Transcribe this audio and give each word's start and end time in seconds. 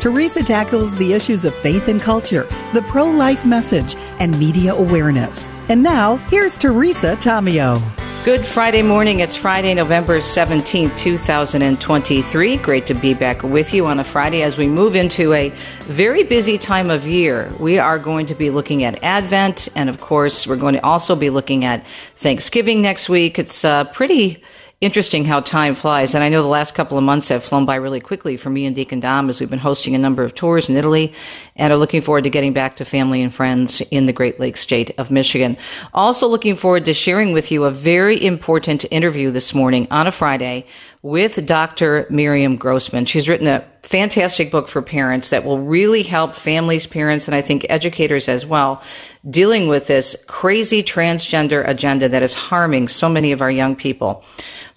Teresa 0.00 0.44
tackles 0.44 0.94
the 0.94 1.12
issues 1.12 1.44
of 1.44 1.52
faith 1.56 1.88
and 1.88 2.00
culture, 2.00 2.44
the 2.72 2.84
pro 2.88 3.04
life 3.04 3.44
message, 3.44 3.96
and 4.20 4.38
media 4.38 4.72
awareness. 4.72 5.48
And 5.68 5.82
now, 5.82 6.16
here's 6.28 6.56
Teresa 6.56 7.16
Tomeo. 7.16 7.82
Good 8.24 8.46
Friday 8.46 8.82
morning. 8.82 9.20
It's 9.20 9.34
Friday, 9.34 9.74
November 9.74 10.18
17th, 10.18 10.96
2023. 10.98 12.56
Great 12.58 12.86
to 12.86 12.94
be 12.94 13.14
back 13.14 13.42
with 13.42 13.74
you 13.74 13.86
on 13.86 13.98
a 13.98 14.04
Friday 14.04 14.42
as 14.42 14.56
we 14.56 14.68
move 14.68 14.94
into 14.94 15.32
a 15.32 15.48
very 15.84 16.22
busy 16.22 16.58
time 16.58 16.90
of 16.90 17.04
year. 17.06 17.52
We 17.58 17.78
are 17.78 17.98
going 17.98 18.26
to 18.26 18.34
be 18.36 18.50
looking 18.50 18.84
at 18.84 19.02
Advent, 19.02 19.68
and 19.74 19.88
of 19.88 20.00
course, 20.00 20.46
we're 20.46 20.56
going 20.56 20.74
to 20.74 20.84
also 20.84 21.16
be 21.16 21.30
looking 21.30 21.64
at 21.64 21.86
Thanksgiving 22.16 22.82
next 22.82 23.08
week. 23.08 23.38
It's 23.38 23.64
uh, 23.64 23.84
pretty 23.84 24.42
interesting 24.80 25.24
how 25.24 25.40
time 25.40 25.74
flies. 25.74 26.14
And 26.14 26.22
I 26.22 26.28
know 26.28 26.40
the 26.40 26.48
last 26.48 26.74
couple 26.74 26.96
of 26.96 27.02
months 27.02 27.28
have 27.30 27.42
flown 27.42 27.66
by 27.66 27.76
really 27.76 27.98
quickly 27.98 28.36
for 28.36 28.48
me 28.48 28.64
and 28.64 28.76
Deacon 28.76 29.00
Dom 29.00 29.28
as 29.28 29.40
we've 29.40 29.50
been 29.50 29.58
hosting 29.58 29.96
a 29.96 29.98
number 29.98 30.22
of 30.22 30.36
tours 30.36 30.68
in 30.68 30.76
Italy 30.76 31.12
and 31.56 31.72
are 31.72 31.76
looking 31.76 32.00
forward 32.00 32.24
to 32.24 32.30
getting 32.30 32.52
back 32.52 32.76
to 32.76 32.84
family 32.84 33.20
and 33.20 33.34
friends 33.34 33.80
in 33.90 34.06
the 34.06 34.12
Great 34.12 34.38
Lakes 34.38 34.60
state 34.60 34.92
of 34.96 35.10
Michigan. 35.10 35.56
Also 35.92 36.28
looking 36.28 36.54
forward 36.54 36.84
to 36.84 36.94
sharing 36.94 37.32
with 37.32 37.50
you 37.50 37.64
a 37.64 37.72
very 37.72 38.24
important 38.24 38.84
interview 38.92 39.32
this 39.32 39.52
morning 39.52 39.88
on 39.90 40.06
a 40.06 40.12
Friday 40.12 40.64
with 41.02 41.44
Dr. 41.44 42.06
Miriam 42.08 42.56
Grossman. 42.56 43.06
She's 43.06 43.28
written 43.28 43.48
a 43.48 43.64
fantastic 43.82 44.50
book 44.50 44.68
for 44.68 44.82
parents 44.82 45.30
that 45.30 45.44
will 45.44 45.58
really 45.58 46.02
help 46.02 46.34
families, 46.34 46.86
parents, 46.86 47.26
and 47.26 47.34
I 47.34 47.40
think 47.40 47.66
educators 47.68 48.28
as 48.28 48.44
well 48.44 48.82
dealing 49.28 49.68
with 49.68 49.86
this 49.86 50.16
crazy 50.26 50.82
transgender 50.82 51.66
agenda 51.66 52.08
that 52.08 52.22
is 52.22 52.34
harming 52.34 52.88
so 52.88 53.08
many 53.08 53.32
of 53.32 53.42
our 53.42 53.50
young 53.50 53.76
people. 53.76 54.24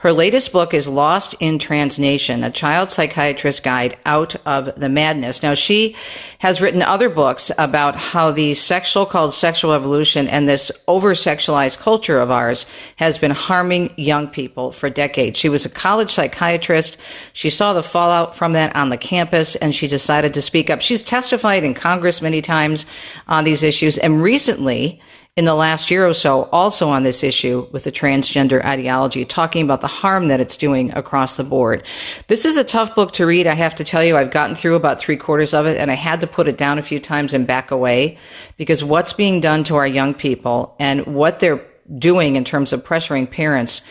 Her 0.01 0.13
latest 0.13 0.51
book 0.51 0.73
is 0.73 0.87
Lost 0.87 1.35
in 1.39 1.59
Trans 1.59 1.99
Nation, 1.99 2.43
a 2.43 2.49
child 2.49 2.89
psychiatrist 2.89 3.61
guide 3.61 3.99
out 4.03 4.35
of 4.47 4.73
the 4.75 4.89
madness. 4.89 5.43
Now, 5.43 5.53
she 5.53 5.95
has 6.39 6.59
written 6.59 6.81
other 6.81 7.07
books 7.07 7.51
about 7.59 7.95
how 7.95 8.31
the 8.31 8.55
sexual 8.55 9.05
called 9.05 9.31
sexual 9.31 9.73
evolution 9.73 10.27
and 10.27 10.49
this 10.49 10.71
over 10.87 11.13
sexualized 11.13 11.77
culture 11.77 12.19
of 12.19 12.31
ours 12.31 12.65
has 12.95 13.19
been 13.19 13.29
harming 13.29 13.93
young 13.95 14.27
people 14.27 14.71
for 14.71 14.89
decades. 14.89 15.37
She 15.37 15.49
was 15.49 15.67
a 15.67 15.69
college 15.69 16.09
psychiatrist. 16.09 16.97
She 17.33 17.51
saw 17.51 17.73
the 17.73 17.83
fallout 17.83 18.35
from 18.35 18.53
that 18.53 18.75
on 18.75 18.89
the 18.89 18.97
campus 18.97 19.55
and 19.55 19.75
she 19.75 19.87
decided 19.87 20.33
to 20.33 20.41
speak 20.41 20.71
up. 20.71 20.81
She's 20.81 21.03
testified 21.03 21.63
in 21.63 21.75
Congress 21.75 22.23
many 22.23 22.41
times 22.41 22.87
on 23.27 23.43
these 23.43 23.61
issues 23.61 23.99
and 23.99 24.23
recently 24.23 24.99
in 25.37 25.45
the 25.45 25.55
last 25.55 25.89
year 25.89 26.05
or 26.05 26.13
so 26.13 26.43
also 26.51 26.89
on 26.89 27.03
this 27.03 27.23
issue 27.23 27.65
with 27.71 27.85
the 27.85 27.91
transgender 27.91 28.63
ideology, 28.65 29.23
talking 29.23 29.63
about 29.63 29.79
the 29.79 29.87
harm 29.87 30.27
that 30.27 30.41
it's 30.41 30.57
doing 30.57 30.91
across 30.91 31.35
the 31.35 31.43
board. 31.43 31.83
This 32.27 32.43
is 32.43 32.57
a 32.57 32.65
tough 32.65 32.95
book 32.95 33.13
to 33.13 33.25
read. 33.25 33.47
I 33.47 33.53
have 33.53 33.75
to 33.75 33.85
tell 33.85 34.03
you, 34.03 34.17
I've 34.17 34.31
gotten 34.31 34.55
through 34.55 34.75
about 34.75 34.99
three 34.99 35.15
quarters 35.15 35.53
of 35.53 35.65
it 35.65 35.77
and 35.77 35.89
I 35.89 35.93
had 35.93 36.19
to 36.21 36.27
put 36.27 36.49
it 36.49 36.57
down 36.57 36.79
a 36.79 36.81
few 36.81 36.99
times 36.99 37.33
and 37.33 37.47
back 37.47 37.71
away 37.71 38.17
because 38.57 38.83
what's 38.83 39.13
being 39.13 39.39
done 39.39 39.63
to 39.65 39.77
our 39.77 39.87
young 39.87 40.13
people 40.13 40.75
and 40.79 41.05
what 41.05 41.39
they're 41.39 41.65
doing 41.97 42.35
in 42.35 42.43
terms 42.43 42.73
of 42.73 42.83
pressuring 42.83 43.29
parents 43.29 43.81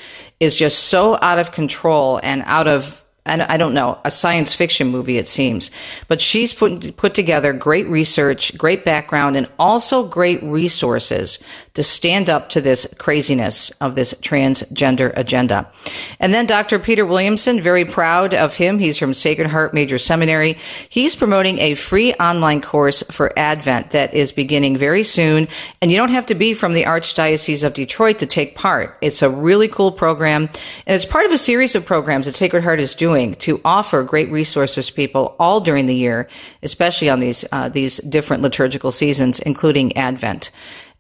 is 0.40 0.54
just 0.54 0.88
so 0.88 1.18
out 1.22 1.38
of 1.38 1.52
control 1.52 2.20
and 2.22 2.42
out 2.44 2.68
of 2.68 3.02
I 3.26 3.58
don't 3.58 3.74
know, 3.74 3.98
a 4.04 4.10
science 4.10 4.54
fiction 4.54 4.88
movie, 4.88 5.18
it 5.18 5.28
seems. 5.28 5.70
But 6.08 6.22
she's 6.22 6.54
put, 6.54 6.96
put 6.96 7.14
together 7.14 7.52
great 7.52 7.86
research, 7.86 8.56
great 8.56 8.84
background, 8.84 9.36
and 9.36 9.46
also 9.58 10.06
great 10.06 10.42
resources 10.42 11.38
to 11.74 11.82
stand 11.82 12.30
up 12.30 12.48
to 12.50 12.60
this 12.60 12.86
craziness 12.98 13.70
of 13.80 13.94
this 13.94 14.14
transgender 14.14 15.12
agenda. 15.16 15.70
And 16.18 16.32
then 16.32 16.46
Dr. 16.46 16.78
Peter 16.78 17.04
Williamson, 17.04 17.60
very 17.60 17.84
proud 17.84 18.34
of 18.34 18.56
him. 18.56 18.78
He's 18.78 18.98
from 18.98 19.12
Sacred 19.12 19.48
Heart 19.48 19.74
Major 19.74 19.98
Seminary. 19.98 20.56
He's 20.88 21.14
promoting 21.14 21.58
a 21.58 21.74
free 21.74 22.14
online 22.14 22.62
course 22.62 23.02
for 23.10 23.38
Advent 23.38 23.90
that 23.90 24.14
is 24.14 24.32
beginning 24.32 24.78
very 24.78 25.04
soon. 25.04 25.46
And 25.82 25.90
you 25.90 25.98
don't 25.98 26.08
have 26.08 26.26
to 26.26 26.34
be 26.34 26.54
from 26.54 26.72
the 26.72 26.84
Archdiocese 26.84 27.64
of 27.64 27.74
Detroit 27.74 28.18
to 28.20 28.26
take 28.26 28.56
part. 28.56 28.96
It's 29.02 29.22
a 29.22 29.30
really 29.30 29.68
cool 29.68 29.92
program. 29.92 30.48
And 30.86 30.96
it's 30.96 31.04
part 31.04 31.26
of 31.26 31.32
a 31.32 31.38
series 31.38 31.74
of 31.74 31.84
programs 31.84 32.26
that 32.26 32.34
Sacred 32.34 32.64
Heart 32.64 32.80
is 32.80 32.94
doing 32.94 33.09
to 33.36 33.60
offer 33.64 34.02
great 34.02 34.30
resources 34.30 34.86
to 34.86 34.92
people 34.92 35.36
all 35.38 35.60
during 35.60 35.86
the 35.86 35.94
year, 35.94 36.28
especially 36.62 37.08
on 37.08 37.20
these, 37.20 37.44
uh, 37.52 37.68
these 37.68 37.98
different 37.98 38.42
liturgical 38.42 38.90
seasons, 38.90 39.40
including 39.40 39.96
Advent. 39.96 40.50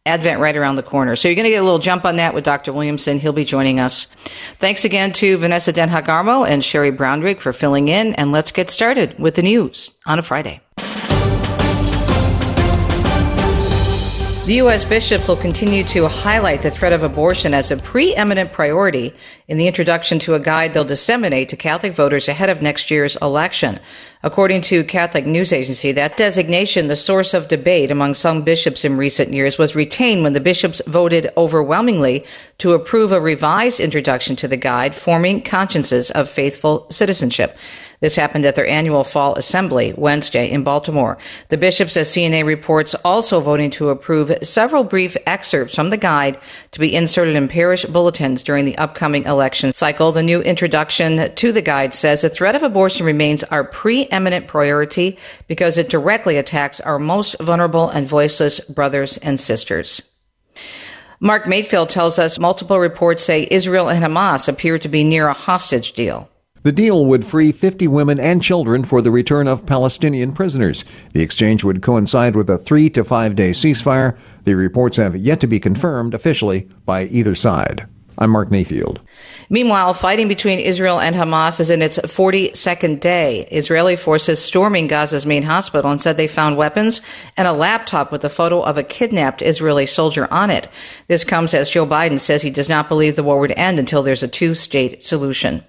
Advent 0.06 0.40
right 0.40 0.56
around 0.56 0.76
the 0.76 0.82
corner. 0.82 1.14
So 1.14 1.28
you're 1.28 1.34
going 1.34 1.44
to 1.44 1.50
get 1.50 1.60
a 1.60 1.64
little 1.64 1.78
jump 1.78 2.04
on 2.04 2.16
that 2.16 2.34
with 2.34 2.42
Dr. 2.42 2.72
Williamson. 2.72 3.18
He'll 3.18 3.32
be 3.32 3.44
joining 3.44 3.80
us. 3.80 4.06
Thanks 4.58 4.84
again 4.84 5.12
to 5.14 5.36
Vanessa 5.36 5.72
Denha 5.72 6.02
Garmo 6.02 6.48
and 6.48 6.64
Sherry 6.64 6.90
Brownrigg 6.90 7.40
for 7.40 7.52
filling 7.52 7.88
in. 7.88 8.14
And 8.14 8.32
let's 8.32 8.50
get 8.50 8.70
started 8.70 9.18
with 9.18 9.34
the 9.34 9.42
news 9.42 9.92
on 10.06 10.18
a 10.18 10.22
Friday. 10.22 10.60
The 14.50 14.56
U.S. 14.56 14.84
bishops 14.84 15.28
will 15.28 15.36
continue 15.36 15.84
to 15.84 16.08
highlight 16.08 16.62
the 16.62 16.72
threat 16.72 16.92
of 16.92 17.04
abortion 17.04 17.54
as 17.54 17.70
a 17.70 17.76
preeminent 17.76 18.52
priority 18.52 19.14
in 19.46 19.58
the 19.58 19.68
introduction 19.68 20.18
to 20.18 20.34
a 20.34 20.40
guide 20.40 20.74
they'll 20.74 20.84
disseminate 20.84 21.50
to 21.50 21.56
Catholic 21.56 21.94
voters 21.94 22.26
ahead 22.26 22.50
of 22.50 22.60
next 22.60 22.90
year's 22.90 23.14
election. 23.22 23.78
According 24.24 24.62
to 24.62 24.82
Catholic 24.82 25.24
News 25.24 25.52
Agency, 25.52 25.92
that 25.92 26.16
designation, 26.16 26.88
the 26.88 26.96
source 26.96 27.32
of 27.32 27.46
debate 27.46 27.92
among 27.92 28.14
some 28.14 28.42
bishops 28.42 28.84
in 28.84 28.96
recent 28.96 29.32
years, 29.32 29.56
was 29.56 29.76
retained 29.76 30.24
when 30.24 30.32
the 30.32 30.40
bishops 30.40 30.82
voted 30.88 31.30
overwhelmingly 31.36 32.24
to 32.58 32.72
approve 32.72 33.12
a 33.12 33.20
revised 33.20 33.78
introduction 33.78 34.34
to 34.34 34.48
the 34.48 34.56
guide, 34.56 34.96
forming 34.96 35.42
consciences 35.42 36.10
of 36.10 36.28
faithful 36.28 36.88
citizenship. 36.90 37.56
This 38.00 38.16
happened 38.16 38.46
at 38.46 38.56
their 38.56 38.66
annual 38.66 39.04
fall 39.04 39.34
assembly 39.34 39.92
Wednesday 39.94 40.50
in 40.50 40.64
Baltimore. 40.64 41.18
The 41.48 41.58
bishops, 41.58 41.98
as 41.98 42.08
CNA 42.08 42.46
reports, 42.46 42.94
also 43.04 43.40
voting 43.40 43.70
to 43.72 43.90
approve 43.90 44.32
several 44.42 44.84
brief 44.84 45.18
excerpts 45.26 45.74
from 45.74 45.90
the 45.90 45.98
guide 45.98 46.38
to 46.70 46.80
be 46.80 46.94
inserted 46.94 47.36
in 47.36 47.46
parish 47.46 47.84
bulletins 47.84 48.42
during 48.42 48.64
the 48.64 48.78
upcoming 48.78 49.24
election 49.24 49.74
cycle. 49.74 50.12
The 50.12 50.22
new 50.22 50.40
introduction 50.40 51.34
to 51.34 51.52
the 51.52 51.60
guide 51.60 51.92
says 51.92 52.22
the 52.22 52.30
threat 52.30 52.56
of 52.56 52.62
abortion 52.62 53.04
remains 53.04 53.44
our 53.44 53.64
preeminent 53.64 54.48
priority 54.48 55.18
because 55.46 55.76
it 55.76 55.90
directly 55.90 56.38
attacks 56.38 56.80
our 56.80 56.98
most 56.98 57.36
vulnerable 57.38 57.90
and 57.90 58.08
voiceless 58.08 58.60
brothers 58.60 59.18
and 59.18 59.38
sisters. 59.38 60.00
Mark 61.22 61.46
Mayfield 61.46 61.90
tells 61.90 62.18
us 62.18 62.38
multiple 62.38 62.78
reports 62.78 63.22
say 63.22 63.46
Israel 63.50 63.90
and 63.90 64.02
Hamas 64.02 64.48
appear 64.48 64.78
to 64.78 64.88
be 64.88 65.04
near 65.04 65.28
a 65.28 65.34
hostage 65.34 65.92
deal. 65.92 66.29
The 66.62 66.72
deal 66.72 67.06
would 67.06 67.24
free 67.24 67.52
50 67.52 67.88
women 67.88 68.20
and 68.20 68.42
children 68.42 68.84
for 68.84 69.00
the 69.00 69.10
return 69.10 69.48
of 69.48 69.64
Palestinian 69.64 70.34
prisoners. 70.34 70.84
The 71.14 71.22
exchange 71.22 71.64
would 71.64 71.80
coincide 71.80 72.36
with 72.36 72.50
a 72.50 72.58
three 72.58 72.90
to 72.90 73.02
five 73.02 73.34
day 73.34 73.52
ceasefire. 73.52 74.18
The 74.44 74.52
reports 74.52 74.98
have 74.98 75.16
yet 75.16 75.40
to 75.40 75.46
be 75.46 75.58
confirmed 75.58 76.12
officially 76.12 76.68
by 76.84 77.04
either 77.04 77.34
side. 77.34 77.86
I'm 78.18 78.28
Mark 78.28 78.50
Mayfield. 78.50 79.00
Meanwhile, 79.48 79.94
fighting 79.94 80.28
between 80.28 80.60
Israel 80.60 81.00
and 81.00 81.16
Hamas 81.16 81.60
is 81.60 81.70
in 81.70 81.80
its 81.80 81.96
42nd 81.96 83.00
day. 83.00 83.46
Israeli 83.50 83.96
forces 83.96 84.38
storming 84.38 84.86
Gaza's 84.86 85.24
main 85.24 85.44
hospital 85.44 85.90
and 85.90 85.98
said 85.98 86.18
they 86.18 86.28
found 86.28 86.58
weapons 86.58 87.00
and 87.38 87.48
a 87.48 87.52
laptop 87.52 88.12
with 88.12 88.22
a 88.22 88.28
photo 88.28 88.60
of 88.60 88.76
a 88.76 88.82
kidnapped 88.82 89.40
Israeli 89.40 89.86
soldier 89.86 90.28
on 90.30 90.50
it. 90.50 90.68
This 91.06 91.24
comes 91.24 91.54
as 91.54 91.70
Joe 91.70 91.86
Biden 91.86 92.20
says 92.20 92.42
he 92.42 92.50
does 92.50 92.68
not 92.68 92.90
believe 92.90 93.16
the 93.16 93.22
war 93.22 93.40
would 93.40 93.52
end 93.52 93.78
until 93.78 94.02
there's 94.02 94.22
a 94.22 94.28
two 94.28 94.54
state 94.54 95.02
solution 95.02 95.64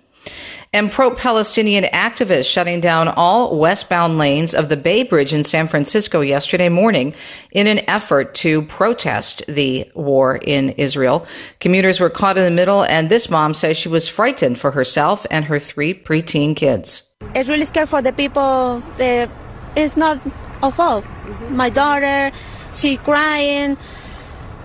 and 0.74 0.90
pro-Palestinian 0.90 1.84
activists 1.86 2.50
shutting 2.50 2.80
down 2.80 3.10
all 3.10 3.58
westbound 3.58 4.18
lanes 4.18 4.54
of 4.54 4.70
the 4.70 4.78
Bay 4.78 5.04
Bridge 5.04 5.34
in 5.34 5.44
San 5.44 5.68
Francisco 5.68 6.22
yesterday 6.22 6.70
morning 6.70 7.14
in 7.52 7.68
an 7.68 7.80
effort 7.90 8.34
to 8.36 8.62
protest 8.64 9.44
the 9.48 9.90
war 9.96 10.38
in 10.38 10.70
Israel. 10.72 11.26
Commuters 11.60 12.00
were 12.00 12.10
caught 12.10 12.38
in 12.38 12.44
the 12.44 12.52
middle, 12.52 12.84
and 12.84 13.10
this 13.10 13.30
mom 13.30 13.54
says 13.54 13.76
she 13.76 13.90
was 13.90 14.08
frightened 14.08 14.58
for 14.58 14.72
herself 14.72 15.26
and 15.30 15.44
her 15.46 15.60
three 15.60 15.94
preteen 15.94 16.56
kids. 16.56 17.04
It's 17.36 17.50
really 17.50 17.66
scary 17.66 17.88
for 17.88 18.02
the 18.02 18.14
people 18.14 18.82
that 18.96 19.30
it's 19.76 19.98
not 19.98 20.22
a 20.64 20.72
fault. 20.72 21.04
Mm-hmm. 21.04 21.56
My 21.56 21.70
daughter, 21.70 22.32
she 22.74 22.96
crying, 22.96 23.78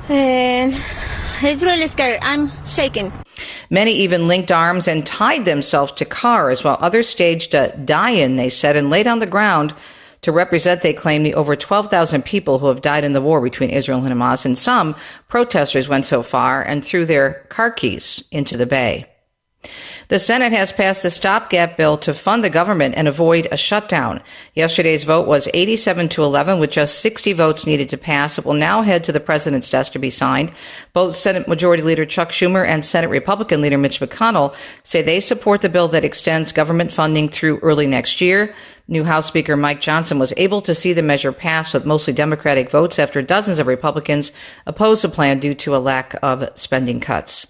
and 0.08 0.74
it's 1.42 1.62
really 1.62 1.86
scary. 1.88 2.18
I'm 2.20 2.50
shaking. 2.66 3.12
Many 3.70 3.92
even 3.92 4.26
linked 4.26 4.52
arms 4.52 4.88
and 4.88 5.06
tied 5.06 5.44
themselves 5.44 5.92
to 5.92 6.04
cars, 6.04 6.62
while 6.64 6.78
others 6.80 7.08
staged 7.08 7.54
a 7.54 7.76
die-in, 7.76 8.36
they 8.36 8.50
said, 8.50 8.76
and 8.76 8.90
laid 8.90 9.06
on 9.06 9.18
the 9.18 9.26
ground 9.26 9.74
to 10.22 10.32
represent, 10.32 10.82
they 10.82 10.92
claim, 10.92 11.22
the 11.22 11.34
over 11.34 11.54
12,000 11.54 12.24
people 12.24 12.58
who 12.58 12.66
have 12.66 12.82
died 12.82 13.04
in 13.04 13.12
the 13.12 13.20
war 13.20 13.40
between 13.40 13.70
Israel 13.70 14.04
and 14.04 14.12
Hamas. 14.12 14.44
And 14.44 14.58
some 14.58 14.96
protesters 15.28 15.88
went 15.88 16.04
so 16.04 16.22
far 16.22 16.62
and 16.62 16.84
threw 16.84 17.04
their 17.04 17.44
car 17.48 17.70
keys 17.70 18.24
into 18.30 18.56
the 18.56 18.66
bay. 18.66 19.06
The 20.08 20.20
Senate 20.20 20.52
has 20.52 20.70
passed 20.70 21.04
a 21.04 21.10
stopgap 21.10 21.76
bill 21.76 21.98
to 21.98 22.14
fund 22.14 22.44
the 22.44 22.50
government 22.50 22.94
and 22.96 23.08
avoid 23.08 23.48
a 23.50 23.56
shutdown. 23.56 24.22
Yesterday's 24.54 25.02
vote 25.02 25.26
was 25.26 25.48
87 25.52 26.08
to 26.10 26.22
11 26.22 26.60
with 26.60 26.70
just 26.70 27.00
60 27.00 27.32
votes 27.32 27.66
needed 27.66 27.88
to 27.88 27.96
pass. 27.96 28.38
It 28.38 28.44
will 28.44 28.54
now 28.54 28.82
head 28.82 29.02
to 29.04 29.12
the 29.12 29.18
president's 29.18 29.68
desk 29.68 29.92
to 29.92 29.98
be 29.98 30.10
signed. 30.10 30.52
Both 30.92 31.16
Senate 31.16 31.48
Majority 31.48 31.82
Leader 31.82 32.06
Chuck 32.06 32.30
Schumer 32.30 32.64
and 32.64 32.84
Senate 32.84 33.10
Republican 33.10 33.60
Leader 33.60 33.78
Mitch 33.78 33.98
McConnell 33.98 34.54
say 34.84 35.02
they 35.02 35.18
support 35.18 35.60
the 35.60 35.68
bill 35.68 35.88
that 35.88 36.04
extends 36.04 36.52
government 36.52 36.92
funding 36.92 37.28
through 37.28 37.58
early 37.58 37.88
next 37.88 38.20
year. 38.20 38.54
New 38.86 39.02
House 39.02 39.26
Speaker 39.26 39.56
Mike 39.56 39.80
Johnson 39.80 40.20
was 40.20 40.32
able 40.36 40.62
to 40.62 40.74
see 40.76 40.92
the 40.92 41.02
measure 41.02 41.32
pass 41.32 41.74
with 41.74 41.84
mostly 41.84 42.12
Democratic 42.12 42.70
votes 42.70 43.00
after 43.00 43.22
dozens 43.22 43.58
of 43.58 43.66
Republicans 43.66 44.30
opposed 44.66 45.02
the 45.02 45.08
plan 45.08 45.40
due 45.40 45.54
to 45.54 45.74
a 45.74 45.78
lack 45.78 46.14
of 46.22 46.48
spending 46.56 47.00
cuts. 47.00 47.48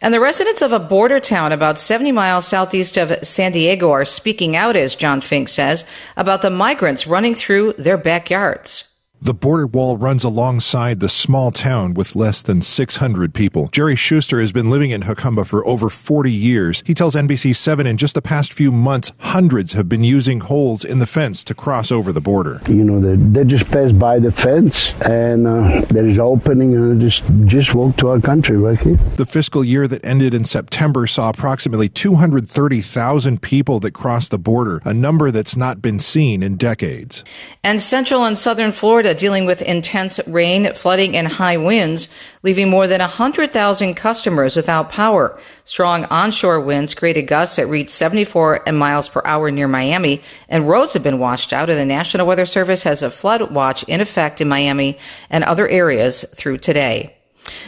And 0.00 0.12
the 0.12 0.20
residents 0.20 0.62
of 0.62 0.72
a 0.72 0.78
border 0.78 1.20
town 1.20 1.52
about 1.52 1.78
70 1.78 2.12
miles 2.12 2.46
southeast 2.46 2.96
of 2.96 3.24
San 3.26 3.52
Diego 3.52 3.90
are 3.90 4.04
speaking 4.04 4.56
out, 4.56 4.76
as 4.76 4.94
John 4.94 5.20
Fink 5.20 5.48
says, 5.48 5.84
about 6.16 6.42
the 6.42 6.50
migrants 6.50 7.06
running 7.06 7.34
through 7.34 7.74
their 7.74 7.98
backyards. 7.98 8.93
The 9.24 9.32
border 9.32 9.66
wall 9.66 9.96
runs 9.96 10.22
alongside 10.22 11.00
the 11.00 11.08
small 11.08 11.50
town 11.50 11.94
with 11.94 12.14
less 12.14 12.42
than 12.42 12.60
600 12.60 13.32
people. 13.32 13.68
Jerry 13.68 13.96
Schuster 13.96 14.38
has 14.38 14.52
been 14.52 14.68
living 14.68 14.90
in 14.90 15.00
Jacumba 15.00 15.46
for 15.46 15.66
over 15.66 15.88
40 15.88 16.30
years. 16.30 16.82
He 16.84 16.92
tells 16.92 17.14
NBC7 17.14 17.86
in 17.86 17.96
just 17.96 18.14
the 18.14 18.20
past 18.20 18.52
few 18.52 18.70
months, 18.70 19.12
hundreds 19.20 19.72
have 19.72 19.88
been 19.88 20.04
using 20.04 20.40
holes 20.40 20.84
in 20.84 20.98
the 20.98 21.06
fence 21.06 21.42
to 21.44 21.54
cross 21.54 21.90
over 21.90 22.12
the 22.12 22.20
border. 22.20 22.60
You 22.68 22.84
know, 22.84 23.00
they, 23.00 23.16
they 23.16 23.48
just 23.48 23.66
pass 23.70 23.92
by 23.92 24.18
the 24.18 24.30
fence 24.30 24.92
and 25.00 25.46
uh, 25.46 25.80
there 25.88 26.04
is 26.04 26.18
opening 26.18 26.74
and 26.74 27.00
just, 27.00 27.24
just 27.46 27.74
walk 27.74 27.96
to 27.96 28.10
our 28.10 28.20
country 28.20 28.58
right 28.58 28.78
here. 28.78 28.96
The 29.16 29.24
fiscal 29.24 29.64
year 29.64 29.88
that 29.88 30.04
ended 30.04 30.34
in 30.34 30.44
September 30.44 31.06
saw 31.06 31.30
approximately 31.30 31.88
230,000 31.88 33.40
people 33.40 33.80
that 33.80 33.92
crossed 33.92 34.32
the 34.32 34.38
border, 34.38 34.82
a 34.84 34.92
number 34.92 35.30
that's 35.30 35.56
not 35.56 35.80
been 35.80 35.98
seen 35.98 36.42
in 36.42 36.58
decades. 36.58 37.24
And 37.62 37.80
central 37.80 38.26
and 38.26 38.38
southern 38.38 38.72
Florida 38.72 39.13
dealing 39.14 39.46
with 39.46 39.62
intense 39.62 40.20
rain, 40.26 40.74
flooding, 40.74 41.16
and 41.16 41.26
high 41.26 41.56
winds, 41.56 42.08
leaving 42.42 42.68
more 42.68 42.86
than 42.86 43.00
100,000 43.00 43.94
customers 43.94 44.56
without 44.56 44.90
power. 44.90 45.38
Strong 45.64 46.04
onshore 46.06 46.60
winds 46.60 46.94
created 46.94 47.22
gusts 47.22 47.56
that 47.56 47.66
reached 47.66 47.90
74 47.90 48.64
miles 48.72 49.08
per 49.08 49.22
hour 49.24 49.50
near 49.50 49.68
Miami, 49.68 50.22
and 50.48 50.68
roads 50.68 50.94
have 50.94 51.02
been 51.02 51.18
washed 51.18 51.52
out, 51.52 51.70
and 51.70 51.78
the 51.78 51.84
National 51.84 52.26
Weather 52.26 52.46
Service 52.46 52.82
has 52.82 53.02
a 53.02 53.10
flood 53.10 53.50
watch 53.50 53.82
in 53.84 54.00
effect 54.00 54.40
in 54.40 54.48
Miami 54.48 54.98
and 55.30 55.44
other 55.44 55.66
areas 55.68 56.24
through 56.34 56.58
today. 56.58 57.16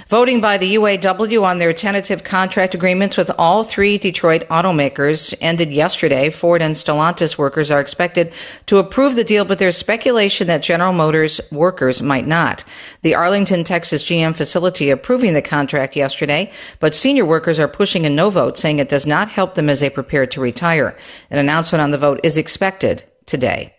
Voting 0.08 0.40
by 0.40 0.58
the 0.58 0.76
UAW 0.76 1.44
on 1.44 1.58
their 1.58 1.72
tentative 1.72 2.24
contract 2.24 2.74
agreements 2.74 3.16
with 3.16 3.30
all 3.38 3.64
three 3.64 3.98
Detroit 3.98 4.46
automakers 4.48 5.34
ended 5.40 5.70
yesterday. 5.70 6.30
Ford 6.30 6.62
and 6.62 6.74
Stellantis 6.74 7.36
workers 7.36 7.70
are 7.70 7.80
expected 7.80 8.32
to 8.66 8.78
approve 8.78 9.16
the 9.16 9.24
deal, 9.24 9.44
but 9.44 9.58
there's 9.58 9.76
speculation 9.76 10.46
that 10.46 10.62
General 10.62 10.92
Motors 10.92 11.40
workers 11.52 12.02
might 12.02 12.26
not. 12.26 12.64
The 13.02 13.14
Arlington, 13.14 13.64
Texas 13.64 14.04
GM 14.04 14.34
facility 14.34 14.90
approving 14.90 15.34
the 15.34 15.42
contract 15.42 15.96
yesterday, 15.96 16.50
but 16.80 16.94
senior 16.94 17.24
workers 17.24 17.58
are 17.58 17.68
pushing 17.68 18.06
a 18.06 18.10
no 18.10 18.30
vote, 18.30 18.58
saying 18.58 18.78
it 18.78 18.88
does 18.88 19.06
not 19.06 19.28
help 19.28 19.54
them 19.54 19.68
as 19.68 19.80
they 19.80 19.90
prepare 19.90 20.26
to 20.26 20.40
retire. 20.40 20.96
An 21.30 21.38
announcement 21.38 21.82
on 21.82 21.90
the 21.90 21.98
vote 21.98 22.20
is 22.24 22.36
expected 22.36 23.04
today. 23.26 23.75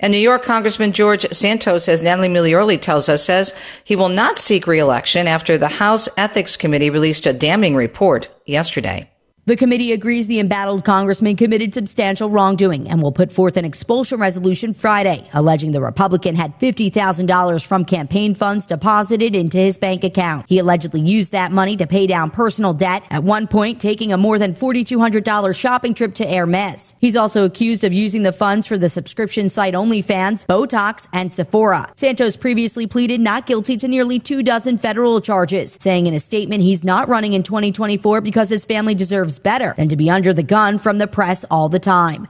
And 0.00 0.12
New 0.12 0.18
York 0.18 0.42
Congressman 0.42 0.92
George 0.92 1.26
Santos, 1.32 1.88
as 1.88 2.02
Natalie 2.02 2.28
Migliori 2.28 2.80
tells 2.80 3.08
us, 3.08 3.24
says 3.24 3.54
he 3.84 3.96
will 3.96 4.08
not 4.08 4.38
seek 4.38 4.66
reelection 4.66 5.26
after 5.26 5.58
the 5.58 5.68
House 5.68 6.08
Ethics 6.16 6.56
Committee 6.56 6.90
released 6.90 7.26
a 7.26 7.32
damning 7.32 7.74
report 7.74 8.28
yesterday. 8.46 9.10
The 9.48 9.56
committee 9.56 9.92
agrees 9.92 10.26
the 10.26 10.40
embattled 10.40 10.84
congressman 10.84 11.36
committed 11.36 11.72
substantial 11.72 12.28
wrongdoing 12.28 12.86
and 12.86 13.00
will 13.00 13.12
put 13.12 13.32
forth 13.32 13.56
an 13.56 13.64
expulsion 13.64 14.20
resolution 14.20 14.74
Friday, 14.74 15.26
alleging 15.32 15.72
the 15.72 15.80
Republican 15.80 16.36
had 16.36 16.52
$50,000 16.60 17.66
from 17.66 17.86
campaign 17.86 18.34
funds 18.34 18.66
deposited 18.66 19.34
into 19.34 19.56
his 19.56 19.78
bank 19.78 20.04
account. 20.04 20.44
He 20.50 20.58
allegedly 20.58 21.00
used 21.00 21.32
that 21.32 21.50
money 21.50 21.78
to 21.78 21.86
pay 21.86 22.06
down 22.06 22.30
personal 22.30 22.74
debt, 22.74 23.04
at 23.08 23.24
one 23.24 23.46
point 23.46 23.80
taking 23.80 24.12
a 24.12 24.18
more 24.18 24.38
than 24.38 24.52
$4,200 24.52 25.56
shopping 25.56 25.94
trip 25.94 26.12
to 26.16 26.26
Hermes. 26.26 26.92
He's 27.00 27.16
also 27.16 27.46
accused 27.46 27.84
of 27.84 27.94
using 27.94 28.24
the 28.24 28.32
funds 28.32 28.66
for 28.66 28.76
the 28.76 28.90
subscription 28.90 29.48
site 29.48 29.72
OnlyFans, 29.72 30.44
Botox, 30.44 31.06
and 31.14 31.32
Sephora. 31.32 31.90
Santos 31.96 32.36
previously 32.36 32.86
pleaded 32.86 33.22
not 33.22 33.46
guilty 33.46 33.78
to 33.78 33.88
nearly 33.88 34.18
two 34.18 34.42
dozen 34.42 34.76
federal 34.76 35.22
charges, 35.22 35.78
saying 35.80 36.06
in 36.06 36.12
a 36.12 36.20
statement 36.20 36.60
he's 36.60 36.84
not 36.84 37.08
running 37.08 37.32
in 37.32 37.42
2024 37.42 38.20
because 38.20 38.50
his 38.50 38.66
family 38.66 38.94
deserves 38.94 39.37
better 39.38 39.74
than 39.76 39.88
to 39.88 39.96
be 39.96 40.10
under 40.10 40.32
the 40.32 40.42
gun 40.42 40.78
from 40.78 40.98
the 40.98 41.06
press 41.06 41.44
all 41.50 41.68
the 41.68 41.78
time. 41.78 42.28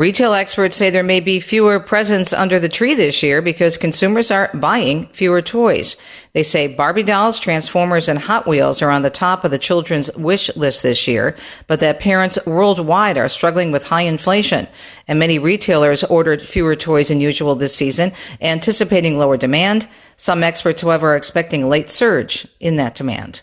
Retail 0.00 0.32
experts 0.32 0.76
say 0.76 0.88
there 0.88 1.02
may 1.02 1.20
be 1.20 1.40
fewer 1.40 1.78
presents 1.78 2.32
under 2.32 2.58
the 2.58 2.70
tree 2.70 2.94
this 2.94 3.22
year 3.22 3.42
because 3.42 3.76
consumers 3.76 4.30
are 4.30 4.48
buying 4.54 5.06
fewer 5.08 5.42
toys. 5.42 5.94
They 6.32 6.42
say 6.42 6.68
Barbie 6.68 7.02
dolls, 7.02 7.38
Transformers, 7.38 8.08
and 8.08 8.18
Hot 8.18 8.46
Wheels 8.46 8.80
are 8.80 8.88
on 8.88 9.02
the 9.02 9.10
top 9.10 9.44
of 9.44 9.50
the 9.50 9.58
children's 9.58 10.10
wish 10.14 10.48
list 10.56 10.82
this 10.82 11.06
year, 11.06 11.36
but 11.66 11.80
that 11.80 12.00
parents 12.00 12.38
worldwide 12.46 13.18
are 13.18 13.28
struggling 13.28 13.72
with 13.72 13.86
high 13.86 14.00
inflation. 14.00 14.66
And 15.06 15.18
many 15.18 15.38
retailers 15.38 16.02
ordered 16.02 16.40
fewer 16.40 16.76
toys 16.76 17.08
than 17.08 17.20
usual 17.20 17.54
this 17.54 17.76
season, 17.76 18.12
anticipating 18.40 19.18
lower 19.18 19.36
demand. 19.36 19.86
Some 20.16 20.42
experts, 20.42 20.80
however, 20.80 21.12
are 21.12 21.16
expecting 21.16 21.64
a 21.64 21.68
late 21.68 21.90
surge 21.90 22.48
in 22.58 22.76
that 22.76 22.94
demand. 22.94 23.42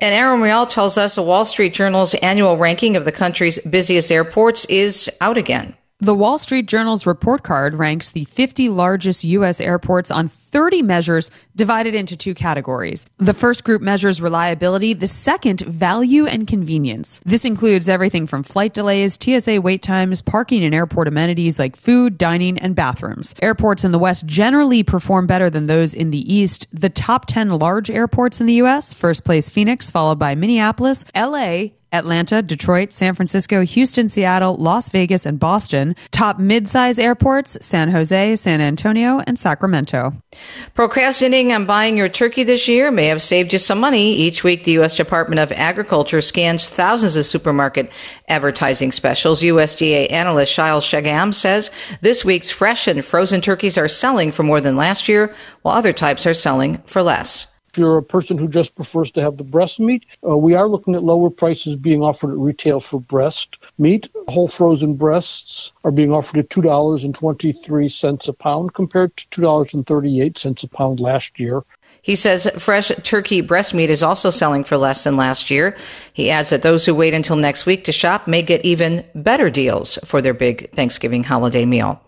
And 0.00 0.14
Aaron 0.14 0.40
Real 0.40 0.66
tells 0.66 0.98
us 0.98 1.14
the 1.14 1.22
Wall 1.22 1.44
Street 1.44 1.74
Journal's 1.74 2.14
annual 2.14 2.56
ranking 2.56 2.96
of 2.96 3.04
the 3.04 3.12
country's 3.12 3.58
busiest 3.58 4.12
airports 4.12 4.64
is 4.66 5.10
out 5.20 5.38
again. 5.38 5.76
The 5.98 6.14
Wall 6.14 6.36
Street 6.36 6.66
Journal's 6.66 7.06
report 7.06 7.42
card 7.42 7.72
ranks 7.72 8.10
the 8.10 8.26
50 8.26 8.68
largest 8.68 9.24
U.S. 9.24 9.62
airports 9.62 10.10
on 10.10 10.28
30 10.28 10.82
measures 10.82 11.30
divided 11.54 11.94
into 11.94 12.18
two 12.18 12.34
categories. 12.34 13.06
The 13.16 13.32
first 13.32 13.64
group 13.64 13.80
measures 13.80 14.20
reliability, 14.20 14.92
the 14.92 15.06
second, 15.06 15.62
value 15.62 16.26
and 16.26 16.46
convenience. 16.46 17.22
This 17.24 17.46
includes 17.46 17.88
everything 17.88 18.26
from 18.26 18.42
flight 18.42 18.74
delays, 18.74 19.18
TSA 19.18 19.62
wait 19.62 19.82
times, 19.82 20.20
parking 20.20 20.62
and 20.62 20.74
airport 20.74 21.08
amenities 21.08 21.58
like 21.58 21.76
food, 21.76 22.18
dining, 22.18 22.58
and 22.58 22.76
bathrooms. 22.76 23.34
Airports 23.40 23.82
in 23.82 23.92
the 23.92 23.98
West 23.98 24.26
generally 24.26 24.82
perform 24.82 25.26
better 25.26 25.48
than 25.48 25.64
those 25.64 25.94
in 25.94 26.10
the 26.10 26.30
East. 26.30 26.66
The 26.72 26.90
top 26.90 27.24
10 27.24 27.48
large 27.48 27.90
airports 27.90 28.38
in 28.38 28.46
the 28.46 28.54
U.S. 28.54 28.92
first 28.92 29.24
place 29.24 29.48
Phoenix, 29.48 29.90
followed 29.90 30.18
by 30.18 30.34
Minneapolis, 30.34 31.06
LA, 31.14 31.68
Atlanta, 31.96 32.42
Detroit, 32.42 32.92
San 32.92 33.14
Francisco, 33.14 33.62
Houston, 33.62 34.08
Seattle, 34.08 34.56
Las 34.56 34.90
Vegas, 34.90 35.26
and 35.26 35.40
Boston. 35.40 35.96
Top 36.12 36.38
mid-size 36.38 36.98
airports, 36.98 37.56
San 37.60 37.90
Jose, 37.90 38.36
San 38.36 38.60
Antonio, 38.60 39.20
and 39.26 39.38
Sacramento. 39.38 40.12
Procrastinating 40.74 41.52
on 41.52 41.66
buying 41.66 41.96
your 41.96 42.08
turkey 42.08 42.44
this 42.44 42.68
year 42.68 42.90
may 42.90 43.06
have 43.06 43.22
saved 43.22 43.52
you 43.52 43.58
some 43.58 43.80
money. 43.80 44.12
Each 44.12 44.44
week, 44.44 44.64
the 44.64 44.72
U.S. 44.72 44.94
Department 44.94 45.40
of 45.40 45.50
Agriculture 45.52 46.20
scans 46.20 46.68
thousands 46.68 47.16
of 47.16 47.26
supermarket 47.26 47.90
advertising 48.28 48.92
specials. 48.92 49.42
USDA 49.42 50.12
analyst 50.12 50.56
Shayle 50.56 50.80
Shagam 50.80 51.34
says 51.34 51.70
this 52.00 52.24
week's 52.24 52.50
fresh 52.50 52.86
and 52.86 53.04
frozen 53.04 53.40
turkeys 53.40 53.78
are 53.78 53.88
selling 53.88 54.32
for 54.32 54.42
more 54.42 54.60
than 54.60 54.76
last 54.76 55.08
year, 55.08 55.34
while 55.62 55.76
other 55.76 55.92
types 55.92 56.26
are 56.26 56.34
selling 56.34 56.78
for 56.86 57.02
less. 57.02 57.46
If 57.76 57.80
you're 57.80 57.98
a 57.98 58.02
person 58.02 58.38
who 58.38 58.48
just 58.48 58.74
prefers 58.74 59.10
to 59.10 59.20
have 59.20 59.36
the 59.36 59.44
breast 59.44 59.78
meat, 59.78 60.06
uh, 60.26 60.34
we 60.34 60.54
are 60.54 60.66
looking 60.66 60.94
at 60.94 61.02
lower 61.02 61.28
prices 61.28 61.76
being 61.76 62.00
offered 62.00 62.30
at 62.30 62.38
retail 62.38 62.80
for 62.80 63.02
breast 63.02 63.58
meat. 63.76 64.08
Whole 64.28 64.48
frozen 64.48 64.94
breasts 64.94 65.72
are 65.84 65.90
being 65.90 66.10
offered 66.10 66.38
at 66.38 66.48
$2.23 66.48 68.28
a 68.28 68.32
pound 68.32 68.72
compared 68.72 69.14
to 69.18 69.42
$2.38 69.42 70.62
a 70.64 70.68
pound 70.68 71.00
last 71.00 71.38
year. 71.38 71.64
He 72.00 72.16
says 72.16 72.50
fresh 72.56 72.90
turkey 73.02 73.42
breast 73.42 73.74
meat 73.74 73.90
is 73.90 74.02
also 74.02 74.30
selling 74.30 74.64
for 74.64 74.78
less 74.78 75.04
than 75.04 75.18
last 75.18 75.50
year. 75.50 75.76
He 76.14 76.30
adds 76.30 76.48
that 76.48 76.62
those 76.62 76.86
who 76.86 76.94
wait 76.94 77.12
until 77.12 77.36
next 77.36 77.66
week 77.66 77.84
to 77.84 77.92
shop 77.92 78.26
may 78.26 78.40
get 78.40 78.64
even 78.64 79.04
better 79.14 79.50
deals 79.50 79.98
for 80.02 80.22
their 80.22 80.32
big 80.32 80.70
Thanksgiving 80.70 81.24
holiday 81.24 81.66
meal. 81.66 82.00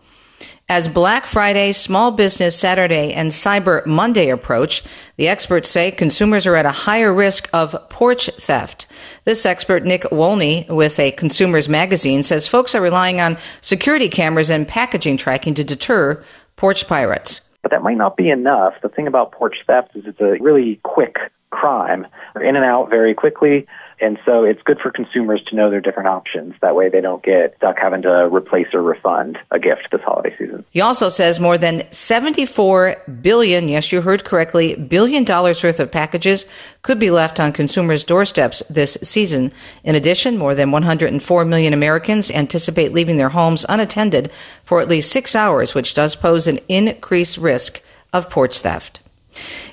As 0.70 0.86
Black 0.86 1.26
Friday, 1.26 1.72
Small 1.72 2.10
Business 2.10 2.54
Saturday, 2.54 3.14
and 3.14 3.30
Cyber 3.30 3.86
Monday 3.86 4.28
approach, 4.28 4.84
the 5.16 5.26
experts 5.26 5.70
say 5.70 5.90
consumers 5.90 6.46
are 6.46 6.56
at 6.56 6.66
a 6.66 6.70
higher 6.70 7.10
risk 7.10 7.48
of 7.54 7.74
porch 7.88 8.28
theft. 8.38 8.86
This 9.24 9.46
expert, 9.46 9.86
Nick 9.86 10.02
Wolny, 10.12 10.68
with 10.68 10.98
a 11.00 11.12
Consumers 11.12 11.70
Magazine, 11.70 12.22
says 12.22 12.46
folks 12.46 12.74
are 12.74 12.82
relying 12.82 13.18
on 13.18 13.38
security 13.62 14.10
cameras 14.10 14.50
and 14.50 14.68
packaging 14.68 15.16
tracking 15.16 15.54
to 15.54 15.64
deter 15.64 16.22
porch 16.56 16.86
pirates. 16.86 17.40
But 17.62 17.70
that 17.70 17.82
might 17.82 17.96
not 17.96 18.18
be 18.18 18.28
enough. 18.28 18.74
The 18.82 18.90
thing 18.90 19.06
about 19.06 19.32
porch 19.32 19.56
theft 19.66 19.96
is 19.96 20.04
it's 20.04 20.20
a 20.20 20.36
really 20.38 20.80
quick 20.82 21.16
crime. 21.48 22.06
They're 22.34 22.44
in 22.44 22.56
and 22.56 22.64
out 22.66 22.90
very 22.90 23.14
quickly. 23.14 23.66
And 24.00 24.18
so 24.24 24.44
it's 24.44 24.62
good 24.62 24.78
for 24.80 24.90
consumers 24.90 25.42
to 25.44 25.56
know 25.56 25.70
their 25.70 25.80
different 25.80 26.08
options. 26.08 26.54
That 26.60 26.76
way 26.76 26.88
they 26.88 27.00
don't 27.00 27.22
get 27.22 27.56
stuck 27.56 27.78
having 27.78 28.02
to 28.02 28.28
replace 28.32 28.72
or 28.72 28.82
refund 28.82 29.38
a 29.50 29.58
gift 29.58 29.90
this 29.90 30.00
holiday 30.02 30.36
season. 30.36 30.64
He 30.70 30.80
also 30.80 31.08
says 31.08 31.40
more 31.40 31.58
than 31.58 31.90
74 31.90 33.02
billion, 33.20 33.68
yes, 33.68 33.90
you 33.90 34.00
heard 34.00 34.24
correctly, 34.24 34.74
billion 34.74 35.24
dollars 35.24 35.62
worth 35.62 35.80
of 35.80 35.90
packages 35.90 36.46
could 36.82 36.98
be 36.98 37.10
left 37.10 37.40
on 37.40 37.52
consumers' 37.52 38.04
doorsteps 38.04 38.62
this 38.70 38.96
season. 39.02 39.52
In 39.84 39.94
addition, 39.94 40.38
more 40.38 40.54
than 40.54 40.70
104 40.70 41.44
million 41.44 41.72
Americans 41.72 42.30
anticipate 42.30 42.92
leaving 42.92 43.16
their 43.16 43.28
homes 43.30 43.66
unattended 43.68 44.30
for 44.64 44.80
at 44.80 44.88
least 44.88 45.10
six 45.10 45.34
hours, 45.34 45.74
which 45.74 45.94
does 45.94 46.14
pose 46.14 46.46
an 46.46 46.60
increased 46.68 47.38
risk 47.38 47.82
of 48.12 48.30
porch 48.30 48.60
theft. 48.60 49.00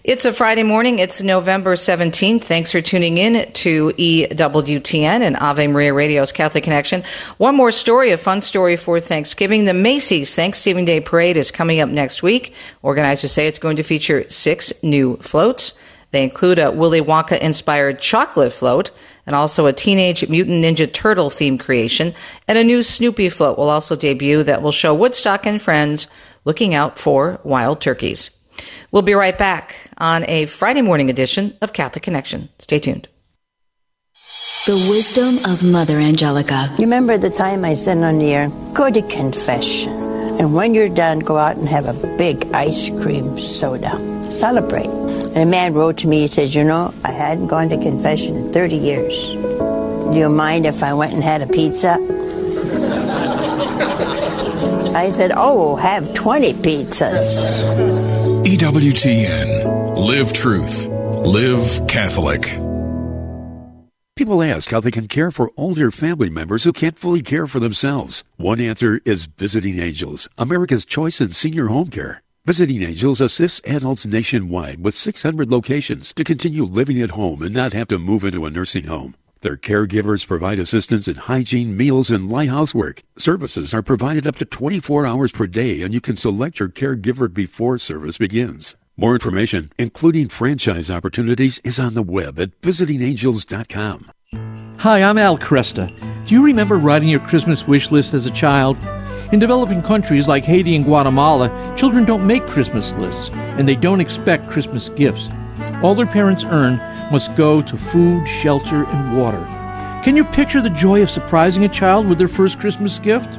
It's 0.04 0.26
a 0.26 0.34
Friday 0.34 0.62
morning. 0.62 1.00
It's 1.00 1.22
November 1.24 1.76
17th. 1.76 2.44
Thanks 2.44 2.72
for 2.72 2.80
tuning 2.80 3.18
in 3.18 3.52
to 3.54 3.92
EWTN 3.98 5.22
and 5.22 5.36
Ave 5.36 5.66
Maria 5.66 5.94
Radio's 5.94 6.32
Catholic 6.32 6.64
Connection. 6.64 7.04
One 7.38 7.56
more 7.56 7.72
story, 7.72 8.12
a 8.12 8.18
fun 8.18 8.42
story 8.42 8.76
for 8.76 9.00
Thanksgiving. 9.00 9.66
The 9.66 9.74
Macy's 9.74 10.36
Thanksgiving 10.36 10.86
Day 10.86 11.00
Parade 11.00 11.38
is 11.38 11.50
coming 11.50 11.80
up 11.80 11.90
next 11.90 12.22
week. 12.22 12.54
Organizers 12.84 13.32
say 13.32 13.48
it's 13.48 13.58
going 13.58 13.78
to 13.78 13.84
feature 13.84 14.30
six 14.30 14.72
new 14.84 15.18
floats. 15.18 15.74
They 16.12 16.24
include 16.24 16.60
a 16.60 16.72
Willy 16.72 17.02
Wonka 17.02 17.40
inspired 17.40 18.00
chocolate 18.00 18.54
float 18.54 18.92
and 19.26 19.36
also 19.36 19.66
a 19.66 19.74
Teenage 19.74 20.30
Mutant 20.30 20.64
Ninja 20.64 20.92
Turtle 20.92 21.30
themed 21.30 21.62
creation. 21.62 22.14
And 22.48 22.58
a 22.58 22.64
new 22.64 22.84
Snoopy 22.84 23.30
float 23.30 23.58
will 23.58 23.70
also 23.70 23.96
debut 23.96 24.44
that 24.44 24.62
will 24.62 24.72
show 24.72 24.94
Woodstock 24.94 25.48
and 25.48 25.60
friends 25.60 26.08
looking 26.44 26.76
out 26.76 27.00
for 27.00 27.40
wild 27.44 27.82
turkeys. 27.82 28.35
We'll 28.92 29.02
be 29.02 29.14
right 29.14 29.38
back 29.38 29.92
on 29.98 30.24
a 30.28 30.46
Friday 30.46 30.82
morning 30.82 31.10
edition 31.10 31.58
of 31.62 31.74
Catholic 31.74 32.04
Connection. 32.04 32.50
Stay 32.60 32.80
tuned. 32.80 33.08
The 34.66 34.88
wisdom 34.90 35.46
of 35.46 35.64
Mother 35.64 35.98
Angelica. 36.00 36.74
You 36.78 36.86
remember 36.86 37.18
the 37.20 37.30
time 37.30 37.64
I 37.64 37.76
said 37.76 37.98
on 37.98 38.18
the 38.18 38.34
air, 38.34 38.50
go 38.74 38.90
to 38.90 39.02
confession. 39.04 39.92
And 40.40 40.56
when 40.56 40.74
you're 40.74 40.90
done, 40.90 41.20
go 41.20 41.38
out 41.38 41.56
and 41.56 41.68
have 41.68 41.86
a 41.86 42.18
big 42.18 42.46
ice 42.54 42.90
cream 42.90 43.40
soda. 43.40 43.92
Celebrate. 44.32 44.88
And 44.88 45.38
a 45.38 45.46
man 45.46 45.76
wrote 45.76 45.98
to 46.00 46.08
me, 46.08 46.22
he 46.22 46.28
says, 46.28 46.56
You 46.56 46.64
know, 46.64 46.94
I 47.04 47.12
hadn't 47.12 47.48
gone 47.48 47.70
to 47.70 47.78
confession 47.78 48.36
in 48.36 48.52
30 48.54 48.76
years. 48.76 49.14
Do 49.26 50.16
you 50.16 50.30
mind 50.30 50.66
if 50.66 50.82
I 50.82 50.94
went 50.94 51.14
and 51.14 51.22
had 51.22 51.42
a 51.42 51.48
pizza? 51.48 51.98
I 54.96 55.12
said, 55.12 55.32
Oh, 55.36 55.76
have 55.76 56.14
20 56.16 56.54
pizzas. 56.54 58.15
EWTN. 58.56 59.98
Live 59.98 60.32
truth. 60.32 60.88
Live 60.88 61.90
Catholic. 61.90 62.44
People 64.16 64.42
ask 64.42 64.72
how 64.72 64.80
they 64.80 64.92
can 64.92 65.10
care 65.10 65.30
for 65.30 65.52
older 65.58 65.92
family 65.92 66.30
members 66.30 66.64
who 66.64 66.72
can't 66.72 66.98
fully 66.98 67.22
care 67.22 67.48
for 67.48 67.60
themselves. 67.60 68.24
One 68.38 68.62
answer 68.62 69.02
is 69.04 69.26
Visiting 69.26 69.80
Angels, 69.80 70.30
America's 70.38 70.86
choice 70.86 71.20
in 71.20 71.32
senior 71.32 71.68
home 71.68 71.90
care. 71.90 72.24
Visiting 72.46 72.82
Angels 72.82 73.20
assists 73.20 73.60
adults 73.70 74.06
nationwide 74.06 74.82
with 74.82 74.96
600 74.96 75.52
locations 75.52 76.14
to 76.14 76.24
continue 76.24 76.64
living 76.64 77.02
at 77.02 77.12
home 77.12 77.42
and 77.42 77.54
not 77.54 77.74
have 77.74 77.90
to 77.90 78.00
move 78.00 78.24
into 78.24 78.46
a 78.46 78.50
nursing 78.50 78.86
home. 78.86 79.16
Their 79.42 79.58
caregivers 79.58 80.26
provide 80.26 80.60
assistance 80.60 81.08
in 81.08 81.16
hygiene, 81.16 81.78
meals, 81.78 82.10
and 82.10 82.30
light 82.30 82.50
housework. 82.50 83.04
Services 83.18 83.74
are 83.74 83.82
provided 83.82 84.26
up 84.26 84.38
to 84.38 84.46
24 84.46 85.06
hours 85.06 85.32
per 85.32 85.48
day, 85.48 85.82
and 85.82 85.94
you 85.94 86.02
can 86.02 86.16
select 86.16 86.60
your 86.60 86.70
caregiver 86.70 87.32
before 87.32 87.78
service 87.78 88.18
begins. 88.18 88.76
More 88.98 89.14
information, 89.14 89.72
including 89.78 90.30
franchise 90.30 90.90
opportunities, 90.90 91.60
is 91.64 91.80
on 91.80 91.96
the 91.96 92.04
web 92.04 92.40
at 92.40 92.60
visitingangels.com. 92.62 94.12
Hi, 94.80 95.04
I'm 95.04 95.18
Al 95.18 95.38
Kresta. 95.38 95.94
Do 96.28 96.34
you 96.34 96.44
remember 96.44 96.78
writing 96.78 97.10
your 97.10 97.20
Christmas 97.20 97.68
wish 97.68 97.92
list 97.92 98.14
as 98.14 98.26
a 98.26 98.32
child? 98.32 98.78
In 99.32 99.40
developing 99.40 99.82
countries 99.82 100.28
like 100.28 100.46
Haiti 100.46 100.76
and 100.76 100.86
Guatemala, 100.86 101.50
children 101.78 102.06
don't 102.06 102.26
make 102.26 102.44
Christmas 102.48 102.94
lists, 102.94 103.30
and 103.34 103.68
they 103.68 103.76
don't 103.76 104.00
expect 104.00 104.50
Christmas 104.50 104.90
gifts. 104.90 105.28
All 105.86 105.94
their 105.94 106.08
parents 106.08 106.44
earn 106.44 106.78
must 107.12 107.36
go 107.36 107.62
to 107.62 107.78
food, 107.78 108.28
shelter, 108.28 108.86
and 108.86 109.16
water. 109.20 109.38
Can 110.04 110.18
you 110.18 110.24
picture 110.24 110.60
the 110.60 110.72
joy 110.72 111.04
of 111.04 111.12
surprising 111.12 111.64
a 111.64 111.70
child 111.70 112.10
with 112.10 112.18
their 112.18 112.28
first 112.28 112.58
Christmas 112.58 112.98
gift? 112.98 113.30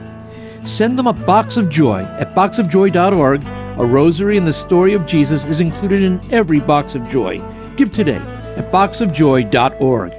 Send 0.64 0.96
them 0.96 1.08
a 1.08 1.12
box 1.12 1.56
of 1.56 1.68
joy 1.68 2.02
at 2.20 2.36
boxofjoy.org. 2.36 3.42
A 3.80 3.84
rosary 3.84 4.36
and 4.36 4.46
the 4.46 4.52
story 4.52 4.94
of 4.94 5.06
Jesus 5.06 5.44
is 5.46 5.58
included 5.58 6.02
in 6.02 6.20
every 6.32 6.60
box 6.60 6.94
of 6.94 7.08
joy. 7.08 7.42
Give 7.76 7.92
today 7.92 8.22
at 8.56 8.70
boxofjoy.org. 8.70 10.12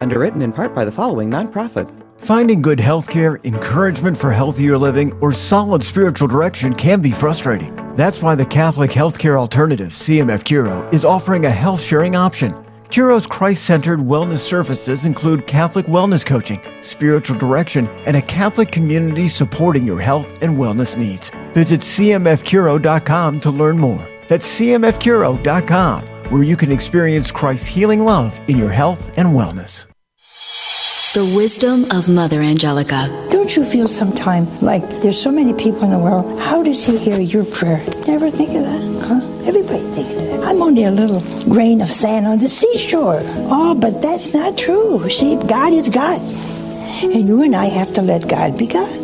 Underwritten 0.00 0.40
in 0.40 0.54
part 0.54 0.74
by 0.74 0.86
the 0.86 0.90
following 0.90 1.28
nonprofit. 1.28 2.01
Finding 2.22 2.62
good 2.62 2.78
health 2.78 3.10
care, 3.10 3.40
encouragement 3.42 4.16
for 4.16 4.30
healthier 4.30 4.78
living, 4.78 5.12
or 5.20 5.32
solid 5.32 5.82
spiritual 5.82 6.28
direction 6.28 6.72
can 6.72 7.00
be 7.00 7.10
frustrating. 7.10 7.74
That's 7.96 8.22
why 8.22 8.36
the 8.36 8.46
Catholic 8.46 8.92
Healthcare 8.92 9.40
Alternative, 9.40 9.92
CMF 9.92 10.44
Curo, 10.44 10.94
is 10.94 11.04
offering 11.04 11.46
a 11.46 11.50
health 11.50 11.82
sharing 11.82 12.14
option. 12.14 12.54
Curo's 12.90 13.26
Christ 13.26 13.64
centered 13.64 13.98
wellness 13.98 14.38
services 14.38 15.04
include 15.04 15.48
Catholic 15.48 15.86
wellness 15.86 16.24
coaching, 16.24 16.60
spiritual 16.80 17.38
direction, 17.38 17.88
and 18.06 18.16
a 18.16 18.22
Catholic 18.22 18.70
community 18.70 19.26
supporting 19.26 19.84
your 19.84 19.98
health 19.98 20.32
and 20.42 20.56
wellness 20.56 20.96
needs. 20.96 21.32
Visit 21.54 21.80
CMFCuro.com 21.80 23.40
to 23.40 23.50
learn 23.50 23.78
more. 23.78 24.08
That's 24.28 24.60
CMFCuro.com, 24.60 26.02
where 26.30 26.42
you 26.44 26.56
can 26.56 26.70
experience 26.70 27.32
Christ's 27.32 27.66
healing 27.66 28.04
love 28.04 28.38
in 28.48 28.58
your 28.58 28.70
health 28.70 29.08
and 29.16 29.30
wellness. 29.30 29.91
The 31.14 31.30
wisdom 31.36 31.90
of 31.90 32.08
Mother 32.08 32.40
Angelica. 32.40 33.28
Don't 33.30 33.54
you 33.54 33.66
feel 33.66 33.86
sometimes 33.86 34.62
like 34.62 34.82
there's 35.02 35.20
so 35.20 35.30
many 35.30 35.52
people 35.52 35.82
in 35.84 35.90
the 35.90 35.98
world? 35.98 36.40
How 36.40 36.62
does 36.62 36.82
he 36.82 36.96
hear 36.96 37.20
your 37.20 37.44
prayer? 37.44 37.84
Never 38.06 38.30
think 38.30 38.54
of 38.54 38.62
that, 38.62 38.80
huh? 39.08 39.20
Everybody 39.46 39.82
thinks 39.82 40.14
that. 40.14 40.42
I'm 40.42 40.62
only 40.62 40.84
a 40.84 40.90
little 40.90 41.20
grain 41.52 41.82
of 41.82 41.90
sand 41.90 42.26
on 42.26 42.38
the 42.38 42.48
seashore. 42.48 43.20
Oh, 43.52 43.74
but 43.74 44.00
that's 44.00 44.32
not 44.32 44.56
true. 44.56 45.06
See, 45.10 45.36
God 45.36 45.74
is 45.74 45.90
God. 45.90 46.18
And 47.02 47.28
you 47.28 47.42
and 47.42 47.54
I 47.54 47.66
have 47.66 47.92
to 47.92 48.00
let 48.00 48.26
God 48.26 48.56
be 48.56 48.66
God. 48.66 48.98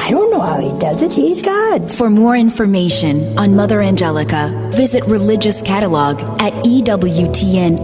I 0.00 0.08
don't 0.08 0.30
know 0.30 0.40
how 0.40 0.58
he 0.58 0.72
does 0.78 1.02
it. 1.02 1.12
He's 1.12 1.42
God. 1.42 1.90
For 1.90 2.08
more 2.08 2.34
information 2.34 3.38
on 3.38 3.54
Mother 3.54 3.82
Angelica, 3.82 4.48
visit 4.72 5.04
Religious 5.04 5.60
Catalog 5.60 6.18
at 6.40 6.54
EWTNRC.com. 6.64 7.82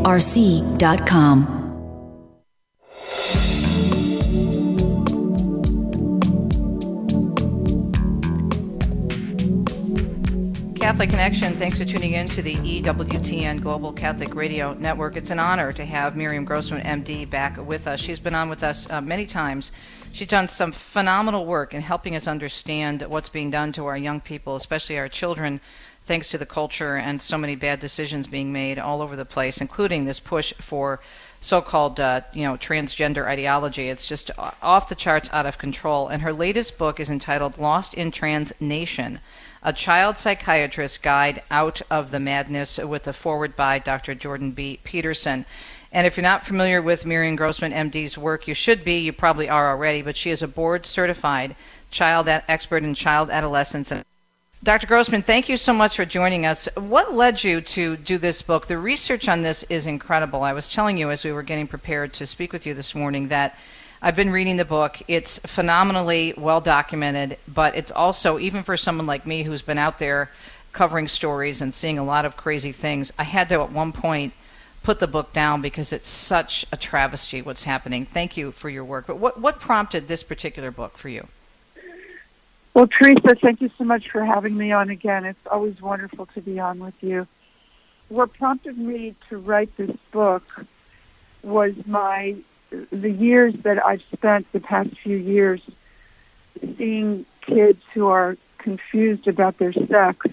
Catholic 10.89 11.11
Connection, 11.11 11.55
thanks 11.59 11.77
for 11.77 11.85
tuning 11.85 12.13
in 12.13 12.27
to 12.29 12.41
the 12.41 12.55
EWTN 12.55 13.61
Global 13.61 13.93
Catholic 13.93 14.35
Radio 14.35 14.73
Network. 14.73 15.19
It's 15.19 15.31
an 15.31 15.39
honor 15.39 15.71
to 15.71 15.85
have 15.85 16.17
Miriam 16.17 16.47
Grossman, 16.47 16.81
MD, 16.81 17.29
back 17.29 17.59
with 17.59 17.87
us. 17.87 18.01
She's 18.01 18.19
been 18.19 18.35
on 18.35 18.49
with 18.49 18.63
us 18.63 18.91
uh, 18.91 19.03
many 19.03 19.27
times. 19.27 19.71
She's 20.13 20.29
done 20.29 20.49
some 20.49 20.73
phenomenal 20.73 21.45
work 21.45 21.75
in 21.75 21.83
helping 21.83 22.17
us 22.17 22.27
understand 22.27 23.03
what's 23.03 23.29
being 23.29 23.51
done 23.51 23.71
to 23.73 23.85
our 23.85 23.99
young 23.99 24.23
people, 24.23 24.57
especially 24.57 24.97
our 24.97 25.11
children, 25.11 25.61
thanks 26.07 26.31
to 26.31 26.39
the 26.39 26.47
culture 26.47 26.97
and 26.97 27.21
so 27.21 27.37
many 27.37 27.55
bad 27.55 27.81
decisions 27.81 28.27
being 28.27 28.51
made 28.51 28.79
all 28.79 29.03
over 29.03 29.15
the 29.15 29.27
place, 29.27 29.59
including 29.59 30.07
this 30.07 30.21
push 30.21 30.55
for 30.55 31.01
so-called 31.39 32.01
uh, 32.01 32.23
you 32.33 32.45
know 32.45 32.57
transgender 32.57 33.27
ideology. 33.27 33.91
It's 33.91 34.07
just 34.07 34.31
off 34.63 34.89
the 34.89 34.95
charts, 34.95 35.29
out 35.35 35.45
of 35.45 35.59
control. 35.59 36.09
And 36.09 36.23
her 36.23 36.33
latest 36.33 36.79
book 36.79 36.99
is 36.99 37.11
entitled 37.11 37.59
"Lost 37.59 37.93
in 37.93 38.11
Trans 38.11 38.55
Nation." 38.59 39.21
A 39.63 39.73
Child 39.73 40.19
Psychiatrist 40.19 41.03
Guide 41.03 41.43
Out 41.51 41.83
of 41.91 42.13
the 42.13 42.21
Madness 42.21 42.79
with 42.79 43.09
a 43.09 43.13
foreword 43.13 43.57
by 43.57 43.81
Dr. 43.81 44.15
Jordan 44.15 44.53
B. 44.53 44.79
Peterson. 44.85 45.45
And 45.91 46.07
if 46.07 46.17
you're 46.17 46.23
not 46.23 46.47
familiar 46.47 46.81
with 46.81 47.05
Miriam 47.05 47.35
Grossman, 47.35 47.73
MD's 47.73 48.17
work, 48.17 48.47
you 48.47 48.55
should 48.55 48.85
be. 48.85 48.99
You 49.01 49.13
probably 49.13 49.49
are 49.49 49.71
already, 49.71 50.03
but 50.03 50.17
she 50.17 50.31
is 50.31 50.43
a 50.43 50.49
board 50.49 50.87
certified 50.87 51.57
child 51.91 52.29
expert 52.29 52.85
in 52.85 52.95
child 52.95 53.31
adolescence. 53.31 53.93
Dr. 54.63 54.87
Grossman, 54.87 55.23
thank 55.23 55.49
you 55.49 55.57
so 55.57 55.73
much 55.73 55.97
for 55.97 56.05
joining 56.05 56.45
us. 56.45 56.69
What 56.77 57.15
led 57.15 57.43
you 57.43 57.61
to 57.61 57.97
do 57.97 58.19
this 58.19 58.43
book? 58.43 58.67
The 58.67 58.79
research 58.79 59.29
on 59.29 59.43
this 59.43 59.63
is 59.65 59.87
incredible. 59.87 60.43
I 60.43 60.53
was 60.53 60.71
telling 60.71 60.99
you 60.99 61.11
as 61.11 61.25
we 61.25 61.33
were 61.33 61.43
getting 61.43 61.67
prepared 61.67 62.13
to 62.15 62.27
speak 62.27 62.53
with 62.53 62.67
you 62.67 62.75
this 62.75 62.95
morning 62.95 63.29
that 63.29 63.57
I've 64.01 64.15
been 64.15 64.31
reading 64.31 64.57
the 64.57 64.65
book. 64.65 65.03
It's 65.09 65.39
phenomenally 65.39 66.33
well 66.37 66.61
documented, 66.61 67.37
but 67.49 67.75
it's 67.77 67.91
also, 67.91 68.39
even 68.39 68.63
for 68.63 68.77
someone 68.77 69.07
like 69.07 69.27
me 69.27 69.43
who's 69.43 69.63
been 69.63 69.79
out 69.79 69.99
there 69.99 70.31
covering 70.73 71.09
stories 71.09 71.61
and 71.61 71.75
seeing 71.75 71.99
a 71.99 72.05
lot 72.05 72.25
of 72.25 72.37
crazy 72.37 72.71
things, 72.71 73.13
I 73.19 73.25
had 73.25 73.49
to 73.49 73.57
at 73.61 73.73
one 73.73 73.93
point 73.93 74.35
put 74.85 75.01
the 75.01 75.09
book 75.09 75.33
down 75.33 75.61
because 75.61 75.93
it's 75.93 76.07
such 76.07 76.65
a 76.71 76.77
travesty 76.77 77.43
what's 77.43 77.65
happening. 77.65 78.07
Thank 78.07 78.37
you 78.37 78.53
for 78.53 78.71
your 78.71 78.85
work. 78.85 79.09
But 79.09 79.17
what, 79.19 79.41
what 79.41 79.59
prompted 79.59 80.07
this 80.07 80.23
particular 80.23 80.71
book 80.71 80.97
for 80.97 81.09
you? 81.09 81.27
Well, 82.75 82.87
Teresa, 82.87 83.35
thank 83.35 83.61
you 83.61 83.71
so 83.77 83.83
much 83.83 84.09
for 84.09 84.25
having 84.25 84.57
me 84.57 84.71
on 84.71 84.91
again. 84.91 85.25
It's 85.25 85.47
always 85.51 85.83
wonderful 85.83 86.27
to 86.27 86.41
be 86.41 86.61
on 86.61 86.79
with 86.79 86.95
you. 87.03 87.27
What 88.09 88.33
prompted 88.35 88.79
me 88.79 89.17
to 89.29 89.39
write 89.39 89.77
this 89.77 89.97
book 90.13 90.65
was 91.43 91.75
my 91.85 92.37
the 92.71 93.11
years 93.11 93.55
that 93.63 93.85
I've 93.85 94.03
spent 94.13 94.51
the 94.53 94.61
past 94.61 94.91
few 94.99 95.17
years 95.17 95.61
seeing 96.77 97.25
kids 97.43 97.83
who 97.95 98.09
are 98.09 98.37
confused 98.59 99.29
about 99.29 99.59
their 99.59 99.73
sex 99.73 100.27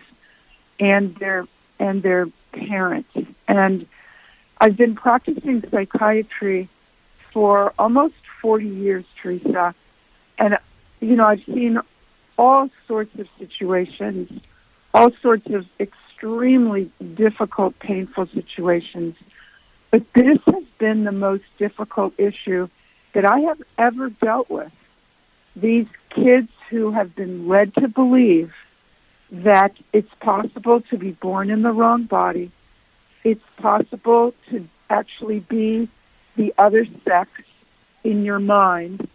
and 0.79 1.15
their 1.15 1.47
and 1.79 2.01
their 2.01 2.27
parents. 2.51 3.09
And 3.47 3.85
I've 4.59 4.77
been 4.77 4.95
practicing 4.95 5.63
psychiatry 5.69 6.69
for 7.31 7.73
almost 7.77 8.15
40 8.41 8.67
years, 8.67 9.05
Teresa. 9.21 9.75
And 10.37 10.57
you 11.01 11.15
know, 11.15 11.25
I've 11.25 11.43
seen 11.43 11.79
all 12.37 12.69
sorts 12.87 13.17
of 13.19 13.27
situations, 13.37 14.41
all 14.93 15.11
sorts 15.21 15.47
of 15.47 15.67
extremely 15.79 16.91
difficult, 17.13 17.77
painful 17.79 18.27
situations. 18.27 19.15
But 19.95 20.11
this 20.11 20.39
has 20.47 20.65
been 20.77 21.05
the 21.05 21.13
most 21.13 21.45
difficult 21.57 22.19
issue 22.19 22.67
that 23.13 23.23
I 23.23 23.39
have 23.39 23.61
ever 23.77 24.09
dealt 24.09 24.49
with. 24.49 24.73
These 25.55 25.87
kids 26.09 26.51
who 26.69 26.91
have 26.91 27.15
been 27.15 27.47
led 27.47 27.73
to 27.75 27.87
believe 27.87 28.53
that 29.31 29.71
it's 29.93 30.13
possible 30.15 30.81
to 30.81 30.97
be 30.97 31.11
born 31.11 31.49
in 31.49 31.61
the 31.61 31.71
wrong 31.71 32.03
body, 32.03 32.51
it's 33.23 33.45
possible 33.55 34.33
to 34.49 34.67
actually 34.89 35.39
be 35.39 35.87
the 36.35 36.53
other 36.57 36.85
sex 37.05 37.31
in 38.03 38.25
your 38.25 38.39
mind, 38.39 39.07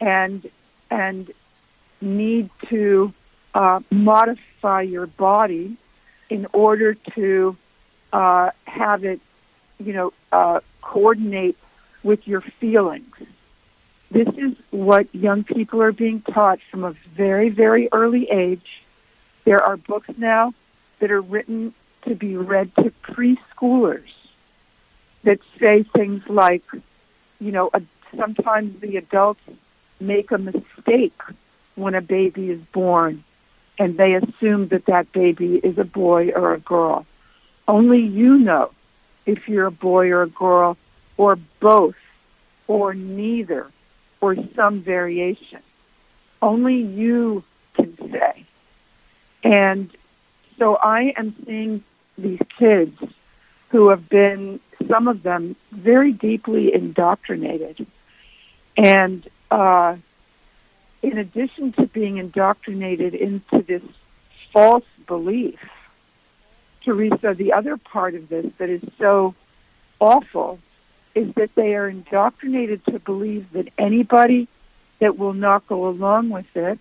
and 0.00 0.50
and 0.90 1.30
need 2.00 2.48
to 2.70 3.12
uh, 3.52 3.80
modify 3.90 4.80
your 4.80 5.06
body 5.06 5.76
in 6.30 6.46
order 6.54 6.94
to 6.94 7.58
uh, 8.10 8.52
have 8.64 9.04
it, 9.04 9.20
you 9.78 9.92
know, 9.92 10.12
uh, 10.32 10.60
coordinate 10.82 11.56
with 12.02 12.26
your 12.28 12.40
feelings. 12.40 13.14
This 14.10 14.28
is 14.36 14.54
what 14.70 15.12
young 15.14 15.44
people 15.44 15.82
are 15.82 15.92
being 15.92 16.20
taught 16.20 16.60
from 16.70 16.84
a 16.84 16.92
very, 17.16 17.48
very 17.48 17.88
early 17.90 18.30
age. 18.30 18.82
There 19.44 19.62
are 19.62 19.76
books 19.76 20.10
now 20.16 20.54
that 21.00 21.10
are 21.10 21.20
written 21.20 21.74
to 22.02 22.14
be 22.14 22.36
read 22.36 22.74
to 22.76 22.92
preschoolers 23.02 24.12
that 25.24 25.40
say 25.58 25.82
things 25.82 26.28
like, 26.28 26.64
you 27.40 27.50
know, 27.50 27.70
uh, 27.72 27.80
sometimes 28.16 28.78
the 28.80 28.98
adults 28.98 29.40
make 29.98 30.30
a 30.30 30.38
mistake 30.38 31.20
when 31.74 31.94
a 31.94 32.00
baby 32.00 32.50
is 32.50 32.60
born 32.72 33.24
and 33.78 33.96
they 33.96 34.14
assume 34.14 34.68
that 34.68 34.86
that 34.86 35.10
baby 35.12 35.56
is 35.56 35.78
a 35.78 35.84
boy 35.84 36.30
or 36.30 36.54
a 36.54 36.60
girl. 36.60 37.06
Only 37.66 38.00
you 38.00 38.38
know 38.38 38.70
if 39.26 39.48
you're 39.48 39.66
a 39.66 39.72
boy 39.72 40.10
or 40.10 40.22
a 40.22 40.28
girl 40.28 40.76
or 41.16 41.36
both 41.60 41.96
or 42.66 42.94
neither 42.94 43.66
or 44.20 44.36
some 44.54 44.80
variation. 44.80 45.60
Only 46.40 46.76
you 46.76 47.44
can 47.74 47.96
say. 48.10 48.44
And 49.42 49.90
so 50.58 50.76
I 50.76 51.14
am 51.16 51.34
seeing 51.44 51.82
these 52.16 52.40
kids 52.58 52.98
who 53.68 53.88
have 53.88 54.08
been, 54.08 54.60
some 54.88 55.08
of 55.08 55.22
them, 55.22 55.56
very 55.72 56.12
deeply 56.12 56.72
indoctrinated. 56.72 57.86
And 58.76 59.28
uh, 59.50 59.96
in 61.02 61.18
addition 61.18 61.72
to 61.72 61.86
being 61.86 62.18
indoctrinated 62.18 63.14
into 63.14 63.62
this 63.62 63.82
false 64.52 64.84
belief, 65.06 65.58
Teresa, 66.84 67.34
the 67.34 67.52
other 67.52 67.76
part 67.76 68.14
of 68.14 68.28
this 68.28 68.46
that 68.58 68.68
is 68.68 68.82
so 68.98 69.34
awful 70.00 70.58
is 71.14 71.32
that 71.34 71.54
they 71.54 71.74
are 71.74 71.88
indoctrinated 71.88 72.84
to 72.86 72.98
believe 72.98 73.52
that 73.52 73.68
anybody 73.78 74.48
that 74.98 75.16
will 75.16 75.32
not 75.32 75.66
go 75.66 75.86
along 75.88 76.28
with 76.30 76.56
it, 76.56 76.80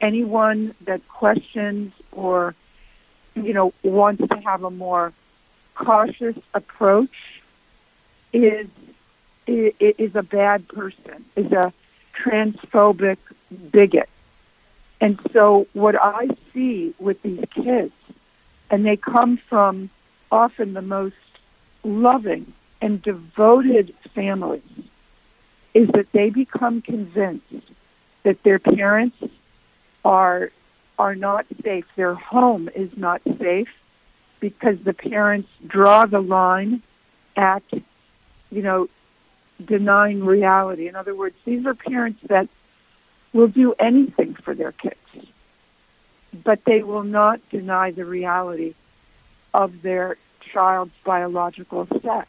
anyone 0.00 0.74
that 0.82 1.06
questions 1.08 1.92
or, 2.12 2.54
you 3.34 3.52
know, 3.52 3.72
wants 3.82 4.26
to 4.26 4.36
have 4.44 4.62
a 4.62 4.70
more 4.70 5.12
cautious 5.74 6.36
approach 6.54 7.42
is 8.32 8.68
is 9.46 10.16
a 10.16 10.24
bad 10.24 10.66
person, 10.66 11.24
is 11.36 11.52
a 11.52 11.72
transphobic 12.20 13.18
bigot. 13.70 14.08
And 15.00 15.20
so 15.32 15.68
what 15.72 15.94
I 15.94 16.28
see 16.52 16.94
with 16.98 17.22
these 17.22 17.44
kids, 17.50 17.92
and 18.70 18.84
they 18.84 18.96
come 18.96 19.36
from 19.36 19.90
often 20.30 20.74
the 20.74 20.82
most 20.82 21.14
loving 21.84 22.52
and 22.80 23.00
devoted 23.00 23.94
families, 24.14 24.62
is 25.72 25.88
that 25.90 26.10
they 26.12 26.30
become 26.30 26.82
convinced 26.82 27.52
that 28.22 28.42
their 28.42 28.58
parents 28.58 29.16
are 30.04 30.50
are 30.98 31.14
not 31.14 31.46
safe. 31.62 31.86
Their 31.96 32.14
home 32.14 32.68
is 32.74 32.96
not 32.96 33.20
safe 33.38 33.68
because 34.40 34.78
the 34.80 34.94
parents 34.94 35.48
draw 35.66 36.06
the 36.06 36.20
line 36.20 36.82
at, 37.36 37.62
you 38.50 38.62
know, 38.62 38.88
denying 39.62 40.24
reality. 40.24 40.88
In 40.88 40.96
other 40.96 41.14
words, 41.14 41.36
these 41.44 41.66
are 41.66 41.74
parents 41.74 42.20
that 42.28 42.48
will 43.32 43.48
do 43.48 43.74
anything 43.78 44.34
for 44.34 44.54
their 44.54 44.72
kids, 44.72 44.96
but 46.44 46.64
they 46.64 46.82
will 46.82 47.02
not 47.02 47.40
deny 47.50 47.90
the 47.90 48.04
reality 48.04 48.74
of 49.54 49.82
their 49.82 50.16
child's 50.40 50.94
biological 51.04 51.86
sex. 52.02 52.28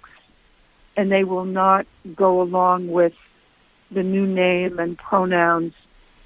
And 0.95 1.11
they 1.11 1.23
will 1.23 1.45
not 1.45 1.85
go 2.15 2.41
along 2.41 2.89
with 2.89 3.13
the 3.91 4.03
new 4.03 4.25
name 4.25 4.79
and 4.79 4.97
pronouns. 4.97 5.73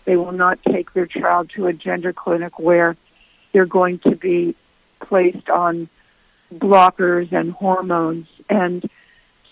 They 0.06 0.16
will 0.16 0.32
not 0.32 0.64
take 0.64 0.94
their 0.94 1.06
child 1.06 1.50
to 1.52 1.68
a 1.68 1.74
gender 1.74 2.14
clinic 2.14 2.58
where 2.58 2.96
they're 3.52 3.66
going 3.66 4.00
to 4.00 4.16
be 4.16 4.56
placed 5.00 5.50
on 5.50 5.90
blockers 6.54 7.32
and 7.32 7.52
hormones. 7.52 8.28
And 8.50 8.90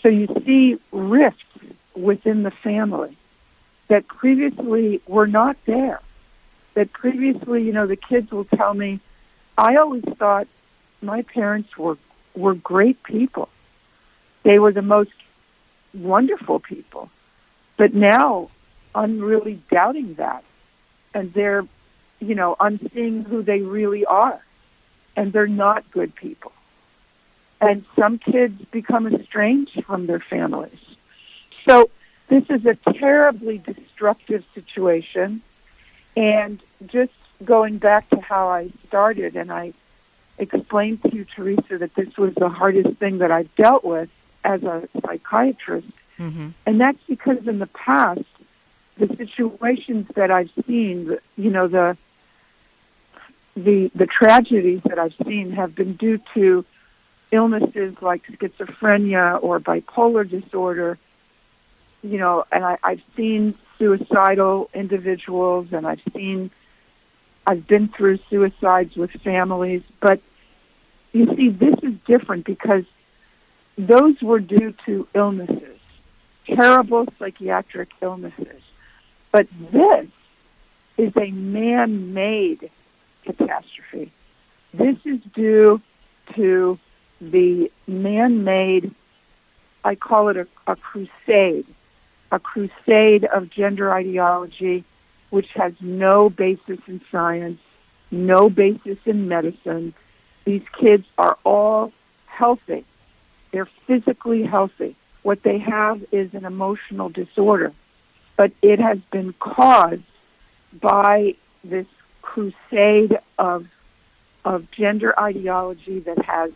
so 0.02 0.10
you 0.10 0.28
see 0.46 0.80
rifts 0.92 1.44
within 1.96 2.44
the 2.44 2.52
family 2.52 3.18
that 3.90 4.08
previously 4.08 5.02
were 5.08 5.28
not 5.28 5.58
there. 5.66 6.00
That 6.80 6.94
previously, 6.94 7.64
you 7.64 7.74
know, 7.74 7.88
the 7.88 7.98
kids 7.98 8.32
will 8.32 8.46
tell 8.46 8.74
me, 8.74 9.02
I 9.58 9.76
always 9.76 10.06
thought 10.18 10.48
my 11.02 11.24
parents 11.24 11.78
were 11.78 11.98
were 12.34 12.54
great 12.54 13.04
people. 13.04 13.50
They 14.44 14.60
were 14.60 14.72
the 14.72 14.82
most 14.82 15.12
wonderful 15.94 16.62
people. 16.62 17.10
But 17.76 17.94
now 17.94 18.50
I'm 18.96 19.20
really 19.20 19.60
doubting 19.70 20.14
that. 20.14 20.46
And 21.14 21.34
they're, 21.34 21.66
you 22.22 22.34
know, 22.34 22.56
I'm 22.62 22.80
seeing 22.94 23.26
who 23.26 23.44
they 23.44 23.62
really 23.62 24.06
are. 24.06 24.40
And 25.18 25.34
they're 25.34 25.48
not 25.48 25.92
good 25.92 26.16
people. 26.16 26.54
And 27.60 27.84
some 27.98 28.20
kids 28.20 28.64
become 28.72 29.14
estranged 29.14 29.84
from 29.84 30.06
their 30.06 30.22
families. 30.22 30.86
So 31.68 31.90
this 32.30 32.50
is 32.50 32.66
a 32.66 32.76
terribly 32.76 33.58
destructive 33.58 34.46
situation. 34.56 35.42
And 36.16 36.62
just 36.86 37.14
going 37.44 37.78
back 37.78 38.10
to 38.10 38.20
how 38.20 38.50
I 38.50 38.72
started, 38.88 39.36
and 39.36 39.52
I 39.52 39.74
explained 40.38 41.04
to 41.04 41.16
you, 41.16 41.26
Teresa, 41.26 41.78
that 41.78 41.96
this 41.96 42.18
was 42.18 42.34
the 42.36 42.50
hardest 42.50 42.98
thing 42.98 43.20
that 43.20 43.32
I've 43.32 43.54
dealt 43.56 43.84
with 43.84 44.10
as 44.44 44.64
a 44.64 44.88
psychiatrist. 45.02 45.92
Mm-hmm. 46.18 46.50
And 46.66 46.82
that's 46.82 47.00
because 47.08 47.48
in 47.48 47.60
the 47.60 47.68
past, 47.68 48.26
the 48.98 49.08
situations 49.16 50.08
that 50.16 50.32
I've 50.32 50.52
seen, 50.68 51.18
you 51.38 51.50
know, 51.50 51.68
the 51.68 51.98
the 53.56 53.92
the 53.96 54.08
tragedies 54.08 54.82
that 54.86 55.00
I've 55.00 55.16
seen 55.26 55.52
have 55.52 55.76
been 55.76 55.94
due 55.96 56.20
to 56.34 56.66
illnesses 57.32 57.96
like 58.02 58.26
schizophrenia 58.28 59.42
or 59.44 59.60
bipolar 59.60 60.28
disorder 60.28 60.98
you 62.02 62.18
know, 62.18 62.46
and 62.52 62.64
I, 62.64 62.78
I've 62.84 63.02
seen 63.16 63.56
suicidal 63.78 64.70
individuals 64.74 65.68
and 65.72 65.86
I've 65.86 66.02
seen, 66.14 66.52
I've 67.50 67.66
been 67.66 67.88
through 67.88 68.20
suicides 68.30 68.96
with 68.96 69.10
families, 69.10 69.82
but 70.00 70.22
you 71.14 71.36
see, 71.36 71.50
this 71.50 71.74
is 71.82 71.96
different 72.06 72.46
because 72.46 72.84
those 73.76 74.22
were 74.22 74.40
due 74.40 74.76
to 74.86 75.08
illnesses, 75.16 75.80
terrible 76.46 77.08
psychiatric 77.18 77.90
illnesses. 78.02 78.62
But 79.32 79.48
this 79.72 80.06
is 80.96 81.12
a 81.18 81.32
man 81.32 82.14
made 82.14 82.70
catastrophe. 83.24 84.12
This 84.72 84.98
is 85.04 85.20
due 85.34 85.82
to 86.36 86.78
the 87.20 87.72
man 87.88 88.44
made, 88.44 88.94
I 89.84 89.96
call 89.96 90.30
it 90.30 90.38
a, 90.38 90.48
a 90.68 90.76
crusade 90.76 91.66
a 92.32 92.40
crusade 92.40 93.26
of 93.26 93.50
gender 93.50 93.92
ideology 93.92 94.84
which 95.30 95.50
has 95.54 95.74
no 95.80 96.30
basis 96.30 96.80
in 96.88 97.02
science, 97.12 97.60
no 98.12 98.50
basis 98.50 98.98
in 99.06 99.28
medicine. 99.28 99.94
These 100.46 100.64
kids 100.80 101.06
are 101.18 101.38
all 101.44 101.92
healthy. 102.26 102.86
They're 103.52 103.70
physically 103.88 104.44
healthy. 104.44 104.96
what 105.22 105.44
they 105.44 105.58
have 105.60 106.04
is 106.14 106.34
an 106.34 106.46
emotional 106.46 107.10
disorder, 107.10 107.74
but 108.38 108.52
it 108.62 108.80
has 108.80 109.00
been 109.12 109.34
caused 109.34 110.02
by 110.82 111.36
this 111.64 111.88
crusade 112.22 113.20
of 113.38 113.68
of 114.46 114.72
gender 114.72 115.20
ideology 115.20 116.00
that 116.00 116.24
has 116.24 116.52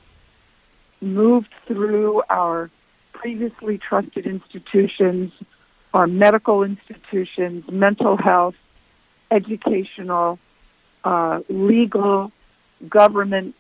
moved 1.02 1.54
through 1.68 2.24
our 2.30 2.70
previously 3.12 3.78
trusted 3.78 4.26
institutions, 4.26 5.32
our 5.94 6.08
medical 6.08 6.64
institutions, 6.64 7.70
mental 7.70 8.18
health, 8.18 8.56
educational, 9.30 10.40
uh, 11.04 11.42
legal, 11.50 12.32
government. 12.90 13.56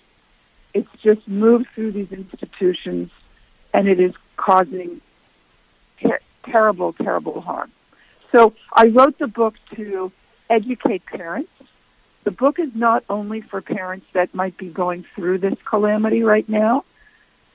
It's 0.73 0.89
just 1.01 1.27
moved 1.27 1.67
through 1.69 1.91
these 1.91 2.11
institutions 2.11 3.11
and 3.73 3.87
it 3.87 3.99
is 3.99 4.13
causing 4.37 5.01
ter- 6.01 6.19
terrible, 6.43 6.93
terrible 6.93 7.41
harm. 7.41 7.71
So 8.31 8.53
I 8.73 8.87
wrote 8.87 9.19
the 9.19 9.27
book 9.27 9.55
to 9.75 10.11
educate 10.49 11.05
parents. 11.05 11.51
The 12.23 12.31
book 12.31 12.57
is 12.57 12.73
not 12.73 13.03
only 13.09 13.41
for 13.41 13.61
parents 13.61 14.07
that 14.13 14.33
might 14.33 14.57
be 14.57 14.69
going 14.69 15.05
through 15.15 15.39
this 15.39 15.57
calamity 15.65 16.23
right 16.23 16.47
now. 16.47 16.85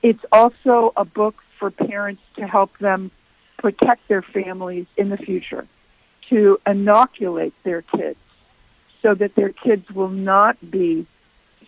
It's 0.01 0.23
also 0.31 0.93
a 0.95 1.03
book 1.03 1.43
for 1.57 1.69
parents 1.69 2.21
to 2.35 2.47
help 2.47 2.77
them 2.77 3.11
protect 3.59 4.07
their 4.07 4.21
families 4.21 4.87
in 4.97 5.09
the 5.09 5.17
future, 5.17 5.67
to 6.29 6.59
inoculate 6.65 7.53
their 7.63 7.81
kids 7.83 8.17
so 9.01 9.13
that 9.13 9.35
their 9.35 9.49
kids 9.49 9.89
will 9.91 10.09
not 10.09 10.57
be 10.69 11.05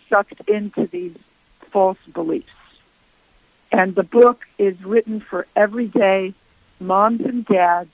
sucked 0.08 0.40
into 0.48 0.86
these 0.86 1.16
false 1.70 1.98
beliefs. 2.12 2.52
And 3.70 3.94
the 3.94 4.02
book 4.02 4.46
is 4.58 4.82
written 4.84 5.20
for 5.20 5.46
everyday 5.56 6.34
moms 6.80 7.20
and 7.22 7.44
dads. 7.46 7.90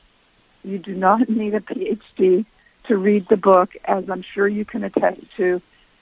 You 0.64 0.78
do 0.78 0.94
not 0.94 1.28
need 1.40 1.54
a 1.54 1.60
PhD 1.60 2.44
to 2.84 2.96
read 2.96 3.28
the 3.28 3.36
book, 3.36 3.76
as 3.84 4.08
I'm 4.08 4.22
sure 4.22 4.48
you 4.48 4.64
can 4.64 4.82
attest 4.84 5.20
to. 5.36 5.60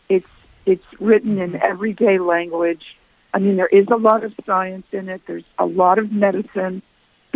It's 0.09 0.29
it's 0.65 1.01
written 1.01 1.39
in 1.39 1.57
everyday 1.57 2.19
language. 2.19 2.97
I 3.33 3.39
mean, 3.39 3.57
there 3.57 3.67
is 3.67 3.89
a 3.89 3.97
lot 3.97 4.25
of 4.25 4.35
science 4.45 4.87
in 4.93 5.09
it. 5.09 5.23
There's 5.27 5.45
a 5.59 5.67
lot 5.67 5.99
of 5.99 6.11
medicine 6.11 6.83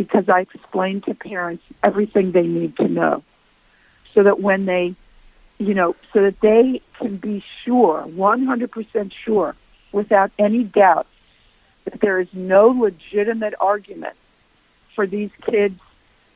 because 0.01 0.31
I 0.31 0.41
explain 0.41 1.03
to 1.03 1.15
parents 1.15 1.63
everything 1.83 2.33
they 2.33 2.47
need 2.47 2.75
to 2.79 2.89
know, 2.89 3.23
so 4.15 4.23
that 4.23 4.41
when 4.41 4.65
they, 4.65 4.95
you 5.59 5.75
know, 5.75 5.95
so 6.15 6.23
that 6.23 6.41
they 6.41 6.81
can 6.95 7.19
be 7.19 7.45
sure, 7.63 8.07
100% 8.09 9.13
sure, 9.13 9.55
without 9.93 10.31
any 10.39 10.65
doubt, 10.65 11.07
that 11.85 12.01
there 12.01 12.19
is 12.19 12.29
no 12.33 12.69
legitimate 12.69 13.53
argument 13.61 14.17
for 14.95 15.07
these 15.07 15.31
kids 15.43 15.79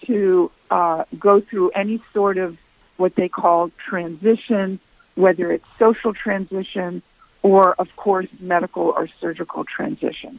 to 0.03 0.51
uh, 0.71 1.05
go 1.19 1.41
through 1.41 1.71
any 1.71 2.03
sort 2.13 2.37
of 2.37 2.59
what 2.99 3.15
they 3.15 3.31
call 3.31 3.71
transition, 3.79 4.79
whether 5.15 5.51
it's 5.53 5.65
social 5.79 6.13
transition 6.13 7.01
or, 7.41 7.73
of 7.79 7.97
course, 7.97 8.29
medical 8.41 8.83
or 8.83 9.09
surgical 9.23 9.65
transition. 9.65 10.39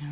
Yeah. 0.00 0.10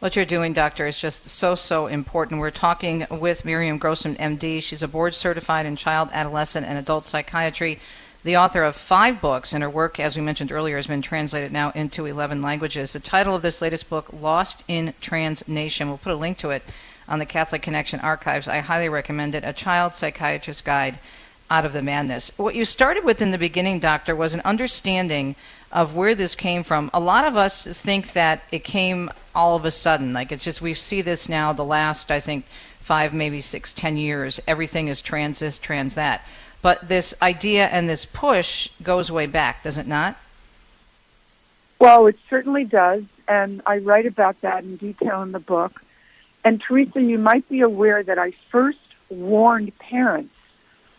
What 0.00 0.16
you're 0.16 0.24
doing, 0.24 0.54
doctor, 0.54 0.86
is 0.86 0.98
just 0.98 1.28
so, 1.28 1.54
so 1.54 1.86
important. 1.86 2.40
We're 2.40 2.50
talking 2.50 3.06
with 3.10 3.44
Miriam 3.44 3.78
Grossman, 3.78 4.16
MD. 4.16 4.62
She's 4.62 4.82
a 4.82 4.88
board 4.88 5.14
certified 5.14 5.66
in 5.66 5.76
child, 5.76 6.08
adolescent, 6.12 6.66
and 6.66 6.78
adult 6.78 7.04
psychiatry 7.04 7.78
the 8.22 8.36
author 8.36 8.62
of 8.64 8.76
five 8.76 9.20
books, 9.20 9.52
and 9.52 9.62
her 9.62 9.70
work, 9.70 9.98
as 9.98 10.14
we 10.14 10.22
mentioned 10.22 10.52
earlier, 10.52 10.76
has 10.76 10.86
been 10.86 11.00
translated 11.00 11.52
now 11.52 11.70
into 11.70 12.04
11 12.04 12.42
languages. 12.42 12.92
The 12.92 13.00
title 13.00 13.34
of 13.34 13.40
this 13.40 13.62
latest 13.62 13.88
book, 13.88 14.10
Lost 14.12 14.62
in 14.68 14.92
Trans 15.00 15.46
Nation, 15.48 15.88
we'll 15.88 15.96
put 15.96 16.12
a 16.12 16.16
link 16.16 16.36
to 16.38 16.50
it 16.50 16.62
on 17.08 17.18
the 17.18 17.26
Catholic 17.26 17.62
Connection 17.62 17.98
archives. 18.00 18.46
I 18.46 18.58
highly 18.58 18.90
recommend 18.90 19.34
it. 19.34 19.42
A 19.44 19.54
child 19.54 19.94
psychiatrist 19.94 20.66
guide 20.66 20.98
out 21.50 21.64
of 21.64 21.72
the 21.72 21.82
madness. 21.82 22.30
What 22.36 22.54
you 22.54 22.66
started 22.66 23.04
with 23.04 23.22
in 23.22 23.30
the 23.30 23.38
beginning, 23.38 23.80
Doctor, 23.80 24.14
was 24.14 24.34
an 24.34 24.42
understanding 24.44 25.34
of 25.72 25.94
where 25.94 26.14
this 26.14 26.34
came 26.34 26.62
from. 26.62 26.90
A 26.92 27.00
lot 27.00 27.24
of 27.24 27.36
us 27.36 27.66
think 27.66 28.12
that 28.12 28.42
it 28.50 28.64
came 28.64 29.10
all 29.34 29.56
of 29.56 29.64
a 29.64 29.70
sudden. 29.70 30.12
Like 30.12 30.32
it's 30.32 30.44
just, 30.44 30.60
we 30.60 30.74
see 30.74 31.00
this 31.00 31.28
now 31.28 31.52
the 31.52 31.64
last, 31.64 32.10
I 32.10 32.20
think, 32.20 32.44
five, 32.80 33.14
maybe 33.14 33.40
six, 33.40 33.72
ten 33.72 33.96
years. 33.96 34.40
Everything 34.46 34.88
is 34.88 35.00
trans 35.00 35.38
this, 35.38 35.58
trans 35.58 35.94
that. 35.94 36.24
But 36.62 36.88
this 36.88 37.14
idea 37.22 37.68
and 37.68 37.88
this 37.88 38.04
push 38.04 38.68
goes 38.82 39.10
way 39.10 39.26
back, 39.26 39.62
does 39.62 39.78
it 39.78 39.86
not? 39.86 40.16
Well, 41.78 42.06
it 42.06 42.18
certainly 42.28 42.64
does. 42.64 43.04
And 43.28 43.62
I 43.64 43.78
write 43.78 44.06
about 44.06 44.40
that 44.40 44.64
in 44.64 44.76
detail 44.76 45.22
in 45.22 45.32
the 45.32 45.38
book. 45.38 45.80
And 46.44 46.60
Teresa, 46.60 47.00
you 47.00 47.18
might 47.18 47.48
be 47.48 47.60
aware 47.60 48.02
that 48.02 48.18
I 48.18 48.32
first 48.50 48.78
warned 49.08 49.78
parents 49.78 50.34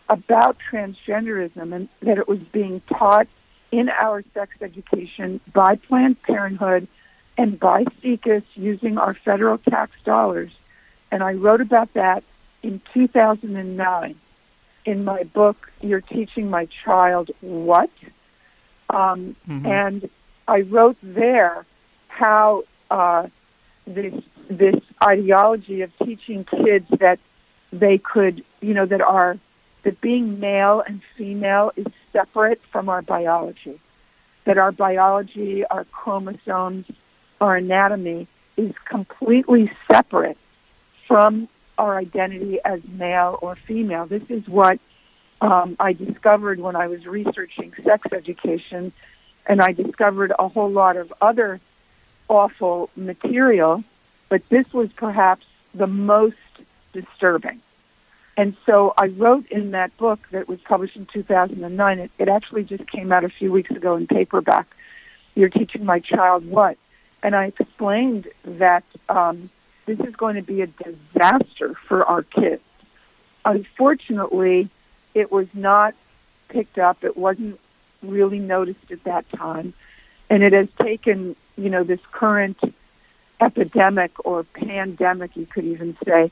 about 0.08 0.56
transgenderism 0.70 1.72
and 1.74 1.88
that 2.00 2.18
it 2.18 2.26
was 2.26 2.38
being 2.38 2.80
taught 2.88 3.28
in 3.72 3.88
our 3.88 4.22
sex 4.34 4.56
education 4.60 5.40
by 5.52 5.76
Planned 5.76 6.22
Parenthood 6.22 6.86
and 7.36 7.58
by 7.58 7.84
SIECUS 8.02 8.44
using 8.54 8.98
our 8.98 9.14
federal 9.14 9.58
tax 9.58 9.92
dollars. 10.04 10.52
And 11.10 11.22
I 11.22 11.32
wrote 11.32 11.62
about 11.62 11.94
that 11.94 12.22
in 12.62 12.80
2009 12.94 14.14
in 14.84 15.04
my 15.04 15.22
book, 15.24 15.70
You're 15.80 16.00
Teaching 16.00 16.50
My 16.50 16.66
Child 16.66 17.30
What? 17.40 17.90
Um, 18.90 19.36
mm-hmm. 19.48 19.66
And 19.66 20.10
I 20.46 20.60
wrote 20.60 20.96
there 21.02 21.64
how 22.08 22.64
uh, 22.90 23.28
this 23.86 24.14
this 24.48 24.80
ideology 25.02 25.80
of 25.80 25.96
teaching 25.98 26.44
kids 26.44 26.86
that 26.98 27.18
they 27.72 27.96
could, 27.96 28.44
you 28.60 28.74
know, 28.74 28.84
that 28.84 29.00
are 29.00 29.38
that 29.82 30.00
being 30.00 30.40
male 30.40 30.82
and 30.86 31.00
female 31.16 31.72
is 31.76 31.86
separate 32.12 32.60
from 32.70 32.88
our 32.88 33.02
biology, 33.02 33.80
that 34.44 34.58
our 34.58 34.72
biology, 34.72 35.64
our 35.66 35.84
chromosomes, 35.84 36.86
our 37.40 37.56
anatomy 37.56 38.26
is 38.56 38.72
completely 38.84 39.70
separate 39.90 40.38
from 41.06 41.48
our 41.78 41.96
identity 41.96 42.58
as 42.64 42.80
male 42.86 43.38
or 43.40 43.56
female. 43.56 44.06
This 44.06 44.22
is 44.28 44.46
what 44.46 44.78
um, 45.40 45.76
I 45.80 45.92
discovered 45.92 46.60
when 46.60 46.76
I 46.76 46.86
was 46.86 47.06
researching 47.06 47.72
sex 47.82 48.06
education, 48.12 48.92
and 49.46 49.60
I 49.60 49.72
discovered 49.72 50.32
a 50.38 50.48
whole 50.48 50.70
lot 50.70 50.96
of 50.96 51.12
other 51.20 51.60
awful 52.28 52.90
material, 52.96 53.82
but 54.28 54.48
this 54.48 54.72
was 54.72 54.92
perhaps 54.92 55.44
the 55.74 55.86
most 55.86 56.36
disturbing. 56.92 57.60
And 58.36 58.56
so 58.64 58.94
I 58.96 59.06
wrote 59.08 59.46
in 59.50 59.72
that 59.72 59.96
book 59.98 60.26
that 60.30 60.48
was 60.48 60.60
published 60.60 60.96
in 60.96 61.06
2009. 61.06 61.98
It, 61.98 62.10
it 62.18 62.28
actually 62.28 62.64
just 62.64 62.86
came 62.86 63.12
out 63.12 63.24
a 63.24 63.28
few 63.28 63.52
weeks 63.52 63.70
ago 63.70 63.96
in 63.96 64.06
paperback. 64.06 64.66
You're 65.34 65.50
teaching 65.50 65.84
my 65.84 66.00
child 66.00 66.46
what? 66.46 66.78
And 67.22 67.36
I 67.36 67.46
explained 67.46 68.28
that 68.44 68.84
um, 69.08 69.50
this 69.86 70.00
is 70.00 70.16
going 70.16 70.36
to 70.36 70.42
be 70.42 70.62
a 70.62 70.66
disaster 70.66 71.74
for 71.74 72.04
our 72.04 72.22
kids. 72.22 72.62
Unfortunately, 73.44 74.68
it 75.14 75.30
was 75.30 75.46
not 75.52 75.94
picked 76.48 76.78
up. 76.78 77.04
It 77.04 77.16
wasn't 77.16 77.60
really 78.02 78.38
noticed 78.38 78.90
at 78.90 79.04
that 79.04 79.28
time. 79.30 79.74
And 80.30 80.42
it 80.42 80.52
has 80.52 80.68
taken, 80.80 81.36
you 81.56 81.68
know, 81.68 81.84
this 81.84 82.00
current 82.10 82.58
epidemic 83.40 84.12
or 84.24 84.44
pandemic, 84.44 85.36
you 85.36 85.46
could 85.46 85.64
even 85.64 85.96
say, 86.04 86.30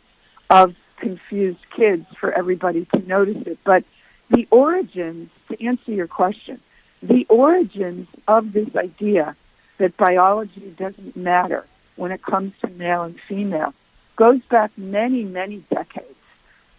of 0.49 0.75
confused 1.01 1.59
kids 1.71 2.07
for 2.19 2.33
everybody 2.33 2.85
to 2.87 2.99
notice 3.07 3.47
it. 3.47 3.59
But 3.65 3.85
the 4.29 4.47
origins, 4.51 5.31
to 5.49 5.65
answer 5.65 5.93
your 5.93 6.07
question, 6.07 6.61
the 7.03 7.27
origins 7.29 8.09
of 8.29 8.53
this 8.53 8.77
idea 8.77 9.35
that 9.79 9.97
biology 9.97 10.75
doesn't 10.77 11.17
matter 11.17 11.67
when 11.97 12.13
it 12.13 12.23
comes 12.23 12.53
to 12.61 12.69
male 12.69 13.03
and 13.03 13.19
female 13.21 13.75
goes 14.17 14.41
back 14.43 14.71
many, 14.77 15.25
many 15.25 15.59
decades. 15.71 16.07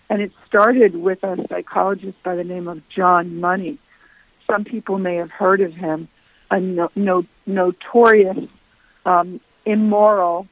And 0.10 0.22
it 0.22 0.32
started 0.46 0.96
with 0.96 1.24
a 1.24 1.48
psychologist 1.48 2.22
by 2.22 2.36
the 2.36 2.44
name 2.44 2.68
of 2.68 2.88
John 2.90 3.40
Money. 3.40 3.80
Some 4.46 4.64
people 4.64 5.00
may 5.00 5.16
have 5.16 5.32
heard 5.32 5.62
of 5.62 5.74
him, 5.74 6.08
a 6.52 6.60
no, 6.60 6.92
no, 6.96 7.26
notorious, 7.46 8.48
um, 9.06 9.40
immoral, 9.66 10.48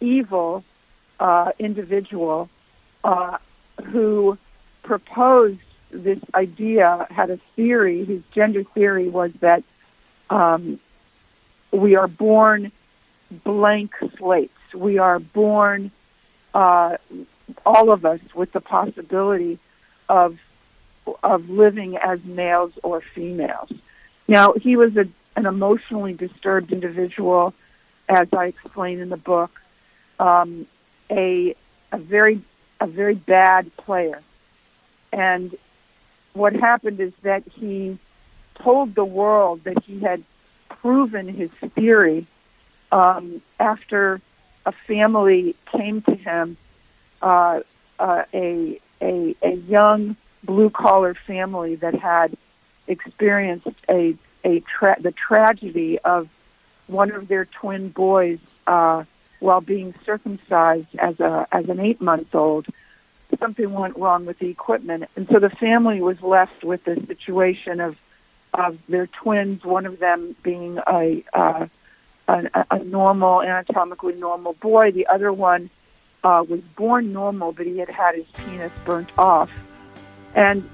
evil 0.00 0.64
uh, 1.20 1.52
individual 1.58 2.48
uh, 3.04 3.38
who 3.84 4.38
proposed 4.82 5.60
this 5.90 6.18
idea, 6.34 7.06
had 7.10 7.30
a 7.30 7.36
theory. 7.56 8.04
His 8.04 8.22
gender 8.32 8.64
theory 8.64 9.08
was 9.08 9.32
that 9.40 9.62
um, 10.30 10.80
we 11.70 11.96
are 11.96 12.08
born 12.08 12.72
blank 13.30 13.94
slates. 14.16 14.52
We 14.74 14.98
are 14.98 15.18
born, 15.18 15.90
uh, 16.54 16.96
all 17.66 17.90
of 17.90 18.04
us, 18.04 18.20
with 18.34 18.52
the 18.52 18.60
possibility 18.60 19.58
of 20.08 20.38
of 21.22 21.50
living 21.50 21.96
as 21.96 22.22
males 22.24 22.72
or 22.84 23.00
females. 23.00 23.70
Now, 24.28 24.52
he 24.52 24.76
was 24.76 24.96
a, 24.96 25.08
an 25.34 25.46
emotionally 25.46 26.12
disturbed 26.12 26.72
individual, 26.72 27.54
as 28.08 28.32
I 28.32 28.46
explain 28.46 29.00
in 29.00 29.08
the 29.08 29.16
book, 29.16 29.60
um, 30.20 30.66
a 31.10 31.56
a 31.90 31.98
very 31.98 32.40
a 32.82 32.86
very 32.86 33.14
bad 33.14 33.74
player. 33.76 34.20
And 35.12 35.56
what 36.32 36.52
happened 36.52 36.98
is 36.98 37.12
that 37.22 37.44
he 37.46 37.96
told 38.56 38.96
the 38.96 39.04
world 39.04 39.62
that 39.64 39.84
he 39.84 40.00
had 40.00 40.24
proven 40.68 41.28
his 41.28 41.50
theory 41.76 42.26
um, 42.90 43.40
after 43.60 44.20
a 44.66 44.72
family 44.72 45.54
came 45.66 46.02
to 46.02 46.14
him, 46.14 46.56
uh, 47.22 47.60
uh, 48.00 48.24
a, 48.34 48.80
a, 49.00 49.36
a 49.42 49.54
young 49.54 50.16
blue 50.42 50.70
collar 50.70 51.14
family 51.14 51.76
that 51.76 51.94
had 51.94 52.36
experienced 52.88 53.68
a, 53.88 54.16
a 54.44 54.58
tra- 54.60 55.00
the 55.00 55.12
tragedy 55.12 56.00
of 56.00 56.28
one 56.88 57.12
of 57.12 57.28
their 57.28 57.44
twin 57.44 57.90
boys 57.90 58.40
uh, 58.66 59.04
while 59.42 59.60
being 59.60 59.94
circumcised 60.04 60.94
as 60.98 61.20
a 61.20 61.46
as 61.52 61.68
an 61.68 61.80
eight 61.80 62.00
month 62.00 62.34
old. 62.34 62.66
Something 63.38 63.72
went 63.72 63.96
wrong 63.96 64.26
with 64.26 64.38
the 64.38 64.48
equipment, 64.48 65.08
and 65.16 65.26
so 65.28 65.38
the 65.38 65.50
family 65.50 66.00
was 66.00 66.20
left 66.22 66.64
with 66.64 66.84
the 66.84 66.96
situation 67.06 67.80
of 67.80 67.96
of 68.54 68.78
their 68.88 69.06
twins, 69.06 69.64
one 69.64 69.86
of 69.86 69.98
them 69.98 70.36
being 70.42 70.78
a 70.86 71.24
uh, 71.32 71.66
a, 72.28 72.66
a 72.70 72.78
normal, 72.84 73.42
anatomically 73.42 74.14
normal 74.14 74.54
boy. 74.54 74.92
The 74.92 75.06
other 75.06 75.32
one 75.32 75.70
uh, 76.24 76.44
was 76.48 76.60
born 76.76 77.12
normal, 77.12 77.52
but 77.52 77.66
he 77.66 77.78
had 77.78 77.88
had 77.88 78.14
his 78.14 78.26
penis 78.36 78.72
burnt 78.84 79.10
off. 79.18 79.50
And 80.34 80.68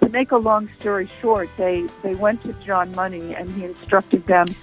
to 0.00 0.08
make 0.08 0.32
a 0.32 0.36
long 0.36 0.68
story 0.78 1.08
short, 1.20 1.48
they, 1.56 1.86
they 2.02 2.14
went 2.14 2.42
to 2.42 2.52
John 2.64 2.94
Money 2.94 3.34
and 3.34 3.48
he 3.50 3.64
instructed 3.64 4.26
them 4.26 4.54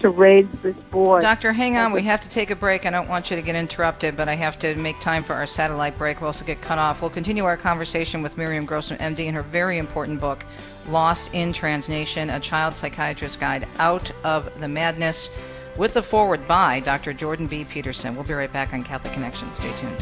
to 0.00 0.10
raise 0.10 0.48
this 0.62 0.76
boy. 0.90 1.20
Doctor, 1.20 1.52
hang 1.52 1.76
on. 1.76 1.92
We 1.92 2.02
have 2.02 2.20
to 2.22 2.28
take 2.28 2.50
a 2.50 2.56
break. 2.56 2.86
I 2.86 2.90
don't 2.90 3.08
want 3.08 3.30
you 3.30 3.36
to 3.36 3.42
get 3.42 3.54
interrupted, 3.54 4.16
but 4.16 4.28
I 4.28 4.34
have 4.34 4.58
to 4.60 4.74
make 4.76 5.00
time 5.00 5.22
for 5.22 5.34
our 5.34 5.46
satellite 5.46 5.96
break. 5.96 6.20
We'll 6.20 6.28
also 6.28 6.44
get 6.44 6.60
cut 6.60 6.78
off. 6.78 7.00
We'll 7.00 7.10
continue 7.10 7.44
our 7.44 7.56
conversation 7.56 8.22
with 8.22 8.36
Miriam 8.36 8.64
Grossman, 8.64 8.98
MD, 8.98 9.26
in 9.26 9.34
her 9.34 9.42
very 9.42 9.78
important 9.78 10.20
book, 10.20 10.44
Lost 10.88 11.32
in 11.32 11.52
Trans 11.52 11.88
Nation 11.88 12.30
A 12.30 12.40
Child 12.40 12.74
Psychiatrist's 12.74 13.36
Guide 13.36 13.68
Out 13.78 14.10
of 14.24 14.60
the 14.60 14.68
Madness 14.68 15.28
with 15.76 15.94
the 15.94 16.02
foreword 16.02 16.46
by 16.48 16.80
Dr. 16.80 17.12
Jordan 17.12 17.46
B. 17.46 17.64
Peterson. 17.64 18.14
We'll 18.14 18.24
be 18.24 18.34
right 18.34 18.52
back 18.52 18.72
on 18.72 18.82
Catholic 18.82 19.12
Connection. 19.12 19.52
Stay 19.52 19.72
tuned. 19.78 19.96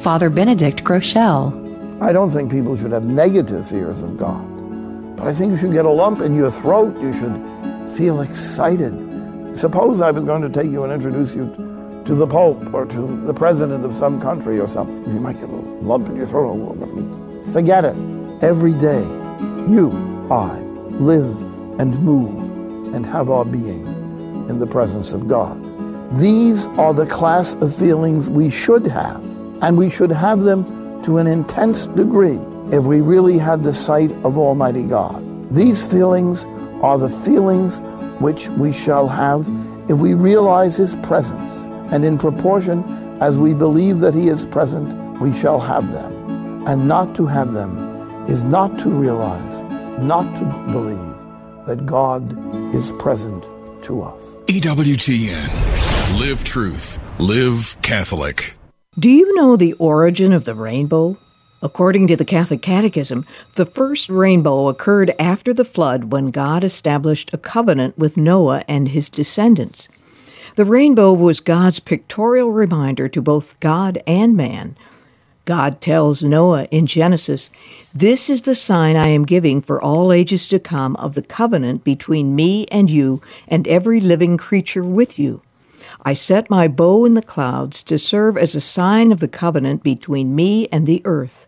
Father 0.00 0.30
Benedict 0.30 0.82
Groeschel. 0.84 2.00
I 2.00 2.12
don't 2.12 2.30
think 2.30 2.50
people 2.50 2.76
should 2.76 2.92
have 2.92 3.04
negative 3.04 3.68
fears 3.68 4.02
of 4.02 4.18
God, 4.18 5.16
but 5.16 5.26
I 5.26 5.32
think 5.32 5.50
you 5.50 5.56
should 5.56 5.72
get 5.72 5.84
a 5.86 5.90
lump 5.90 6.20
in 6.20 6.34
your 6.34 6.50
throat. 6.50 6.96
You 7.00 7.12
should 7.12 7.32
feel 7.96 8.20
excited. 8.20 8.92
Suppose 9.56 10.00
I 10.00 10.10
was 10.10 10.24
going 10.24 10.42
to 10.42 10.50
take 10.50 10.70
you 10.70 10.84
and 10.84 10.92
introduce 10.92 11.34
you 11.34 11.46
to 12.04 12.14
the 12.14 12.26
Pope 12.26 12.74
or 12.74 12.84
to 12.84 13.20
the 13.22 13.32
President 13.32 13.84
of 13.84 13.94
some 13.94 14.20
country 14.20 14.60
or 14.60 14.66
something. 14.66 15.12
You 15.12 15.20
might 15.20 15.40
get 15.40 15.48
a 15.48 15.56
lump 15.82 16.08
in 16.08 16.16
your 16.16 16.26
throat. 16.26 16.76
Forget 17.52 17.84
it. 17.84 17.96
Every 18.42 18.74
day, 18.74 19.00
you, 19.68 19.90
I, 20.30 20.58
live 21.00 21.40
and 21.80 21.98
move 22.02 22.94
and 22.94 23.06
have 23.06 23.30
our 23.30 23.44
being 23.44 23.86
in 24.48 24.58
the 24.58 24.66
presence 24.66 25.12
of 25.12 25.26
God. 25.26 25.62
These 26.20 26.66
are 26.78 26.92
the 26.92 27.06
class 27.06 27.54
of 27.56 27.74
feelings 27.74 28.28
we 28.28 28.50
should 28.50 28.86
have, 28.86 29.24
and 29.62 29.76
we 29.76 29.90
should 29.90 30.12
have 30.12 30.42
them 30.42 31.02
to 31.02 31.18
an 31.18 31.26
intense 31.26 31.86
degree 31.88 32.38
if 32.70 32.84
we 32.84 33.00
really 33.00 33.38
had 33.38 33.64
the 33.64 33.72
sight 33.72 34.12
of 34.22 34.36
Almighty 34.36 34.84
God. 34.84 35.24
These 35.52 35.84
feelings 35.84 36.46
are 36.82 36.98
the 36.98 37.08
feelings 37.08 37.80
which 38.20 38.48
we 38.50 38.72
shall 38.72 39.08
have 39.08 39.46
if 39.88 39.98
we 39.98 40.14
realize 40.14 40.76
His 40.76 40.94
presence, 40.96 41.64
and 41.92 42.04
in 42.04 42.18
proportion 42.18 42.82
as 43.20 43.38
we 43.38 43.54
believe 43.54 44.00
that 44.00 44.14
He 44.14 44.28
is 44.28 44.44
present, 44.44 45.20
we 45.20 45.32
shall 45.32 45.60
have 45.60 45.92
them. 45.92 46.12
And 46.66 46.88
not 46.88 47.14
to 47.16 47.26
have 47.26 47.52
them 47.52 48.26
is 48.28 48.42
not 48.42 48.78
to 48.80 48.90
realize, 48.90 49.62
not 50.00 50.24
to 50.36 50.44
believe 50.72 51.66
that 51.66 51.86
God 51.86 52.74
is 52.74 52.92
present 52.98 53.44
to 53.82 54.02
us. 54.02 54.36
EWTN. 54.46 56.18
Live 56.18 56.44
truth. 56.44 56.98
Live 57.18 57.76
Catholic. 57.82 58.54
Do 58.98 59.10
you 59.10 59.34
know 59.34 59.56
the 59.56 59.74
origin 59.74 60.32
of 60.32 60.44
the 60.44 60.54
rainbow? 60.54 61.16
According 61.66 62.06
to 62.06 62.16
the 62.16 62.24
Catholic 62.24 62.62
Catechism, 62.62 63.26
the 63.56 63.66
first 63.66 64.08
rainbow 64.08 64.68
occurred 64.68 65.12
after 65.18 65.52
the 65.52 65.64
flood 65.64 66.12
when 66.12 66.28
God 66.28 66.62
established 66.62 67.28
a 67.32 67.38
covenant 67.38 67.98
with 67.98 68.16
Noah 68.16 68.62
and 68.68 68.90
his 68.90 69.08
descendants. 69.08 69.88
The 70.54 70.64
rainbow 70.64 71.12
was 71.12 71.40
God's 71.40 71.80
pictorial 71.80 72.52
reminder 72.52 73.08
to 73.08 73.20
both 73.20 73.58
God 73.58 74.00
and 74.06 74.36
man 74.36 74.76
God 75.44 75.80
tells 75.80 76.22
Noah 76.22 76.68
in 76.70 76.86
Genesis, 76.86 77.50
This 77.92 78.30
is 78.30 78.42
the 78.42 78.54
sign 78.54 78.94
I 78.94 79.08
am 79.08 79.24
giving 79.26 79.60
for 79.60 79.82
all 79.82 80.12
ages 80.12 80.46
to 80.48 80.60
come 80.60 80.94
of 80.96 81.14
the 81.14 81.22
covenant 81.22 81.82
between 81.82 82.36
me 82.36 82.66
and 82.66 82.88
you 82.88 83.20
and 83.48 83.66
every 83.66 83.98
living 83.98 84.36
creature 84.36 84.84
with 84.84 85.18
you. 85.18 85.42
I 86.04 86.14
set 86.14 86.48
my 86.48 86.68
bow 86.68 87.04
in 87.04 87.14
the 87.14 87.22
clouds 87.22 87.82
to 87.84 87.98
serve 87.98 88.38
as 88.38 88.54
a 88.54 88.60
sign 88.60 89.10
of 89.10 89.18
the 89.18 89.26
covenant 89.26 89.82
between 89.82 90.36
me 90.36 90.68
and 90.70 90.86
the 90.86 91.02
earth. 91.04 91.45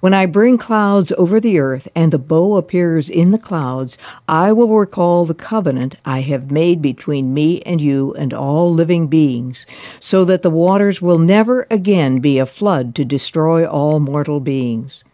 When 0.00 0.14
I 0.14 0.26
bring 0.26 0.58
clouds 0.58 1.12
over 1.18 1.40
the 1.40 1.58
earth 1.58 1.88
and 1.94 2.12
the 2.12 2.18
bow 2.18 2.56
appears 2.56 3.08
in 3.08 3.30
the 3.30 3.38
clouds, 3.38 3.96
I 4.28 4.52
will 4.52 4.68
recall 4.68 5.24
the 5.24 5.34
covenant 5.34 5.96
I 6.04 6.20
have 6.20 6.50
made 6.50 6.82
between 6.82 7.34
me 7.34 7.62
and 7.62 7.80
you 7.80 8.14
and 8.14 8.32
all 8.32 8.72
living 8.72 9.06
beings, 9.06 9.66
so 10.00 10.24
that 10.24 10.42
the 10.42 10.50
waters 10.50 11.00
will 11.00 11.18
never 11.18 11.66
again 11.70 12.20
be 12.20 12.38
a 12.38 12.46
flood 12.46 12.94
to 12.96 13.04
destroy 13.04 13.66
all 13.66 14.00
mortal 14.00 14.40
beings. 14.40 15.04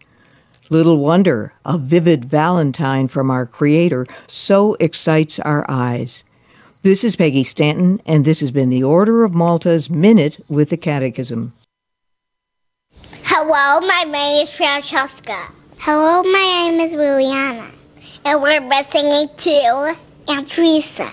Little 0.69 0.97
wonder 0.97 1.53
a 1.65 1.77
vivid 1.77 2.25
Valentine 2.25 3.07
from 3.07 3.29
our 3.29 3.45
Creator 3.45 4.07
so 4.27 4.75
excites 4.79 5.39
our 5.39 5.65
eyes. 5.69 6.23
This 6.81 7.03
is 7.03 7.15
Peggy 7.15 7.43
Stanton, 7.43 8.01
and 8.05 8.25
this 8.25 8.39
has 8.39 8.51
been 8.51 8.69
the 8.69 8.83
Order 8.83 9.23
of 9.23 9.33
Malta's 9.33 9.89
Minute 9.89 10.43
with 10.49 10.69
the 10.69 10.77
Catechism. 10.77 11.53
Hello, 13.25 13.79
my 13.79 14.03
name 14.03 14.43
is 14.43 14.49
Francesca. 14.53 15.47
Hello, 15.79 16.23
my 16.23 16.67
name 16.69 16.81
is 16.81 16.93
Liliana. 16.93 17.71
And 18.25 18.41
we're 18.41 18.59
listening 18.59 19.29
to 19.37 19.97
Aunt 20.27 20.49
Teresa. 20.49 21.09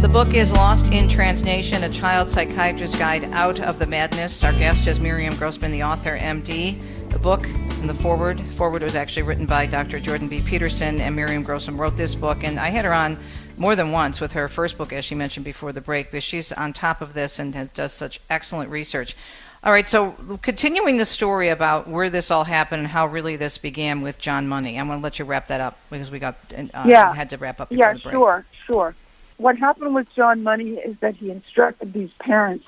The 0.00 0.08
book 0.08 0.34
is 0.34 0.50
Lost 0.50 0.86
in 0.86 1.08
Trans 1.08 1.44
Nation, 1.44 1.84
a 1.84 1.88
child 1.88 2.32
psychiatrist's 2.32 2.98
guide 2.98 3.24
out 3.26 3.60
of 3.60 3.78
the 3.78 3.86
madness. 3.86 4.42
Our 4.42 4.52
guest 4.54 4.88
is 4.88 4.98
Miriam 4.98 5.36
Grossman, 5.36 5.70
the 5.70 5.84
author, 5.84 6.18
MD. 6.18 6.82
The 7.10 7.18
book 7.20 7.46
and 7.46 7.88
the 7.88 7.94
foreword. 7.94 8.40
Foreword 8.56 8.82
was 8.82 8.96
actually 8.96 9.22
written 9.22 9.46
by 9.46 9.66
Dr. 9.66 10.00
Jordan 10.00 10.28
B. 10.28 10.40
Peterson, 10.40 11.00
and 11.00 11.14
Miriam 11.14 11.44
Grossman 11.44 11.76
wrote 11.76 11.96
this 11.96 12.16
book. 12.16 12.42
And 12.42 12.58
I 12.58 12.70
had 12.70 12.84
her 12.84 12.92
on 12.92 13.16
more 13.62 13.76
than 13.76 13.92
once 13.92 14.20
with 14.20 14.32
her 14.32 14.48
first 14.48 14.76
book, 14.76 14.92
as 14.92 15.04
she 15.04 15.14
mentioned 15.14 15.44
before 15.44 15.72
the 15.72 15.80
break, 15.80 16.10
because 16.10 16.24
she's 16.24 16.50
on 16.50 16.72
top 16.72 17.00
of 17.00 17.14
this 17.14 17.38
and 17.38 17.54
has, 17.54 17.70
does 17.70 17.92
such 17.92 18.20
excellent 18.28 18.68
research. 18.68 19.16
All 19.62 19.70
right, 19.70 19.88
so 19.88 20.16
continuing 20.42 20.96
the 20.96 21.06
story 21.06 21.48
about 21.48 21.86
where 21.86 22.10
this 22.10 22.32
all 22.32 22.42
happened 22.42 22.80
and 22.80 22.88
how 22.88 23.06
really 23.06 23.36
this 23.36 23.58
began 23.58 24.02
with 24.02 24.18
John 24.18 24.48
Money, 24.48 24.80
I'm 24.80 24.88
going 24.88 24.98
to 24.98 25.02
let 25.02 25.20
you 25.20 25.24
wrap 25.24 25.46
that 25.46 25.60
up 25.60 25.78
because 25.90 26.10
we 26.10 26.18
got 26.18 26.34
uh, 26.52 26.84
yeah. 26.84 27.14
had 27.14 27.30
to 27.30 27.36
wrap 27.36 27.60
up. 27.60 27.68
Yeah, 27.70 27.94
sure, 27.94 28.44
sure. 28.66 28.96
What 29.36 29.56
happened 29.56 29.94
with 29.94 30.12
John 30.12 30.42
Money 30.42 30.72
is 30.72 30.96
that 30.98 31.14
he 31.14 31.30
instructed 31.30 31.92
these 31.92 32.10
parents 32.18 32.66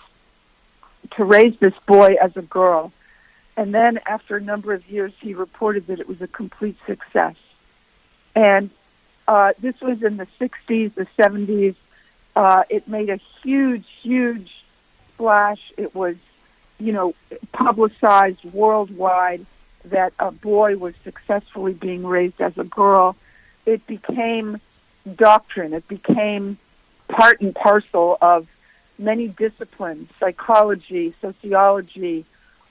to 1.16 1.24
raise 1.24 1.58
this 1.58 1.74
boy 1.86 2.14
as 2.22 2.36
a 2.36 2.42
girl, 2.42 2.92
and 3.56 3.74
then 3.74 3.98
after 4.06 4.36
a 4.36 4.40
number 4.40 4.72
of 4.72 4.88
years, 4.88 5.12
he 5.20 5.34
reported 5.34 5.88
that 5.88 5.98
it 5.98 6.08
was 6.08 6.22
a 6.22 6.28
complete 6.28 6.76
success. 6.86 7.34
And 8.36 8.70
uh, 9.26 9.52
this 9.58 9.80
was 9.80 10.02
in 10.02 10.16
the 10.16 10.26
60s, 10.40 10.94
the 10.94 11.06
70s. 11.18 11.74
Uh, 12.36 12.64
it 12.68 12.88
made 12.88 13.10
a 13.10 13.18
huge, 13.42 13.86
huge 14.02 14.64
splash. 15.08 15.72
It 15.76 15.94
was, 15.94 16.16
you 16.78 16.92
know, 16.92 17.14
publicized 17.52 18.44
worldwide 18.44 19.46
that 19.86 20.12
a 20.18 20.30
boy 20.30 20.76
was 20.76 20.94
successfully 21.04 21.74
being 21.74 22.06
raised 22.06 22.40
as 22.40 22.56
a 22.58 22.64
girl. 22.64 23.16
It 23.66 23.86
became 23.86 24.60
doctrine. 25.14 25.72
It 25.72 25.86
became 25.88 26.58
part 27.08 27.40
and 27.40 27.54
parcel 27.54 28.18
of 28.20 28.48
many 28.98 29.28
disciplines, 29.28 30.10
psychology, 30.18 31.14
sociology, 31.20 32.24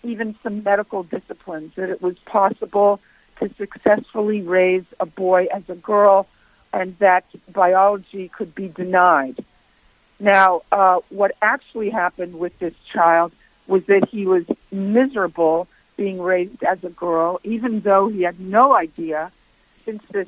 even 0.03 0.35
some 0.43 0.63
medical 0.63 1.03
disciplines, 1.03 1.73
that 1.75 1.89
it 1.89 2.01
was 2.01 2.17
possible 2.19 2.99
to 3.39 3.53
successfully 3.55 4.41
raise 4.41 4.87
a 4.99 5.05
boy 5.05 5.47
as 5.51 5.63
a 5.69 5.75
girl 5.75 6.27
and 6.73 6.97
that 6.97 7.23
biology 7.51 8.27
could 8.27 8.53
be 8.55 8.67
denied. 8.67 9.37
Now, 10.19 10.61
uh, 10.71 10.99
what 11.09 11.31
actually 11.41 11.91
happened 11.91 12.39
with 12.39 12.57
this 12.59 12.73
child 12.91 13.31
was 13.67 13.85
that 13.85 14.09
he 14.09 14.25
was 14.25 14.45
miserable 14.71 15.67
being 15.95 16.19
raised 16.21 16.63
as 16.63 16.83
a 16.83 16.89
girl, 16.89 17.39
even 17.43 17.81
though 17.81 18.07
he 18.09 18.23
had 18.23 18.39
no 18.39 18.75
idea, 18.75 19.31
since 19.85 20.03
this 20.11 20.27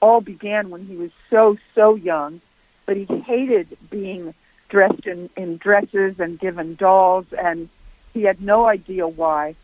all 0.00 0.20
began 0.20 0.70
when 0.70 0.86
he 0.86 0.96
was 0.96 1.10
so, 1.30 1.58
so 1.74 1.94
young, 1.94 2.40
but 2.86 2.96
he 2.96 3.04
hated 3.04 3.76
being 3.90 4.34
dressed 4.68 5.06
in, 5.06 5.28
in 5.36 5.56
dresses 5.56 6.20
and 6.20 6.38
given 6.38 6.74
dolls, 6.76 7.26
and 7.32 7.68
he 8.12 8.22
had 8.22 8.40
no 8.40 8.66
idea 8.66 9.08
why. 9.08 9.54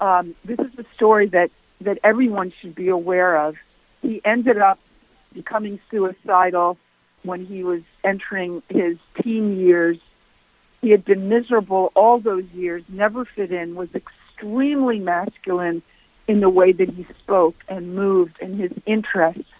Um, 0.00 0.34
this 0.44 0.58
is 0.58 0.78
a 0.78 0.84
story 0.94 1.26
that, 1.28 1.50
that 1.80 1.98
everyone 2.04 2.52
should 2.60 2.74
be 2.74 2.88
aware 2.88 3.36
of. 3.38 3.56
He 4.02 4.20
ended 4.24 4.58
up 4.58 4.78
becoming 5.34 5.80
suicidal 5.90 6.78
when 7.22 7.44
he 7.44 7.64
was 7.64 7.82
entering 8.02 8.62
his 8.68 8.98
teen 9.20 9.58
years. 9.58 9.98
He 10.80 10.90
had 10.90 11.04
been 11.04 11.28
miserable 11.28 11.92
all 11.94 12.18
those 12.18 12.44
years, 12.52 12.84
never 12.88 13.24
fit 13.24 13.50
in, 13.50 13.74
was 13.74 13.94
extremely 13.94 14.98
masculine 14.98 15.82
in 16.26 16.40
the 16.40 16.50
way 16.50 16.72
that 16.72 16.90
he 16.90 17.06
spoke 17.18 17.56
and 17.68 17.94
moved 17.94 18.36
and 18.40 18.58
his 18.58 18.72
interests. 18.86 19.50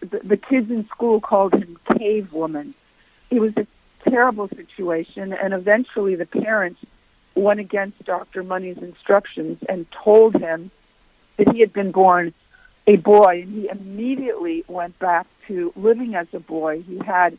The, 0.00 0.20
the 0.22 0.36
kids 0.36 0.70
in 0.70 0.86
school 0.88 1.20
called 1.20 1.54
him 1.54 1.78
cave 1.96 2.32
woman. 2.32 2.74
It 3.30 3.40
was 3.40 3.56
a 3.56 3.66
terrible 4.08 4.48
situation, 4.48 5.32
and 5.32 5.54
eventually 5.54 6.14
the 6.14 6.26
parents 6.26 6.80
went 7.34 7.60
against 7.60 8.04
Dr. 8.04 8.42
Money's 8.42 8.78
instructions 8.78 9.62
and 9.68 9.90
told 9.90 10.36
him 10.36 10.70
that 11.36 11.48
he 11.52 11.60
had 11.60 11.72
been 11.72 11.90
born 11.90 12.32
a 12.86 12.96
boy, 12.96 13.42
and 13.42 13.52
he 13.52 13.68
immediately 13.68 14.64
went 14.68 14.98
back 14.98 15.26
to 15.48 15.72
living 15.76 16.14
as 16.14 16.26
a 16.32 16.40
boy. 16.40 16.82
He 16.82 16.98
had 16.98 17.38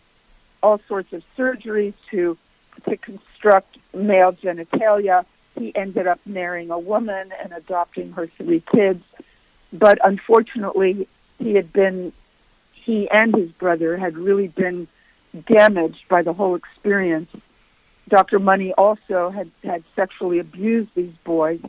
all 0.64 0.80
sorts 0.88 1.14
of 1.14 1.24
surgeries 1.38 1.94
to 2.12 2.38
to 2.84 2.98
construct 2.98 3.78
male 3.94 4.34
genitalia. 4.34 5.26
He 5.58 5.74
ended 5.76 6.08
up 6.08 6.20
marrying 6.26 6.72
a 6.72 6.80
woman 6.80 7.32
and 7.42 7.54
adopting 7.54 8.12
her 8.14 8.28
three 8.28 8.60
kids. 8.60 9.04
But 9.72 9.98
unfortunately, 10.04 11.08
he 11.40 11.56
had 11.56 11.72
been, 11.72 12.12
he 12.74 13.10
and 13.10 13.34
his 13.34 13.52
brother 13.52 13.98
had 13.98 14.18
really 14.18 14.48
been 14.48 14.88
damaged 15.48 16.08
by 16.10 16.22
the 16.22 16.34
whole 16.34 16.56
experience. 16.56 17.32
Dr. 18.08 18.40
Money 18.40 18.74
also 18.74 19.30
had, 19.30 19.50
had 19.64 19.84
sexually 19.96 20.40
abused 20.40 20.90
these 20.96 21.14
boys. 21.24 21.62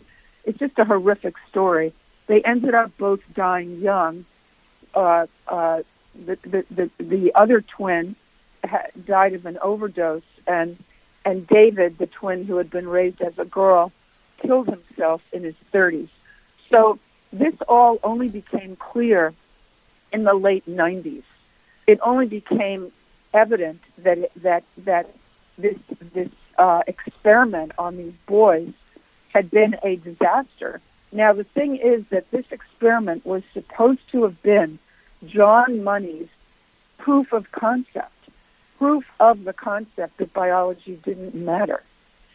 It's 0.44 0.58
just 0.58 0.78
a 0.78 0.84
horrific 0.84 1.38
story. 1.48 1.92
They 2.26 2.42
ended 2.42 2.74
up 2.74 2.96
both 2.98 3.20
dying 3.34 3.80
young. 3.80 4.24
Uh, 4.94 5.26
uh, 5.46 5.82
the, 6.14 6.36
the, 6.42 6.64
the, 6.70 6.90
the 6.98 7.34
other 7.34 7.60
twin 7.60 8.16
ha- 8.64 8.86
died 9.04 9.34
of 9.34 9.46
an 9.46 9.58
overdose, 9.60 10.22
and 10.46 10.76
and 11.24 11.46
David, 11.46 11.98
the 11.98 12.06
twin 12.06 12.44
who 12.44 12.56
had 12.56 12.70
been 12.70 12.88
raised 12.88 13.20
as 13.20 13.36
a 13.38 13.44
girl, 13.44 13.90
killed 14.38 14.68
himself 14.68 15.22
in 15.32 15.42
his 15.42 15.56
30s. 15.72 16.08
So 16.70 17.00
this 17.32 17.54
all 17.68 17.98
only 18.04 18.28
became 18.28 18.76
clear 18.76 19.34
in 20.12 20.22
the 20.22 20.34
late 20.34 20.64
90s. 20.66 21.24
It 21.86 21.98
only 22.02 22.26
became 22.26 22.92
evident 23.34 23.82
that 23.98 24.30
that 24.36 24.64
that 24.78 25.10
this 25.58 25.76
this 26.14 26.30
uh, 26.58 26.82
experiment 26.86 27.72
on 27.78 27.96
these 27.96 28.14
boys 28.26 28.72
had 29.32 29.50
been 29.50 29.76
a 29.82 29.96
disaster. 29.96 30.80
Now 31.12 31.32
the 31.32 31.44
thing 31.44 31.76
is 31.76 32.06
that 32.08 32.30
this 32.30 32.46
experiment 32.50 33.24
was 33.24 33.42
supposed 33.52 34.10
to 34.12 34.24
have 34.24 34.42
been 34.42 34.78
John 35.24 35.82
Money's 35.82 36.28
proof 36.98 37.32
of 37.32 37.50
concept 37.52 38.10
proof 38.78 39.04
of 39.20 39.44
the 39.44 39.52
concept 39.52 40.18
that 40.18 40.32
biology 40.32 40.98
didn't 41.02 41.34
matter. 41.34 41.82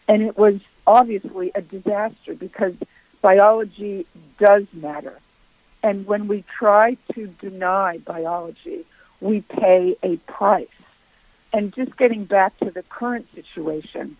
And 0.07 0.21
it 0.21 0.37
was 0.37 0.59
obviously 0.85 1.51
a 1.55 1.61
disaster 1.61 2.33
because 2.33 2.75
biology 3.21 4.05
does 4.39 4.65
matter. 4.73 5.19
And 5.83 6.05
when 6.05 6.27
we 6.27 6.43
try 6.43 6.97
to 7.13 7.27
deny 7.27 7.99
biology, 7.99 8.85
we 9.19 9.41
pay 9.41 9.95
a 10.03 10.17
price. 10.17 10.67
And 11.53 11.73
just 11.73 11.97
getting 11.97 12.25
back 12.25 12.57
to 12.59 12.71
the 12.71 12.83
current 12.83 13.27
situation, 13.35 14.17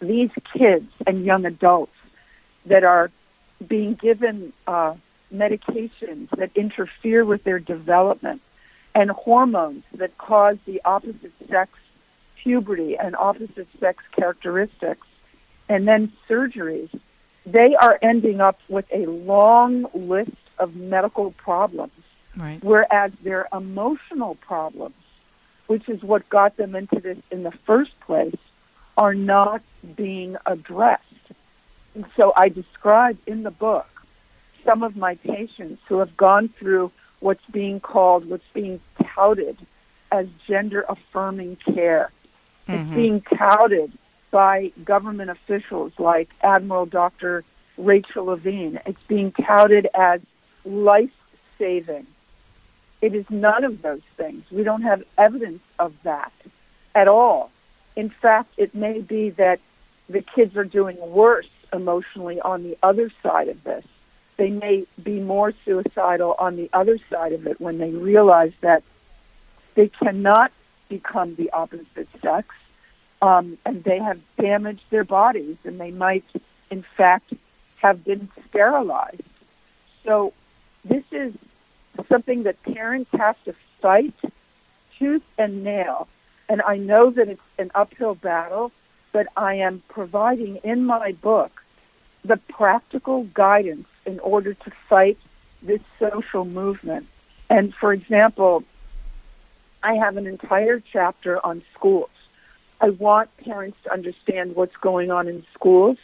these 0.00 0.30
kids 0.52 0.90
and 1.06 1.24
young 1.24 1.46
adults 1.46 1.96
that 2.66 2.84
are 2.84 3.10
being 3.66 3.94
given 3.94 4.52
uh, 4.66 4.94
medications 5.32 6.30
that 6.30 6.50
interfere 6.54 7.24
with 7.24 7.44
their 7.44 7.58
development 7.58 8.42
and 8.94 9.10
hormones 9.10 9.84
that 9.94 10.16
cause 10.18 10.56
the 10.66 10.80
opposite 10.84 11.32
sex 11.48 11.78
puberty 12.36 12.96
and 12.96 13.16
opposite 13.16 13.66
sex 13.80 14.04
characteristics, 14.12 15.06
and 15.68 15.86
then 15.88 16.12
surgeries, 16.28 16.88
they 17.44 17.74
are 17.74 17.98
ending 18.00 18.40
up 18.40 18.60
with 18.68 18.86
a 18.92 19.06
long 19.06 19.84
list 19.92 20.30
of 20.58 20.76
medical 20.76 21.32
problems. 21.32 21.92
Right. 22.36 22.62
Whereas 22.62 23.12
their 23.22 23.48
emotional 23.52 24.36
problems, 24.36 24.94
which 25.66 25.88
is 25.88 26.02
what 26.02 26.28
got 26.28 26.56
them 26.56 26.76
into 26.76 27.00
this 27.00 27.18
in 27.32 27.42
the 27.42 27.50
first 27.50 27.98
place, 28.00 28.36
are 28.96 29.14
not 29.14 29.60
being 29.96 30.36
addressed. 30.46 31.02
And 31.96 32.04
so 32.14 32.34
I 32.36 32.50
describe 32.50 33.16
in 33.26 33.42
the 33.42 33.50
book 33.50 33.88
some 34.66 34.82
of 34.82 34.98
my 34.98 35.14
patients 35.14 35.80
who 35.88 36.00
have 36.00 36.14
gone 36.14 36.50
through 36.50 36.92
what's 37.20 37.44
being 37.46 37.80
called, 37.80 38.28
what's 38.28 38.46
being 38.52 38.80
touted 39.02 39.56
as 40.12 40.28
gender 40.46 40.84
affirming 40.86 41.56
care. 41.56 42.10
Mm-hmm. 42.68 42.72
It's 42.74 42.94
being 42.94 43.20
touted 43.22 43.92
by 44.30 44.72
government 44.84 45.30
officials 45.30 45.98
like 45.98 46.28
Admiral 46.42 46.84
Dr. 46.84 47.44
Rachel 47.78 48.26
Levine. 48.26 48.78
It's 48.84 49.02
being 49.08 49.32
touted 49.32 49.88
as 49.94 50.20
life 50.66 51.16
saving. 51.56 52.06
It 53.00 53.14
is 53.14 53.30
none 53.30 53.64
of 53.64 53.80
those 53.80 54.02
things. 54.18 54.44
We 54.50 54.64
don't 54.64 54.82
have 54.82 55.02
evidence 55.16 55.62
of 55.78 55.94
that 56.02 56.32
at 56.94 57.08
all. 57.08 57.50
In 57.94 58.10
fact, 58.10 58.52
it 58.58 58.74
may 58.74 59.00
be 59.00 59.30
that 59.30 59.60
the 60.10 60.20
kids 60.20 60.58
are 60.58 60.64
doing 60.64 60.98
worse 61.00 61.48
emotionally 61.76 62.40
on 62.40 62.62
the 62.62 62.76
other 62.82 63.10
side 63.22 63.48
of 63.48 63.62
this 63.64 63.84
they 64.36 64.50
may 64.50 64.84
be 65.02 65.18
more 65.20 65.52
suicidal 65.64 66.34
on 66.38 66.56
the 66.56 66.68
other 66.72 66.98
side 67.10 67.32
of 67.32 67.46
it 67.46 67.60
when 67.60 67.78
they 67.78 67.90
realize 67.90 68.52
that 68.60 68.82
they 69.74 69.88
cannot 69.88 70.52
become 70.88 71.34
the 71.34 71.50
opposite 71.50 72.08
sex 72.20 72.54
um, 73.22 73.56
and 73.64 73.82
they 73.82 73.98
have 73.98 74.20
damaged 74.36 74.84
their 74.90 75.04
bodies 75.04 75.56
and 75.64 75.80
they 75.80 75.90
might, 75.90 76.24
in 76.70 76.82
fact, 76.82 77.32
have 77.76 78.04
been 78.04 78.28
sterilized. 78.48 79.22
So 80.04 80.32
this 80.84 81.04
is 81.10 81.34
something 82.08 82.42
that 82.44 82.62
parents 82.62 83.10
have 83.12 83.42
to 83.44 83.54
fight 83.80 84.14
tooth 84.98 85.24
and 85.38 85.64
nail. 85.64 86.08
And 86.48 86.62
I 86.62 86.76
know 86.76 87.10
that 87.10 87.28
it's 87.28 87.40
an 87.58 87.70
uphill 87.74 88.14
battle, 88.14 88.70
but 89.12 89.26
I 89.36 89.54
am 89.54 89.82
providing 89.88 90.56
in 90.56 90.84
my 90.84 91.12
book 91.12 91.62
the 92.26 92.36
practical 92.36 93.24
guidance 93.24 93.88
in 94.04 94.18
order 94.20 94.54
to 94.54 94.70
fight 94.88 95.18
this 95.62 95.80
social 95.98 96.44
movement. 96.44 97.06
And 97.48 97.74
for 97.74 97.92
example, 97.92 98.64
I 99.82 99.94
have 99.94 100.16
an 100.16 100.26
entire 100.26 100.80
chapter 100.80 101.44
on 101.44 101.62
schools. 101.74 102.10
I 102.80 102.90
want 102.90 103.34
parents 103.38 103.78
to 103.84 103.92
understand 103.92 104.54
what's 104.54 104.76
going 104.76 105.10
on 105.10 105.28
in 105.28 105.44
schools 105.54 105.98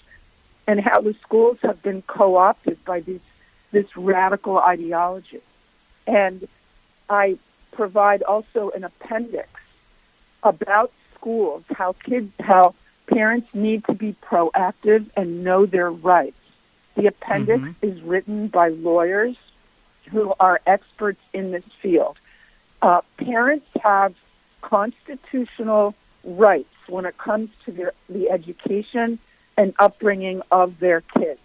and 0.66 0.80
how 0.80 1.00
the 1.00 1.14
schools 1.22 1.58
have 1.62 1.82
been 1.82 2.02
co-opted 2.02 2.84
by 2.84 3.00
this 3.00 3.20
this 3.72 3.96
radical 3.96 4.58
ideology. 4.58 5.40
And 6.06 6.46
I 7.08 7.38
provide 7.72 8.22
also 8.22 8.70
an 8.70 8.84
appendix 8.84 9.48
about 10.42 10.92
schools, 11.14 11.64
how 11.70 11.92
kids, 12.04 12.32
how 12.38 12.74
parents 13.12 13.54
need 13.54 13.84
to 13.84 13.94
be 13.94 14.14
proactive 14.22 15.06
and 15.16 15.44
know 15.44 15.66
their 15.66 15.90
rights. 15.90 16.38
The 16.94 17.06
appendix 17.06 17.62
mm-hmm. 17.62 17.86
is 17.86 18.00
written 18.02 18.48
by 18.48 18.68
lawyers 18.68 19.36
who 20.10 20.34
are 20.38 20.60
experts 20.66 21.20
in 21.32 21.50
this 21.50 21.64
field. 21.80 22.16
Uh, 22.80 23.00
parents 23.16 23.66
have 23.82 24.14
constitutional 24.60 25.94
rights 26.24 26.68
when 26.88 27.06
it 27.06 27.16
comes 27.16 27.50
to 27.64 27.72
their, 27.72 27.92
the 28.08 28.30
education 28.30 29.18
and 29.56 29.74
upbringing 29.78 30.42
of 30.50 30.78
their 30.80 31.00
kids. 31.00 31.40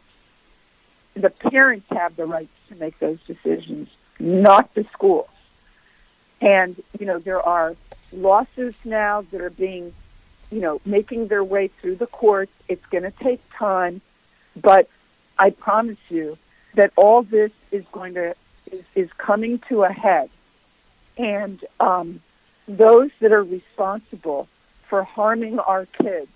The 1.14 1.30
parents 1.30 1.88
have 1.92 2.16
the 2.16 2.26
rights 2.26 2.54
to 2.70 2.76
make 2.76 3.00
those 3.00 3.20
decisions, 3.26 3.90
not 4.20 4.74
the 4.74 4.86
schools. 4.94 5.30
And, 6.42 6.82
you 7.00 7.06
know, 7.06 7.20
there 7.20 7.42
are 7.42 7.76
lawsuits 8.12 8.78
now 8.86 9.24
that 9.32 9.42
are 9.42 9.50
being, 9.50 9.94
you 10.52 10.62
know, 10.62 10.82
making 10.86 11.28
their 11.28 11.44
way 11.44 11.68
through 11.68 11.96
the 11.96 12.08
courts. 12.08 12.52
It's 12.68 12.86
going 12.88 13.04
to 13.04 13.12
take 13.12 13.42
time, 13.52 14.02
but 14.56 14.90
I 15.38 15.50
promise 15.50 16.00
you 16.10 16.38
that 16.76 16.92
all 16.96 17.24
this 17.24 17.52
is 17.72 17.84
going 17.92 18.14
to 18.16 18.36
is, 18.72 18.84
is 18.96 19.14
coming 19.14 19.60
to 19.70 19.84
a 19.84 19.92
head, 19.92 20.30
and 21.18 21.64
um, 21.80 22.22
those 22.68 23.12
that 23.20 23.32
are 23.32 23.44
responsible 23.44 24.48
for 24.88 25.04
harming 25.04 25.60
our 25.60 25.86
kids, 25.86 26.30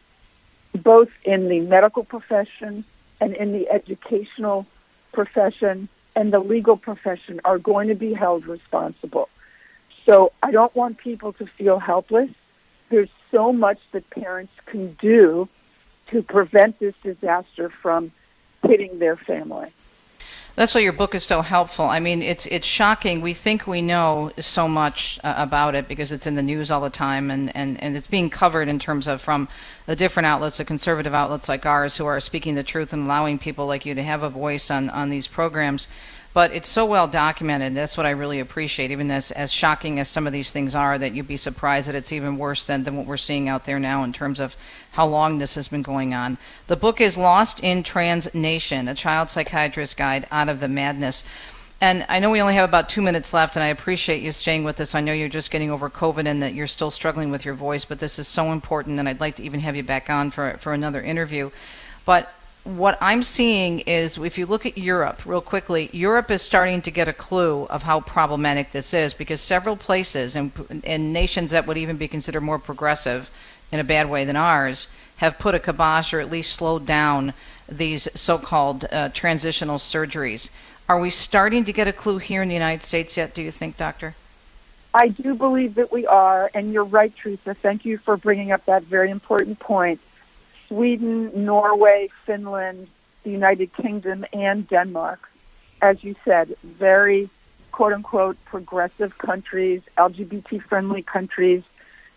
both 0.75 1.09
in 1.23 1.47
the 1.47 1.59
medical 1.61 2.03
profession 2.03 2.83
and 3.19 3.35
in 3.35 3.53
the 3.53 3.69
educational 3.69 4.65
profession 5.11 5.87
and 6.15 6.33
the 6.33 6.39
legal 6.39 6.75
profession, 6.75 7.39
are 7.45 7.57
going 7.57 7.87
to 7.87 7.95
be 7.95 8.13
held 8.13 8.45
responsible. 8.45 9.29
So 10.05 10.31
I 10.41 10.51
don't 10.51 10.75
want 10.75 10.97
people 10.97 11.33
to 11.33 11.45
feel 11.45 11.79
helpless. 11.79 12.31
There's 12.91 13.09
so 13.31 13.51
much 13.51 13.79
that 13.93 14.07
parents 14.11 14.53
can 14.67 14.93
do 14.93 15.49
to 16.07 16.21
prevent 16.21 16.77
this 16.79 16.93
disaster 17.01 17.69
from 17.69 18.11
hitting 18.63 18.99
their 18.99 19.15
family. 19.15 19.71
That's 20.55 20.75
why 20.75 20.81
your 20.81 20.91
book 20.91 21.15
is 21.15 21.23
so 21.23 21.41
helpful. 21.41 21.85
I 21.85 22.01
mean, 22.01 22.21
it's 22.21 22.45
it's 22.45 22.67
shocking. 22.67 23.21
We 23.21 23.33
think 23.33 23.67
we 23.67 23.81
know 23.81 24.33
so 24.37 24.67
much 24.67 25.17
uh, 25.23 25.33
about 25.37 25.75
it 25.75 25.87
because 25.87 26.11
it's 26.11 26.27
in 26.27 26.35
the 26.35 26.43
news 26.43 26.69
all 26.69 26.81
the 26.81 26.89
time, 26.89 27.31
and, 27.31 27.55
and, 27.55 27.81
and 27.81 27.95
it's 27.95 28.07
being 28.07 28.29
covered 28.29 28.67
in 28.67 28.77
terms 28.77 29.07
of 29.07 29.21
from 29.21 29.47
the 29.85 29.95
different 29.95 30.27
outlets, 30.27 30.57
the 30.57 30.65
conservative 30.65 31.13
outlets 31.13 31.47
like 31.47 31.65
ours, 31.65 31.95
who 31.95 32.05
are 32.05 32.19
speaking 32.19 32.55
the 32.55 32.63
truth 32.63 32.91
and 32.91 33.05
allowing 33.05 33.39
people 33.39 33.65
like 33.65 33.85
you 33.85 33.95
to 33.95 34.03
have 34.03 34.23
a 34.23 34.29
voice 34.29 34.69
on, 34.69 34.89
on 34.89 35.09
these 35.09 35.25
programs 35.25 35.87
but 36.33 36.51
it's 36.51 36.69
so 36.69 36.85
well 36.85 37.07
documented. 37.07 37.75
That's 37.75 37.97
what 37.97 38.05
I 38.05 38.11
really 38.11 38.39
appreciate. 38.39 38.91
Even 38.91 39.11
as, 39.11 39.31
as 39.31 39.51
shocking 39.51 39.99
as 39.99 40.07
some 40.07 40.25
of 40.25 40.33
these 40.33 40.51
things 40.51 40.73
are, 40.75 40.97
that 40.97 41.13
you'd 41.13 41.27
be 41.27 41.37
surprised 41.37 41.87
that 41.87 41.95
it's 41.95 42.11
even 42.11 42.37
worse 42.37 42.63
than, 42.63 42.83
than 42.83 42.95
what 42.95 43.05
we're 43.05 43.17
seeing 43.17 43.49
out 43.49 43.65
there 43.65 43.79
now 43.79 44.03
in 44.03 44.13
terms 44.13 44.39
of 44.39 44.55
how 44.91 45.05
long 45.05 45.37
this 45.37 45.55
has 45.55 45.67
been 45.67 45.81
going 45.81 46.13
on. 46.13 46.37
The 46.67 46.77
book 46.77 47.01
is 47.01 47.17
Lost 47.17 47.59
in 47.59 47.83
Trans 47.83 48.33
Nation, 48.33 48.87
a 48.87 48.95
child 48.95 49.29
psychiatrist 49.29 49.97
guide 49.97 50.25
out 50.31 50.47
of 50.47 50.59
the 50.59 50.69
madness. 50.69 51.25
And 51.81 52.05
I 52.07 52.19
know 52.19 52.29
we 52.29 52.41
only 52.41 52.53
have 52.53 52.69
about 52.69 52.89
two 52.89 53.01
minutes 53.01 53.33
left, 53.33 53.55
and 53.55 53.63
I 53.63 53.67
appreciate 53.67 54.21
you 54.21 54.31
staying 54.31 54.63
with 54.63 54.79
us. 54.79 54.93
I 54.93 55.01
know 55.01 55.13
you're 55.13 55.27
just 55.27 55.49
getting 55.49 55.71
over 55.71 55.89
COVID 55.89 56.27
and 56.27 56.43
that 56.43 56.53
you're 56.53 56.67
still 56.67 56.91
struggling 56.91 57.31
with 57.31 57.43
your 57.43 57.55
voice, 57.55 57.85
but 57.85 57.99
this 57.99 58.19
is 58.19 58.27
so 58.27 58.51
important, 58.51 58.99
and 58.99 59.09
I'd 59.09 59.19
like 59.19 59.37
to 59.37 59.43
even 59.43 59.61
have 59.61 59.75
you 59.75 59.81
back 59.81 60.07
on 60.07 60.29
for, 60.29 60.57
for 60.59 60.73
another 60.73 61.01
interview. 61.01 61.49
But 62.05 62.31
what 62.63 62.97
I'm 63.01 63.23
seeing 63.23 63.79
is 63.81 64.17
if 64.17 64.37
you 64.37 64.45
look 64.45 64.65
at 64.65 64.77
Europe 64.77 65.25
real 65.25 65.41
quickly, 65.41 65.89
Europe 65.93 66.29
is 66.29 66.41
starting 66.41 66.81
to 66.83 66.91
get 66.91 67.07
a 67.07 67.13
clue 67.13 67.63
of 67.65 67.83
how 67.83 68.01
problematic 68.01 68.71
this 68.71 68.93
is 68.93 69.13
because 69.13 69.41
several 69.41 69.75
places 69.75 70.35
and, 70.35 70.51
and 70.83 71.11
nations 71.11 71.51
that 71.51 71.65
would 71.65 71.77
even 71.77 71.97
be 71.97 72.07
considered 72.07 72.41
more 72.41 72.59
progressive 72.59 73.31
in 73.71 73.79
a 73.79 73.83
bad 73.83 74.09
way 74.09 74.25
than 74.25 74.35
ours 74.35 74.87
have 75.17 75.39
put 75.39 75.55
a 75.55 75.59
kibosh 75.59 76.13
or 76.13 76.19
at 76.19 76.29
least 76.29 76.53
slowed 76.53 76.85
down 76.85 77.33
these 77.67 78.07
so 78.13 78.37
called 78.37 78.85
uh, 78.91 79.09
transitional 79.09 79.77
surgeries. 79.77 80.49
Are 80.87 80.99
we 80.99 81.09
starting 81.09 81.63
to 81.65 81.73
get 81.73 81.87
a 81.87 81.93
clue 81.93 82.17
here 82.17 82.41
in 82.41 82.47
the 82.47 82.53
United 82.53 82.83
States 82.83 83.17
yet, 83.17 83.33
do 83.33 83.41
you 83.41 83.51
think, 83.51 83.77
Doctor? 83.77 84.15
I 84.93 85.07
do 85.07 85.35
believe 85.35 85.75
that 85.75 85.91
we 85.91 86.05
are, 86.05 86.51
and 86.53 86.73
you're 86.73 86.83
right, 86.83 87.15
Teresa. 87.15 87.53
Thank 87.53 87.85
you 87.85 87.97
for 87.97 88.17
bringing 88.17 88.51
up 88.51 88.65
that 88.65 88.83
very 88.83 89.09
important 89.09 89.57
point 89.59 90.01
Sweden, 90.71 91.43
Norway, 91.43 92.07
Finland, 92.25 92.87
the 93.23 93.29
United 93.29 93.73
Kingdom, 93.73 94.23
and 94.31 94.65
Denmark. 94.69 95.29
As 95.81 96.01
you 96.01 96.15
said, 96.23 96.55
very 96.63 97.29
quote 97.73 97.91
unquote 97.91 98.37
progressive 98.45 99.17
countries, 99.17 99.81
LGBT 99.97 100.61
friendly 100.63 101.01
countries. 101.01 101.61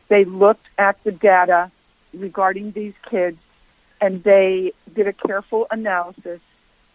They 0.07 0.24
looked 0.24 0.66
at 0.78 1.02
the 1.02 1.11
data 1.11 1.72
regarding 2.12 2.70
these 2.70 2.94
kids 3.11 3.38
and 4.00 4.22
they 4.22 4.72
did 4.94 5.09
a 5.09 5.12
careful 5.12 5.66
analysis 5.72 6.40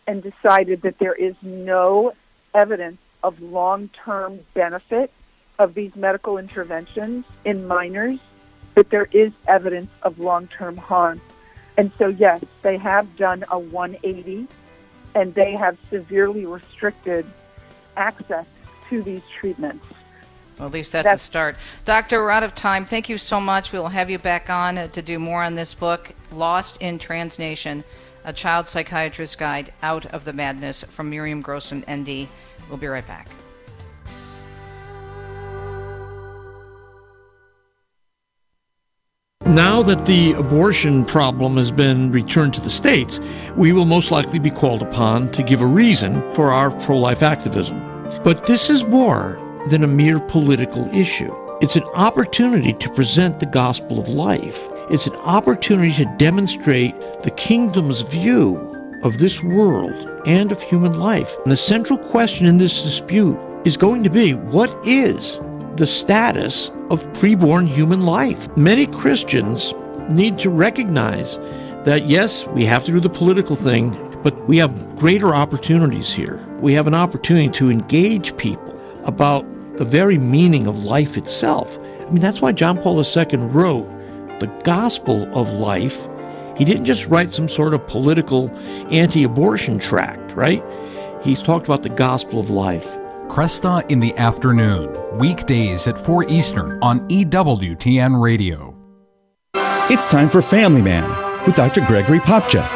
and 0.08 0.24
decided 0.24 0.84
that 0.84 0.98
there 0.98 1.14
is 1.14 1.36
no 1.42 2.14
evidence 2.54 3.02
of 3.22 3.42
long 3.42 3.90
term 4.06 4.40
benefit 4.54 5.12
of 5.58 5.74
these 5.74 5.94
medical 5.98 6.38
interventions 6.38 7.26
in 7.44 7.68
minors, 7.68 8.20
but 8.76 8.90
there 8.92 9.10
is 9.12 9.34
evidence 9.46 9.92
of 10.04 10.20
long 10.20 10.48
term 10.48 10.78
harm. 10.78 11.20
And 11.80 11.94
so, 11.98 12.10
yes, 12.10 12.44
they 12.62 12.78
have 12.78 13.16
done 13.16 13.46
a 13.50 13.58
180 13.58 14.50
and 15.16 15.34
they 15.34 15.56
have 15.56 15.78
severely 15.90 16.46
restricted 16.46 17.26
access 17.96 18.46
to 18.90 19.02
these 19.02 19.22
treatments. 19.34 19.86
Well, 20.58 20.68
at 20.68 20.74
least 20.74 20.92
that's, 20.92 21.06
that's, 21.06 21.22
a 21.22 21.26
start. 21.26 21.56
Doctor, 21.86 22.22
we're 22.22 22.32
out 22.32 22.44
of 22.44 22.54
time. 22.54 22.86
Thank 22.86 23.08
you 23.08 23.18
so 23.18 23.40
much. 23.40 23.72
We 23.72 23.80
will 23.80 23.88
have 23.88 24.10
you 24.10 24.20
back 24.20 24.50
on 24.50 24.78
uh, 24.78 24.88
to 24.88 25.02
do 25.02 25.20
more 25.20 25.42
on 25.42 25.56
this 25.56 25.74
book, 25.74 26.12
Lost 26.34 26.76
in 26.82 27.00
Trans 27.00 27.40
Nation, 27.40 27.86
a 28.26 28.34
child 28.34 28.68
psychiatrist 28.68 29.38
guide 29.38 29.72
out 29.82 30.06
of 30.08 30.26
the 30.26 30.34
madness 30.34 30.84
from 30.84 31.10
Miriam 31.10 31.40
Grossman, 31.40 31.84
MD. 31.84 32.28
We'll 32.68 32.78
be 32.78 32.88
right 32.88 33.08
back. 33.08 33.30
Now 39.50 39.82
that 39.82 40.06
the 40.06 40.34
abortion 40.34 41.04
problem 41.06 41.58
has 41.58 41.72
been 41.72 42.12
returned 42.12 42.54
to 42.54 42.62
the 42.62 42.70
states, 42.70 43.20
we 43.56 43.72
will 43.72 43.86
most 43.86 44.12
likely 44.12 44.38
be 44.38 44.52
called 44.52 44.84
upon 44.84 45.32
to 45.32 45.42
give 45.42 45.62
a 45.62 45.66
reason 45.66 46.22
for 46.36 46.52
our 46.52 46.70
pro 46.70 47.00
life 47.00 47.24
activism. 47.24 47.80
But 48.24 48.46
this 48.46 48.70
is 48.70 48.84
more 48.84 49.40
than 49.70 49.84
a 49.84 49.88
mere 49.88 50.20
political 50.20 50.88
issue. 50.96 51.34
It's 51.62 51.76
an 51.76 51.84
opportunity 51.96 52.74
to 52.74 52.94
present 52.94 53.40
the 53.40 53.48
gospel 53.48 54.00
of 54.00 54.08
life. 54.08 54.68
It's 54.92 55.08
an 55.08 55.16
opportunity 55.16 55.94
to 55.94 56.16
demonstrate 56.20 56.94
the 57.24 57.32
kingdom's 57.32 58.02
view 58.02 58.56
of 59.02 59.18
this 59.18 59.42
world 59.42 60.22
and 60.28 60.52
of 60.52 60.62
human 60.62 61.00
life. 61.00 61.36
And 61.44 61.52
the 61.52 61.58
central 61.58 61.98
question 61.98 62.46
in 62.46 62.60
this 62.60 62.84
dispute 62.84 63.38
is 63.66 63.78
going 63.78 64.04
to 64.04 64.12
be 64.12 64.36
what 64.36 64.72
is 64.86 65.40
the 65.80 65.88
status 65.88 66.72
of 66.92 67.02
preborn 67.14 67.66
human 67.66 68.06
life. 68.06 68.56
Many 68.58 68.86
Christians 68.86 69.74
need 70.10 70.38
to 70.40 70.50
recognize 70.50 71.38
that, 71.86 72.10
yes, 72.10 72.46
we 72.48 72.66
have 72.66 72.84
to 72.84 72.92
do 72.92 73.00
the 73.00 73.10
political 73.10 73.56
thing, 73.56 73.92
but 74.22 74.38
we 74.46 74.58
have 74.58 74.98
greater 74.98 75.34
opportunities 75.34 76.12
here. 76.12 76.46
We 76.60 76.74
have 76.74 76.86
an 76.86 76.94
opportunity 76.94 77.48
to 77.52 77.72
engage 77.72 78.36
people 78.36 78.78
about 79.06 79.46
the 79.78 79.86
very 79.86 80.18
meaning 80.18 80.68
of 80.68 80.84
life 80.84 81.16
itself. 81.16 81.80
I 82.02 82.10
mean, 82.10 82.22
that's 82.22 82.42
why 82.42 82.52
John 82.52 82.78
Paul 82.78 83.02
II 83.02 83.38
wrote 83.38 83.88
the 84.42 84.52
gospel 84.66 85.34
of 85.34 85.50
life. 85.54 86.10
He 86.58 86.66
didn't 86.66 86.86
just 86.86 87.08
write 87.08 87.34
some 87.34 87.48
sort 87.48 87.74
of 87.74 87.88
political 87.88 88.50
anti 88.92 89.24
abortion 89.24 89.80
tract, 89.80 90.34
right? 90.34 90.62
He 91.24 91.38
talked 91.38 91.68
about 91.68 91.84
the 91.84 91.90
gospel 91.90 92.42
of 92.42 92.50
life. 92.50 92.99
Kresta 93.30 93.88
in 93.92 94.00
the 94.00 94.18
afternoon, 94.18 95.20
weekdays 95.20 95.88
at 95.88 96.00
4 96.00 96.28
Eastern 96.30 96.82
on 96.82 97.08
EWTN 97.10 98.20
Radio. 98.20 98.76
It's 99.54 100.08
time 100.08 100.30
for 100.30 100.42
Family 100.42 100.82
Man 100.82 101.08
with 101.46 101.54
Dr. 101.54 101.82
Gregory 101.82 102.18
Popcak. 102.18 102.68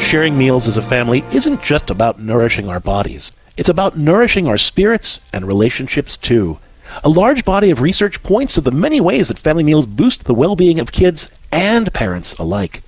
Sharing 0.00 0.36
meals 0.36 0.66
as 0.66 0.76
a 0.76 0.82
family 0.82 1.22
isn't 1.32 1.62
just 1.62 1.90
about 1.90 2.18
nourishing 2.18 2.68
our 2.68 2.80
bodies. 2.80 3.30
It's 3.56 3.68
about 3.68 3.96
nourishing 3.96 4.48
our 4.48 4.58
spirits 4.58 5.20
and 5.32 5.46
relationships 5.46 6.16
too. 6.16 6.58
A 7.04 7.08
large 7.08 7.44
body 7.44 7.70
of 7.70 7.80
research 7.80 8.24
points 8.24 8.54
to 8.54 8.60
the 8.60 8.72
many 8.72 9.00
ways 9.00 9.28
that 9.28 9.38
family 9.38 9.62
meals 9.62 9.86
boost 9.86 10.24
the 10.24 10.34
well-being 10.34 10.80
of 10.80 10.90
kids 10.90 11.30
and 11.52 11.94
parents 11.94 12.34
alike. 12.34 12.82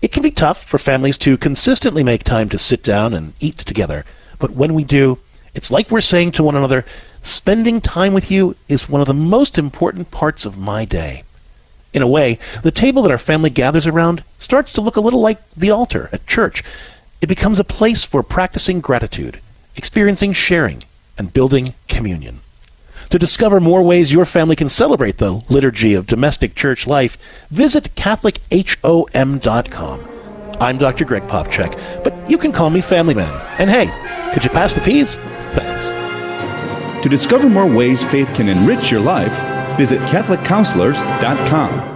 It 0.00 0.12
can 0.12 0.22
be 0.22 0.30
tough 0.30 0.62
for 0.62 0.78
families 0.78 1.18
to 1.18 1.36
consistently 1.36 2.04
make 2.04 2.22
time 2.22 2.48
to 2.50 2.58
sit 2.58 2.84
down 2.84 3.12
and 3.12 3.32
eat 3.40 3.58
together, 3.58 4.04
but 4.38 4.52
when 4.52 4.72
we 4.74 4.84
do, 4.84 5.18
it's 5.54 5.70
like 5.70 5.90
we're 5.90 6.00
saying 6.00 6.32
to 6.32 6.42
one 6.42 6.56
another, 6.56 6.84
spending 7.22 7.80
time 7.80 8.14
with 8.14 8.30
you 8.30 8.56
is 8.68 8.88
one 8.88 9.00
of 9.00 9.06
the 9.06 9.14
most 9.14 9.58
important 9.58 10.10
parts 10.10 10.44
of 10.44 10.58
my 10.58 10.84
day. 10.84 11.22
In 11.92 12.02
a 12.02 12.08
way, 12.08 12.38
the 12.62 12.70
table 12.70 13.02
that 13.02 13.10
our 13.10 13.18
family 13.18 13.50
gathers 13.50 13.86
around 13.86 14.22
starts 14.38 14.72
to 14.74 14.80
look 14.80 14.96
a 14.96 15.00
little 15.00 15.20
like 15.20 15.38
the 15.52 15.70
altar 15.70 16.08
at 16.12 16.26
church. 16.26 16.62
It 17.20 17.26
becomes 17.26 17.58
a 17.58 17.64
place 17.64 18.04
for 18.04 18.22
practicing 18.22 18.80
gratitude, 18.80 19.40
experiencing 19.76 20.32
sharing, 20.32 20.84
and 21.18 21.32
building 21.32 21.74
communion. 21.88 22.40
To 23.10 23.18
discover 23.18 23.58
more 23.58 23.82
ways 23.82 24.12
your 24.12 24.24
family 24.24 24.54
can 24.54 24.68
celebrate 24.68 25.18
the 25.18 25.42
liturgy 25.48 25.94
of 25.94 26.06
domestic 26.06 26.54
church 26.54 26.86
life, 26.86 27.18
visit 27.50 27.92
CatholicHOM.com. 27.96 30.08
I'm 30.60 30.78
Dr. 30.78 31.04
Greg 31.04 31.24
Popcak, 31.24 32.04
but 32.04 32.14
you 32.30 32.38
can 32.38 32.52
call 32.52 32.70
me 32.70 32.80
Family 32.80 33.14
Man. 33.14 33.56
And 33.58 33.68
hey, 33.68 33.86
could 34.32 34.44
you 34.44 34.50
pass 34.50 34.74
the 34.74 34.80
peas? 34.80 35.18
Thanks. 35.52 35.86
To 37.02 37.08
discover 37.08 37.48
more 37.48 37.66
ways 37.66 38.02
faith 38.02 38.32
can 38.34 38.48
enrich 38.48 38.90
your 38.90 39.00
life, 39.00 39.32
visit 39.76 40.00
CatholicCounselors.com. 40.02 41.90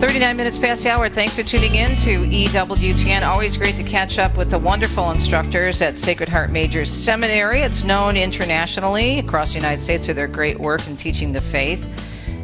39 0.00 0.36
minutes 0.36 0.58
past 0.58 0.82
the 0.82 0.90
hour. 0.90 1.08
Thanks 1.08 1.36
for 1.36 1.42
tuning 1.42 1.74
in 1.74 1.90
to 1.96 2.18
EWTN. 2.24 3.22
Always 3.22 3.56
great 3.56 3.76
to 3.76 3.82
catch 3.82 4.18
up 4.18 4.36
with 4.36 4.50
the 4.50 4.58
wonderful 4.58 5.10
instructors 5.10 5.80
at 5.82 5.98
Sacred 5.98 6.28
Heart 6.28 6.50
Majors 6.50 6.90
Seminary. 6.90 7.60
It's 7.60 7.84
known 7.84 8.16
internationally 8.16 9.18
across 9.18 9.50
the 9.50 9.56
United 9.56 9.82
States 9.82 10.06
for 10.06 10.12
their 10.12 10.26
great 10.26 10.58
work 10.58 10.86
in 10.86 10.96
teaching 10.96 11.32
the 11.32 11.40
faith. 11.40 11.88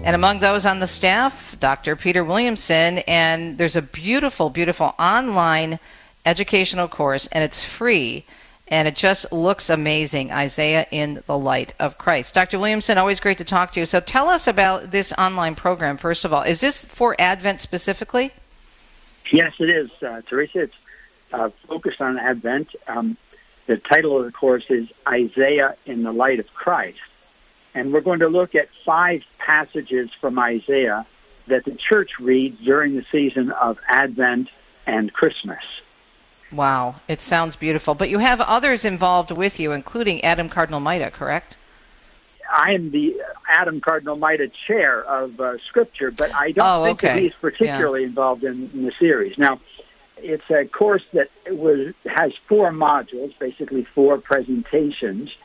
And 0.07 0.15
among 0.15 0.39
those 0.39 0.65
on 0.65 0.79
the 0.79 0.87
staff, 0.87 1.59
Dr. 1.59 1.97
Peter 1.97 2.23
Williamson. 2.23 2.99
And 3.09 3.59
there's 3.59 3.75
a 3.75 3.83
beautiful, 3.83 4.51
beautiful 4.51 4.95
online 5.01 5.81
educational 6.25 6.87
course, 6.87 7.27
and 7.33 7.43
it's 7.43 7.65
free. 7.65 8.25
And 8.69 8.87
it 8.87 8.95
just 8.95 9.33
looks 9.33 9.69
amazing. 9.69 10.31
Isaiah 10.31 10.87
in 10.93 11.25
the 11.27 11.37
Light 11.37 11.75
of 11.81 11.99
Christ. 11.99 12.35
Dr. 12.35 12.61
Williamson, 12.61 12.99
always 12.99 13.19
great 13.19 13.39
to 13.39 13.45
talk 13.45 13.73
to 13.73 13.81
you. 13.81 13.87
So 13.87 13.99
tell 13.99 14.29
us 14.29 14.47
about 14.47 14.93
this 14.93 15.13
online 15.15 15.57
program, 15.57 15.97
first 15.97 16.25
of 16.25 16.33
all. 16.33 16.43
Is 16.43 16.61
this 16.61 16.85
for 16.85 17.17
Advent 17.19 17.61
specifically? 17.61 18.31
Yes, 19.33 19.55
it 19.59 19.71
is, 19.71 19.91
uh, 20.05 20.23
Teresa. 20.29 20.61
It's 20.61 20.77
uh, 21.33 21.49
focused 21.67 22.01
on 22.01 22.17
Advent. 22.17 22.77
Um, 22.87 23.17
the 23.67 23.77
title 23.77 24.17
of 24.17 24.25
the 24.25 24.31
course 24.31 24.71
is 24.71 24.89
Isaiah 25.09 25.75
in 25.85 26.05
the 26.05 26.13
Light 26.13 26.39
of 26.39 26.55
Christ. 26.55 27.01
And 27.77 27.93
we're 27.93 28.01
going 28.01 28.21
to 28.21 28.29
look 28.29 28.55
at 28.55 28.71
five 28.71 29.23
passages 29.37 30.11
from 30.11 30.39
Isaiah 30.39 31.05
that 31.47 31.67
the 31.67 31.75
church 31.75 32.19
reads 32.19 32.59
during 32.65 32.97
the 32.97 33.05
season 33.13 33.51
of 33.51 33.79
Advent 33.87 34.49
and 34.87 35.13
Christmas. 35.13 35.63
Wow, 36.51 36.97
it 37.07 37.21
sounds 37.21 37.55
beautiful. 37.55 37.95
But 37.95 38.09
you 38.09 38.19
have 38.19 38.41
others 38.41 38.87
involved 38.87 39.31
with 39.31 39.61
you, 39.61 39.73
including 39.73 40.25
Adam 40.25 40.49
Cardinal 40.49 40.81
Maida, 40.81 41.11
correct? 41.11 41.59
I 42.51 42.73
am 42.73 42.93
the 42.93 43.21
Adam 43.47 43.83
Cardinal 43.83 44.17
Maida 44.17 44.49
chair 44.49 45.05
of 45.05 45.39
uh, 45.39 45.59
Scripture, 45.59 46.11
but 46.11 46.35
I 46.35 46.53
don't 46.53 46.67
oh, 46.67 46.85
think 46.85 47.05
okay. 47.05 47.15
that 47.15 47.23
he's 47.23 47.35
particularly 47.35 48.03
yeah. 48.03 48.07
involved 48.07 48.43
in, 48.43 48.71
in, 48.73 48.87
the 48.87 48.93
series. 48.93 49.37
Now, 49.37 49.61
it's 50.17 50.51
a 50.51 50.65
course 50.65 51.05
that 51.13 51.29
was 51.51 51.93
has 52.07 52.35
four 52.37 52.71
modules, 52.71 53.39
basically 53.39 53.85
four 53.85 54.17
presentations 54.17 55.37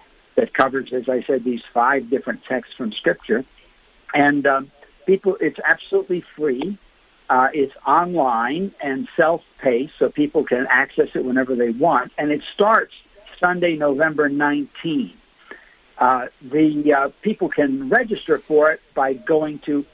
that 0.42 0.56
covers, 0.56 0.92
as 0.92 1.08
I 1.08 1.22
said, 1.22 1.44
these 1.44 1.64
five 1.64 2.10
different 2.10 2.44
texts 2.44 2.74
from 2.74 2.92
Scripture, 2.92 3.46
and 4.12 4.48
um, 4.48 4.72
people. 5.06 5.38
It's 5.40 5.60
absolutely 5.64 6.22
free. 6.22 6.78
Uh, 7.30 7.50
it's 7.54 7.76
online 7.86 8.72
and 8.82 9.08
self-paced, 9.16 9.96
so 10.00 10.10
people 10.10 10.44
can 10.44 10.66
access 10.66 11.16
it 11.16 11.24
whenever 11.24 11.54
they 11.54 11.70
want. 11.70 12.12
And 12.18 12.32
it 12.32 12.42
starts 12.42 12.96
Sunday, 13.40 13.76
November 13.76 14.32
19th. 14.32 15.12
Uh, 16.00 16.28
the 16.42 16.92
uh, 16.92 17.10
people 17.22 17.48
can 17.48 17.88
register 17.88 18.40
for 18.40 18.72
it 18.72 18.82
by 18.96 19.14
going 19.14 19.60
to 19.60 19.86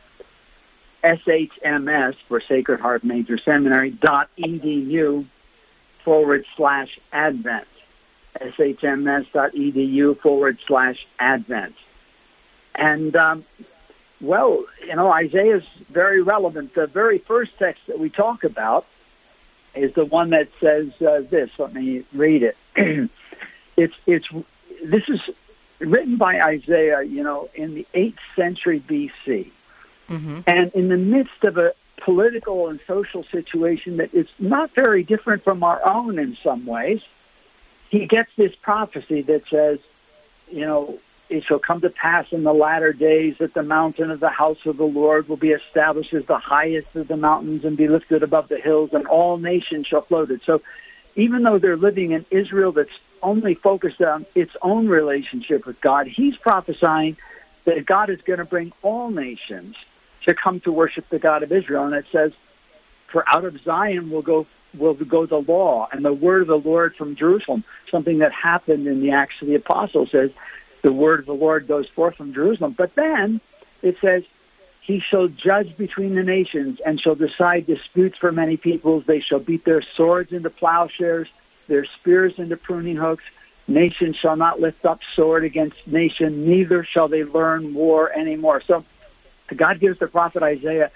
shms 1.04 2.16
for 2.16 2.40
Sacred 2.40 2.80
Heart 2.80 3.04
Major 3.04 3.38
Seminary 3.38 3.92
dot 3.92 4.30
edu 4.38 5.26
forward 6.00 6.46
slash 6.56 7.00
advent 7.12 7.68
shms.edu 8.42 10.18
forward 10.18 10.58
slash 10.66 11.08
advent 11.20 11.76
and 12.76 13.16
um, 13.16 13.46
well 14.22 14.66
you 14.86 14.96
know 14.96 15.12
Isaiah 15.12 15.58
is 15.58 15.66
very 15.90 16.22
relevant 16.22 16.74
the 16.74 16.88
very 16.88 17.18
first 17.18 17.58
text 17.58 17.88
that 17.88 18.00
we 18.00 18.10
talk 18.10 18.44
about 18.44 18.86
is 19.76 19.94
the 19.94 20.06
one 20.06 20.32
that 20.32 20.50
says 20.60 21.00
uh, 21.02 21.24
this 21.30 21.52
let 21.60 21.74
me 21.74 22.04
read 22.14 22.44
it 22.44 22.58
it's 23.78 23.96
it's 24.06 24.28
this 24.84 25.10
is 25.10 25.22
written 25.80 26.18
by 26.18 26.42
Isaiah, 26.42 27.02
you 27.04 27.24
know, 27.24 27.50
in 27.56 27.76
the 27.76 27.86
8th 27.94 28.20
century 28.36 28.80
BC. 28.80 29.50
Mm-hmm. 30.10 30.40
And 30.48 30.72
in 30.74 30.90
the 30.90 30.98
midst 30.98 31.44
of 31.44 31.58
a 31.58 31.74
political 31.98 32.70
and 32.70 32.80
social 32.88 33.24
situation 33.24 33.98
that 33.98 34.14
is 34.14 34.28
not 34.40 34.72
very 34.72 35.04
different 35.04 35.44
from 35.44 35.64
our 35.64 35.82
own 35.86 36.20
in 36.20 36.36
some 36.38 36.66
ways, 36.66 37.02
he 37.90 38.06
gets 38.06 38.34
this 38.36 38.56
prophecy 38.56 39.22
that 39.24 39.48
says, 39.48 39.80
you 40.52 40.66
know, 40.66 41.00
it 41.30 41.44
shall 41.44 41.60
come 41.60 41.82
to 41.82 41.90
pass 41.90 42.32
in 42.32 42.44
the 42.44 42.54
latter 42.54 42.94
days 42.94 43.38
that 43.40 43.54
the 43.54 43.64
mountain 43.64 44.12
of 44.12 44.20
the 44.20 44.30
house 44.30 44.66
of 44.66 44.78
the 44.78 44.88
Lord 44.88 45.28
will 45.28 45.38
be 45.38 45.52
established 45.52 46.14
as 46.14 46.26
the 46.26 46.38
highest 46.38 46.96
of 46.96 47.08
the 47.08 47.18
mountains 47.18 47.66
and 47.66 47.76
be 47.76 47.88
lifted 47.88 48.24
above 48.24 48.48
the 48.48 48.60
hills, 48.60 48.94
and 48.94 49.06
all 49.08 49.38
nations 49.38 49.88
shall 49.88 50.02
float 50.02 50.32
it. 50.32 50.42
So 50.44 50.62
even 51.16 51.44
though 51.44 51.58
they're 51.58 51.76
living 51.76 52.12
in 52.12 52.26
Israel 52.32 52.72
that's 52.72 52.98
only 53.22 53.54
focused 53.54 54.02
on 54.02 54.26
its 54.36 54.56
own 54.62 54.88
relationship 54.88 55.66
with 55.66 55.80
God. 55.82 56.08
He's 56.08 56.38
prophesying 56.38 57.18
that 57.66 57.86
God 57.86 58.10
is 58.10 58.22
going 58.22 58.40
to 58.40 58.46
bring 58.46 58.72
all 58.82 59.10
nations 59.10 59.76
to 60.26 60.34
come 60.34 60.60
to 60.62 60.72
worship 60.72 61.10
the 61.10 61.20
God 61.20 61.44
of 61.44 61.52
Israel. 61.52 61.86
And 61.86 61.96
it 61.96 62.06
says, 62.12 62.34
"For 63.08 63.24
out 63.28 63.46
of 63.46 63.62
Zion 63.62 64.10
will 64.10 64.22
go 64.22 64.46
will 64.78 64.94
go 64.94 65.26
the 65.26 65.42
law 65.42 65.88
and 65.92 66.04
the 66.04 66.14
word 66.14 66.42
of 66.42 66.48
the 66.48 66.60
Lord 66.60 66.96
from 66.96 67.16
Jerusalem." 67.16 67.64
Something 67.90 68.20
that 68.20 68.32
happened 68.32 68.88
in 68.88 69.02
the 69.02 69.12
Acts 69.12 69.42
of 69.42 69.48
the 69.48 69.56
Apostles 69.56 70.12
says, 70.12 70.32
"The 70.82 70.92
word 70.92 71.20
of 71.20 71.26
the 71.26 71.34
Lord 71.34 71.68
goes 71.68 71.88
forth 71.88 72.16
from 72.16 72.34
Jerusalem." 72.34 72.76
But 72.78 72.96
then 72.96 73.40
it 73.82 73.98
says, 74.00 74.24
"He 74.82 75.00
shall 75.00 75.28
judge 75.28 75.78
between 75.78 76.16
the 76.16 76.24
nations 76.24 76.80
and 76.80 77.00
shall 77.00 77.16
decide 77.16 77.68
disputes 77.68 78.18
for 78.18 78.32
many 78.32 78.58
peoples. 78.58 79.06
They 79.06 79.20
shall 79.20 79.40
beat 79.40 79.66
their 79.66 79.82
swords 79.82 80.32
into 80.34 80.50
plowshares." 80.50 81.30
their 81.68 81.86
spears 81.86 82.40
into 82.40 82.58
pruning 82.58 82.96
hooks. 82.96 83.24
Nation 83.68 84.14
shall 84.14 84.38
not 84.38 84.62
lift 84.62 84.86
up 84.86 85.02
sword 85.14 85.44
against 85.44 85.88
nation, 85.88 86.46
neither 86.48 86.84
shall 86.84 87.10
they 87.10 87.26
learn 87.26 87.74
war 87.74 88.12
anymore. 88.14 88.62
So 88.62 88.86
God 89.54 89.80
gives 89.80 90.00
the 90.00 90.08
prophet 90.08 90.42
Isaiah 90.42 90.90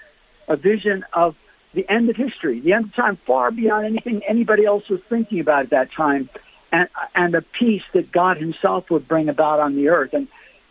a 0.48 0.56
vision 0.56 1.04
of 1.12 1.36
the 1.74 1.88
end 1.90 2.10
of 2.10 2.16
history, 2.16 2.60
the 2.60 2.72
end 2.72 2.86
of 2.86 2.94
time, 2.94 3.16
far 3.16 3.50
beyond 3.50 3.86
anything 3.86 4.22
anybody 4.24 4.64
else 4.64 4.88
was 4.88 5.00
thinking 5.02 5.40
about 5.40 5.64
at 5.64 5.70
that 5.70 5.92
time, 5.92 6.28
and 6.70 6.88
and 7.14 7.34
a 7.34 7.42
peace 7.42 7.84
that 7.92 8.12
God 8.12 8.36
Himself 8.38 8.90
would 8.90 9.08
bring 9.08 9.28
about 9.28 9.60
on 9.60 9.74
the 9.74 9.88
earth, 9.88 10.14
and 10.14 10.28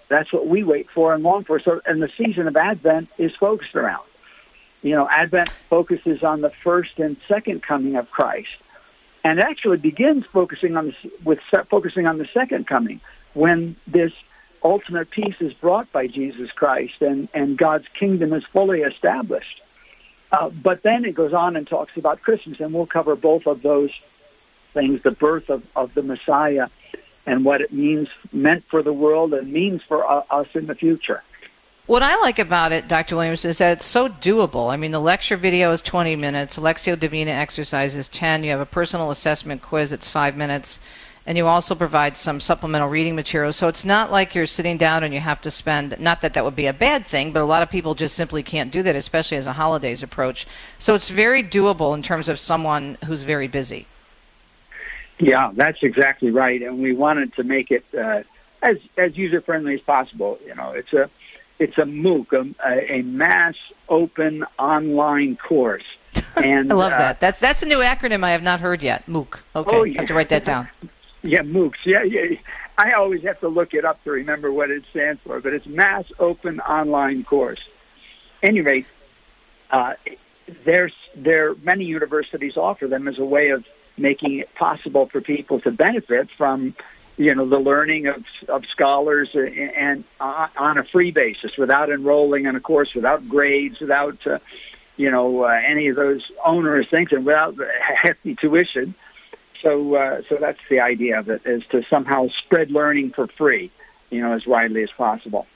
that's 0.07 0.31
what 0.31 0.47
we 0.47 0.63
wait 0.63 0.89
for 0.89 1.13
and 1.13 1.23
long 1.23 1.43
for. 1.43 1.59
So, 1.59 1.81
and 1.85 2.01
the 2.01 2.09
season 2.09 2.47
of 2.47 2.57
Advent 2.57 3.09
is 3.17 3.35
focused 3.35 3.75
around. 3.75 4.03
You 4.83 4.95
know, 4.95 5.07
Advent 5.09 5.51
focuses 5.69 6.23
on 6.23 6.41
the 6.41 6.49
first 6.49 6.99
and 6.99 7.17
second 7.27 7.61
coming 7.61 7.95
of 7.95 8.09
Christ 8.09 8.57
and 9.23 9.39
actually 9.39 9.77
begins 9.77 10.25
focusing 10.25 10.75
on 10.75 10.87
the, 10.87 11.11
with 11.23 11.39
focusing 11.39 12.07
on 12.07 12.17
the 12.17 12.25
second 12.25 12.67
coming 12.67 12.99
when 13.33 13.75
this 13.87 14.13
ultimate 14.63 15.09
peace 15.09 15.39
is 15.39 15.53
brought 15.53 15.91
by 15.91 16.07
Jesus 16.07 16.51
Christ 16.51 17.01
and, 17.01 17.29
and 17.33 17.57
God's 17.57 17.87
kingdom 17.89 18.33
is 18.33 18.43
fully 18.43 18.81
established. 18.81 19.60
Uh, 20.31 20.49
but 20.49 20.81
then 20.83 21.03
it 21.05 21.13
goes 21.13 21.33
on 21.33 21.55
and 21.55 21.67
talks 21.67 21.97
about 21.97 22.21
Christmas, 22.21 22.59
and 22.59 22.73
we'll 22.73 22.85
cover 22.85 23.15
both 23.15 23.47
of 23.47 23.61
those 23.61 23.91
things 24.73 25.01
the 25.01 25.11
birth 25.11 25.49
of, 25.49 25.65
of 25.75 25.93
the 25.93 26.01
Messiah 26.01 26.69
and 27.25 27.45
what 27.45 27.61
it 27.61 27.71
means, 27.71 28.09
meant 28.31 28.63
for 28.65 28.81
the 28.81 28.93
world, 28.93 29.33
and 29.33 29.51
means 29.51 29.83
for 29.83 30.09
uh, 30.09 30.23
us 30.31 30.55
in 30.55 30.65
the 30.65 30.75
future. 30.75 31.21
What 31.85 32.03
I 32.03 32.15
like 32.17 32.39
about 32.39 32.71
it, 32.71 32.87
Dr. 32.87 33.15
Williams, 33.15 33.43
is 33.43 33.57
that 33.57 33.73
it's 33.73 33.85
so 33.85 34.07
doable. 34.07 34.71
I 34.71 34.77
mean, 34.77 34.91
the 34.91 34.99
lecture 34.99 35.35
video 35.35 35.71
is 35.71 35.81
20 35.81 36.15
minutes, 36.15 36.57
Lectio 36.57 36.97
Divina 36.97 37.31
exercise 37.31 37.95
is 37.95 38.07
10, 38.07 38.43
you 38.43 38.51
have 38.51 38.59
a 38.59 38.65
personal 38.65 39.11
assessment 39.11 39.61
quiz, 39.61 39.91
it's 39.91 40.07
5 40.07 40.37
minutes, 40.37 40.79
and 41.25 41.37
you 41.37 41.45
also 41.47 41.75
provide 41.75 42.17
some 42.17 42.39
supplemental 42.39 42.89
reading 42.89 43.15
material. 43.15 43.53
So 43.53 43.67
it's 43.67 43.85
not 43.85 44.11
like 44.11 44.33
you're 44.33 44.47
sitting 44.47 44.77
down 44.77 45.03
and 45.03 45.13
you 45.13 45.19
have 45.19 45.41
to 45.41 45.51
spend, 45.51 45.99
not 45.99 46.21
that 46.21 46.33
that 46.33 46.43
would 46.43 46.55
be 46.55 46.65
a 46.65 46.73
bad 46.73 47.05
thing, 47.05 47.31
but 47.31 47.41
a 47.41 47.45
lot 47.45 47.61
of 47.61 47.69
people 47.69 47.93
just 47.93 48.15
simply 48.15 48.41
can't 48.41 48.71
do 48.71 48.81
that, 48.83 48.95
especially 48.95 49.37
as 49.37 49.45
the 49.45 49.53
holidays 49.53 50.01
approach. 50.01 50.47
So 50.79 50.95
it's 50.95 51.09
very 51.09 51.43
doable 51.43 51.93
in 51.93 52.01
terms 52.01 52.27
of 52.27 52.39
someone 52.39 52.97
who's 53.05 53.23
very 53.23 53.47
busy. 53.47 53.85
Yeah, 55.19 55.51
that's 55.53 55.83
exactly 55.83 56.31
right. 56.31 56.61
And 56.63 56.79
we 56.79 56.93
wanted 56.93 57.33
to 57.35 57.43
make 57.43 57.69
it 57.69 57.85
uh, 57.95 58.23
as, 58.63 58.79
as 58.97 59.15
user 59.15 59.41
friendly 59.41 59.75
as 59.75 59.81
possible. 59.81 60.39
You 60.45 60.55
know, 60.55 60.71
it's 60.71 60.93
a 60.93 61.09
it's 61.59 61.77
a 61.77 61.83
MOOC, 61.83 62.55
a, 62.65 62.91
a 62.91 63.01
mass 63.03 63.55
open 63.87 64.43
online 64.57 65.35
course. 65.37 65.83
And 66.37 66.71
I 66.71 66.75
love 66.75 66.93
uh, 66.93 66.97
that. 66.97 67.19
That's 67.19 67.39
that's 67.39 67.61
a 67.61 67.65
new 67.67 67.79
acronym 67.79 68.23
I 68.23 68.31
have 68.31 68.41
not 68.41 68.61
heard 68.61 68.81
yet. 68.81 69.05
MOOC. 69.05 69.41
Okay, 69.55 69.75
Oh, 69.75 69.83
I 69.83 69.93
have 69.97 70.07
to 70.07 70.13
write 70.13 70.29
that 70.29 70.45
down. 70.45 70.67
Yeah, 71.23 71.41
MOOCs. 71.41 71.85
Yeah, 71.85 72.03
yeah. 72.03 72.37
I 72.77 72.93
always 72.93 73.21
have 73.23 73.39
to 73.41 73.47
look 73.47 73.73
it 73.73 73.85
up 73.85 74.03
to 74.03 74.11
remember 74.11 74.51
what 74.51 74.71
it 74.71 74.85
stands 74.85 75.21
for, 75.21 75.39
but 75.39 75.53
it's 75.53 75.67
Mass 75.67 76.11
Open 76.19 76.59
Online 76.61 77.23
Course. 77.23 77.59
Any 78.41 78.61
rate, 78.61 78.87
uh, 79.69 79.93
there's 80.63 80.93
there 81.15 81.53
many 81.55 81.85
universities 81.85 82.57
offer 82.57 82.87
them 82.87 83.07
as 83.07 83.19
a 83.19 83.25
way 83.25 83.49
of 83.49 83.67
making 83.97 84.39
it 84.39 84.53
possible 84.55 85.05
for 85.05 85.21
people 85.21 85.59
to 85.59 85.71
benefit 85.71 86.29
from 86.29 86.73
you 87.17 87.35
know 87.35 87.45
the 87.45 87.59
learning 87.59 88.07
of 88.07 88.25
of 88.49 88.65
scholars 88.65 89.35
and, 89.35 89.55
and 89.55 90.03
uh, 90.19 90.47
on 90.57 90.77
a 90.77 90.83
free 90.83 91.11
basis 91.11 91.57
without 91.57 91.89
enrolling 91.89 92.45
in 92.45 92.55
a 92.55 92.59
course 92.59 92.93
without 92.95 93.27
grades 93.27 93.79
without 93.79 94.25
uh, 94.25 94.39
you 94.97 95.11
know 95.11 95.43
uh, 95.43 95.61
any 95.63 95.87
of 95.87 95.95
those 95.95 96.31
onerous 96.43 96.87
things 96.87 97.11
and 97.11 97.25
without 97.25 97.55
hefty 97.81 98.35
tuition 98.35 98.95
so 99.61 99.95
uh, 99.95 100.21
so 100.27 100.35
that's 100.35 100.59
the 100.69 100.79
idea 100.79 101.19
of 101.19 101.29
it 101.29 101.45
is 101.45 101.65
to 101.67 101.83
somehow 101.83 102.27
spread 102.29 102.71
learning 102.71 103.11
for 103.11 103.27
free 103.27 103.71
you 104.09 104.21
know 104.21 104.33
as 104.33 104.45
widely 104.45 104.83
as 104.83 104.91
possible 104.91 105.47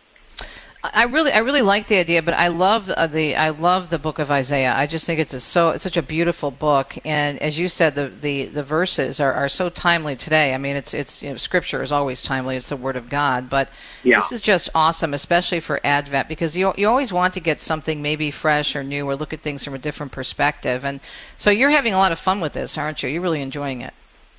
I 0.94 1.04
really, 1.06 1.32
I 1.32 1.40
really 1.40 1.62
like 1.62 1.88
the 1.88 1.98
idea, 1.98 2.22
but 2.22 2.34
I 2.34 2.50
love 2.50 2.90
uh, 2.90 3.08
the, 3.08 3.36
I 3.36 3.50
love 3.50 3.90
the 3.90 4.00
book 4.00 4.20
of 4.20 4.30
Isaiah. 4.32 4.74
I 4.76 4.88
just 4.88 5.06
think 5.06 5.20
it's 5.20 5.34
a, 5.34 5.40
so, 5.40 5.70
it's 5.72 5.84
such 5.84 5.98
a 5.98 6.02
beautiful 6.02 6.52
book, 6.52 6.98
and 7.06 7.42
as 7.42 7.58
you 7.58 7.68
said, 7.68 7.96
the 7.96 8.08
the, 8.08 8.46
the 8.46 8.64
verses 8.64 9.20
are, 9.20 9.34
are 9.34 9.50
so 9.50 9.70
timely 9.70 10.16
today. 10.16 10.54
I 10.54 10.58
mean, 10.58 10.76
it's 10.76 10.94
it's 10.94 11.22
you 11.22 11.30
know, 11.30 11.38
scripture 11.38 11.82
is 11.82 11.92
always 11.92 12.22
timely; 12.22 12.56
it's 12.56 12.70
the 12.70 12.76
word 12.76 12.96
of 12.96 13.10
God. 13.10 13.50
But 13.50 13.70
Yeah. 14.04 14.18
this 14.18 14.32
is 14.32 14.42
just 14.42 14.70
awesome, 14.76 15.14
especially 15.14 15.60
for 15.60 15.80
Advent, 15.84 16.28
because 16.28 16.56
you 16.56 16.74
you 16.78 16.88
always 16.88 17.14
want 17.14 17.34
to 17.36 17.40
get 17.40 17.62
something 17.62 18.02
maybe 18.02 18.32
fresh 18.32 18.76
or 18.76 18.84
new, 18.84 19.08
or 19.10 19.16
look 19.16 19.34
at 19.34 19.42
things 19.42 19.64
from 19.64 19.74
a 19.74 19.80
different 19.80 20.12
perspective. 20.12 20.84
And 20.84 21.00
so 21.38 21.50
you're 21.52 21.70
having 21.70 21.94
a 21.94 21.98
lot 21.98 22.12
of 22.12 22.20
fun 22.20 22.42
with 22.42 22.54
this, 22.54 22.78
aren't 22.78 23.04
you? 23.04 23.10
You're 23.10 23.22
really 23.22 23.42
enjoying 23.42 23.82
it. 23.82 23.94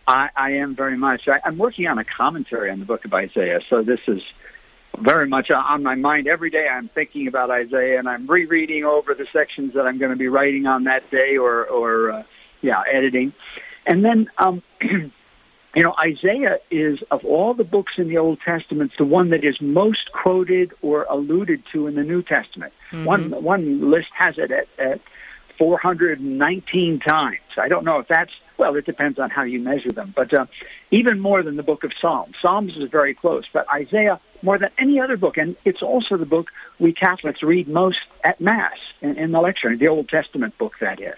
I, 0.06 0.30
I 0.36 0.50
am 0.52 0.74
very 0.74 0.96
much. 0.96 1.28
I, 1.28 1.40
I'm 1.44 1.58
working 1.58 1.86
on 1.88 1.98
a 1.98 2.04
commentary 2.04 2.70
on 2.70 2.78
the 2.78 2.84
book 2.84 3.04
of 3.04 3.12
Isaiah, 3.12 3.60
so 3.68 3.82
this 3.82 4.06
is 4.06 4.22
very 4.98 5.28
much 5.28 5.50
on 5.50 5.82
my 5.82 5.94
mind 5.94 6.26
every 6.26 6.50
day. 6.50 6.68
I'm 6.68 6.88
thinking 6.88 7.26
about 7.26 7.50
Isaiah, 7.50 7.98
and 7.98 8.08
I'm 8.08 8.26
rereading 8.26 8.84
over 8.84 9.14
the 9.14 9.26
sections 9.26 9.74
that 9.74 9.86
I'm 9.86 9.98
going 9.98 10.12
to 10.12 10.16
be 10.16 10.28
writing 10.28 10.66
on 10.66 10.84
that 10.84 11.10
day, 11.10 11.36
or, 11.36 11.64
or 11.64 12.10
uh, 12.12 12.22
yeah, 12.62 12.82
editing. 12.90 13.32
And 13.86 14.04
then, 14.04 14.30
um, 14.38 14.62
you 14.82 15.10
know, 15.74 15.94
Isaiah 15.98 16.58
is, 16.70 17.02
of 17.10 17.24
all 17.24 17.54
the 17.54 17.64
books 17.64 17.98
in 17.98 18.08
the 18.08 18.18
Old 18.18 18.40
Testament, 18.40 18.92
the 18.96 19.04
one 19.04 19.30
that 19.30 19.44
is 19.44 19.60
most 19.60 20.12
quoted 20.12 20.72
or 20.82 21.06
alluded 21.08 21.64
to 21.66 21.86
in 21.86 21.94
the 21.94 22.04
New 22.04 22.22
Testament. 22.22 22.72
Mm-hmm. 22.90 23.04
One, 23.04 23.30
one 23.42 23.90
list 23.90 24.10
has 24.12 24.38
it 24.38 24.50
at, 24.50 24.68
at 24.78 25.00
419 25.58 26.98
times. 27.00 27.40
I 27.56 27.68
don't 27.68 27.84
know 27.84 27.98
if 27.98 28.08
that's, 28.08 28.32
well, 28.58 28.76
it 28.76 28.84
depends 28.84 29.18
on 29.18 29.30
how 29.30 29.42
you 29.42 29.60
measure 29.60 29.92
them, 29.92 30.12
but 30.14 30.32
uh, 30.32 30.46
even 30.90 31.20
more 31.20 31.42
than 31.42 31.56
the 31.56 31.62
book 31.62 31.84
of 31.84 31.92
Psalms. 31.94 32.36
Psalms 32.40 32.76
is 32.76 32.90
very 32.90 33.14
close, 33.14 33.44
but 33.52 33.70
Isaiah 33.72 34.20
more 34.42 34.58
than 34.58 34.70
any 34.78 35.00
other 35.00 35.16
book, 35.16 35.38
and 35.38 35.56
it's 35.64 35.82
also 35.82 36.16
the 36.16 36.26
book 36.26 36.52
we 36.78 36.92
Catholics 36.92 37.42
read 37.42 37.68
most 37.68 38.00
at 38.22 38.40
Mass 38.40 38.78
in, 39.00 39.16
in 39.16 39.32
the 39.32 39.38
lectionary, 39.38 39.78
the 39.78 39.88
Old 39.88 40.08
Testament 40.08 40.56
book, 40.58 40.78
that 40.78 41.00
is. 41.00 41.16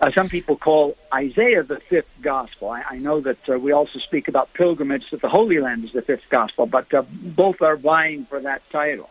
Uh, 0.00 0.10
some 0.10 0.30
people 0.30 0.56
call 0.56 0.96
Isaiah 1.12 1.62
the 1.62 1.78
fifth 1.78 2.10
gospel. 2.22 2.70
I, 2.70 2.82
I 2.90 2.98
know 2.98 3.20
that 3.20 3.48
uh, 3.48 3.58
we 3.58 3.72
also 3.72 3.98
speak 3.98 4.28
about 4.28 4.52
pilgrimage, 4.54 5.10
that 5.10 5.20
the 5.20 5.28
Holy 5.28 5.60
Land 5.60 5.84
is 5.84 5.92
the 5.92 6.00
fifth 6.00 6.28
gospel, 6.30 6.64
but 6.64 6.92
uh, 6.94 7.02
both 7.10 7.60
are 7.60 7.76
vying 7.76 8.24
for 8.24 8.40
that 8.40 8.68
title. 8.70 9.10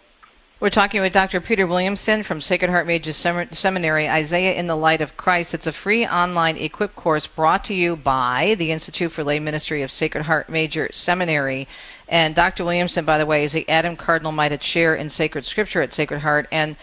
We're 0.61 0.69
talking 0.69 0.99
with 0.99 1.13
Dr. 1.13 1.39
Peter 1.39 1.65
Williamson 1.65 2.21
from 2.21 2.41
Sacred 2.41 2.69
Heart 2.69 2.85
Major 2.85 3.13
Seminary, 3.13 4.09
Isaiah 4.09 4.55
in 4.55 4.67
the 4.67 4.75
Light 4.75 4.99
of 4.99 5.15
Christ. 5.15 5.53
It's 5.53 5.67
a 5.67 5.71
free 5.71 6.05
online 6.05 6.57
equip 6.57 6.97
course 6.97 7.27
brought 7.27 7.63
to 7.65 7.73
you 7.73 7.95
by 7.95 8.55
the 8.57 8.73
Institute 8.73 9.13
for 9.13 9.23
Lay 9.23 9.39
Ministry 9.39 9.83
of 9.83 9.89
Sacred 9.89 10.25
Heart 10.25 10.49
Major 10.49 10.89
Seminary. 10.91 11.65
And 12.09 12.35
Dr. 12.35 12.65
Williamson, 12.65 13.05
by 13.05 13.17
the 13.17 13.25
way, 13.25 13.45
is 13.45 13.53
the 13.53 13.69
Adam 13.69 13.95
Cardinal 13.95 14.33
Maida 14.33 14.57
Chair 14.57 14.95
in 14.95 15.09
Sacred 15.09 15.45
Scripture 15.45 15.81
at 15.81 15.93
Sacred 15.93 16.19
Heart. 16.19 16.49
And 16.51 16.75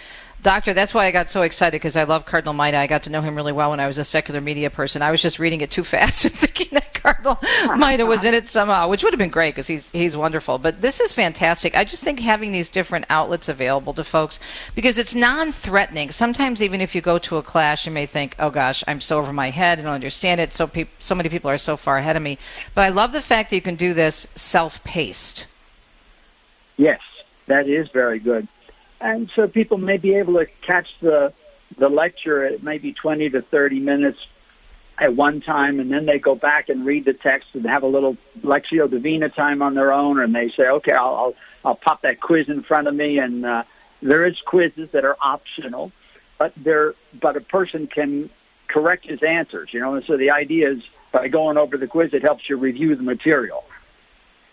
Doctor, 0.42 0.72
that's 0.72 0.94
why 0.94 1.04
I 1.04 1.10
got 1.10 1.28
so 1.28 1.42
excited 1.42 1.72
because 1.72 1.98
I 1.98 2.04
love 2.04 2.24
Cardinal 2.24 2.54
Maida. 2.54 2.78
I 2.78 2.86
got 2.86 3.02
to 3.02 3.10
know 3.10 3.20
him 3.20 3.34
really 3.34 3.52
well 3.52 3.70
when 3.70 3.80
I 3.80 3.86
was 3.86 3.98
a 3.98 4.04
secular 4.04 4.40
media 4.40 4.70
person. 4.70 5.02
I 5.02 5.10
was 5.10 5.20
just 5.20 5.38
reading 5.38 5.60
it 5.60 5.70
too 5.70 5.84
fast 5.84 6.24
and 6.26 6.32
thinking 6.32 6.68
that 6.72 6.94
Cardinal 7.06 7.76
Maida 7.76 8.04
was 8.04 8.24
in 8.24 8.34
it 8.34 8.48
somehow, 8.48 8.88
which 8.88 9.04
would 9.04 9.12
have 9.12 9.18
been 9.18 9.30
great 9.30 9.54
because 9.54 9.66
he's 9.66 9.90
he's 9.90 10.16
wonderful. 10.16 10.58
But 10.58 10.82
this 10.82 11.00
is 11.00 11.12
fantastic. 11.12 11.76
I 11.76 11.84
just 11.84 12.02
think 12.02 12.20
having 12.20 12.52
these 12.52 12.68
different 12.68 13.04
outlets 13.10 13.48
available 13.48 13.94
to 13.94 14.04
folks 14.04 14.40
because 14.74 14.98
it's 14.98 15.14
non-threatening. 15.14 16.10
Sometimes 16.10 16.62
even 16.62 16.80
if 16.80 16.94
you 16.94 17.00
go 17.00 17.18
to 17.18 17.36
a 17.36 17.42
class, 17.42 17.86
you 17.86 17.92
may 17.92 18.06
think, 18.06 18.34
"Oh 18.38 18.50
gosh, 18.50 18.82
I'm 18.88 19.00
so 19.00 19.18
over 19.18 19.32
my 19.32 19.50
head. 19.50 19.78
I 19.78 19.82
don't 19.82 19.92
understand 19.92 20.40
it. 20.40 20.52
So 20.52 20.66
pe- 20.66 20.86
so 20.98 21.14
many 21.14 21.28
people 21.28 21.50
are 21.50 21.58
so 21.58 21.76
far 21.76 21.98
ahead 21.98 22.16
of 22.16 22.22
me." 22.22 22.38
But 22.74 22.82
I 22.84 22.88
love 22.88 23.12
the 23.12 23.22
fact 23.22 23.50
that 23.50 23.56
you 23.56 23.62
can 23.62 23.76
do 23.76 23.94
this 23.94 24.26
self-paced. 24.34 25.46
Yes, 26.76 27.00
that 27.46 27.68
is 27.68 27.88
very 27.88 28.18
good 28.18 28.48
and 29.00 29.30
so 29.30 29.46
people 29.46 29.78
may 29.78 29.96
be 29.96 30.14
able 30.14 30.34
to 30.34 30.46
catch 30.62 30.98
the 31.00 31.32
the 31.78 31.88
lecture 31.88 32.44
at 32.44 32.62
maybe 32.62 32.92
20 32.92 33.28
to 33.30 33.42
30 33.42 33.80
minutes 33.80 34.26
at 34.98 35.14
one 35.14 35.40
time, 35.40 35.78
and 35.80 35.90
then 35.90 36.06
they 36.06 36.18
go 36.18 36.34
back 36.34 36.68
and 36.68 36.86
read 36.86 37.04
the 37.04 37.12
text 37.12 37.54
and 37.54 37.66
have 37.66 37.82
a 37.82 37.86
little 37.86 38.16
Lectio 38.40 38.88
Divina 38.88 39.28
time 39.28 39.60
on 39.60 39.74
their 39.74 39.92
own, 39.92 40.20
and 40.20 40.34
they 40.34 40.48
say, 40.48 40.68
okay, 40.68 40.92
I'll 40.92 41.14
I'll, 41.14 41.34
I'll 41.64 41.74
pop 41.74 42.02
that 42.02 42.20
quiz 42.20 42.48
in 42.48 42.62
front 42.62 42.88
of 42.88 42.94
me, 42.94 43.18
and 43.18 43.44
uh, 43.44 43.64
there 44.00 44.24
is 44.24 44.40
quizzes 44.40 44.90
that 44.92 45.04
are 45.04 45.16
optional, 45.20 45.92
but 46.38 46.52
there 46.56 46.94
but 47.20 47.36
a 47.36 47.40
person 47.40 47.86
can 47.86 48.30
correct 48.68 49.06
his 49.06 49.22
answers, 49.22 49.72
you 49.72 49.80
know, 49.80 49.94
and 49.94 50.04
so 50.04 50.16
the 50.16 50.30
idea 50.30 50.70
is 50.70 50.82
by 51.12 51.28
going 51.28 51.56
over 51.56 51.76
the 51.76 51.86
quiz, 51.86 52.12
it 52.14 52.22
helps 52.22 52.48
you 52.48 52.56
review 52.56 52.94
the 52.94 53.02
material 53.02 53.64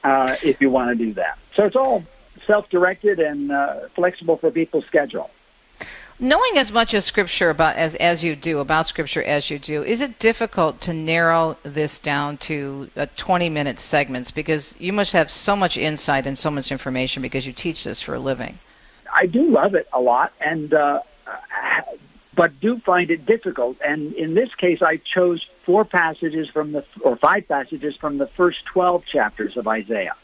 uh, 0.04 0.36
if 0.44 0.62
you 0.62 0.70
want 0.70 0.98
to 0.98 1.06
do 1.06 1.14
that. 1.14 1.38
So 1.56 1.66
it's 1.66 1.76
all 1.76 2.04
self-directed 2.46 3.20
and 3.20 3.52
uh, 3.52 3.88
flexible 3.90 4.38
for 4.38 4.52
people's 4.52 4.86
schedule. 4.86 5.30
Knowing 6.20 6.58
as 6.58 6.72
much 6.72 6.94
as 6.94 7.04
Scripture 7.04 7.50
about 7.50 7.76
as 7.76 7.96
as 7.96 8.24
you 8.24 8.36
do 8.36 8.60
about 8.60 8.86
Scripture 8.86 9.24
as 9.24 9.50
you 9.50 9.58
do, 9.58 9.84
is 9.84 10.00
it 10.00 10.20
difficult 10.20 10.80
to 10.82 10.94
narrow 10.94 11.58
this 11.64 11.98
down 11.98 12.38
to 12.38 12.90
uh, 12.96 13.08
20 13.18 13.50
minute 13.50 13.80
segments 13.80 14.30
because 14.30 14.76
you 14.80 14.94
must 14.94 15.14
have 15.14 15.32
so 15.32 15.56
much 15.56 15.76
insight 15.76 16.28
and 16.28 16.38
so 16.38 16.52
much 16.52 16.72
information 16.72 17.22
because 17.22 17.48
you 17.48 17.54
teach 17.54 17.84
this 17.84 18.00
for 18.02 18.14
a 18.14 18.20
living? 18.20 18.60
I 19.12 19.26
do 19.26 19.50
love 19.50 19.74
it 19.74 19.88
a 19.92 20.00
lot, 20.00 20.34
and 20.40 20.72
uh, 20.74 21.02
but 22.36 22.60
do 22.60 22.78
find 22.78 23.10
it 23.10 23.26
difficult. 23.26 23.78
And 23.84 24.14
in 24.14 24.36
this 24.36 24.54
case, 24.54 24.84
I 24.84 24.98
chose 24.98 25.44
four 25.64 25.84
passages 25.84 26.48
from 26.48 26.74
the 26.74 26.86
or 27.02 27.16
five 27.16 27.48
passages 27.48 27.96
from 27.96 28.20
the 28.20 28.28
first 28.28 28.66
12 28.66 29.06
chapters 29.06 29.58
of 29.58 29.68
Isaiah 29.68 30.16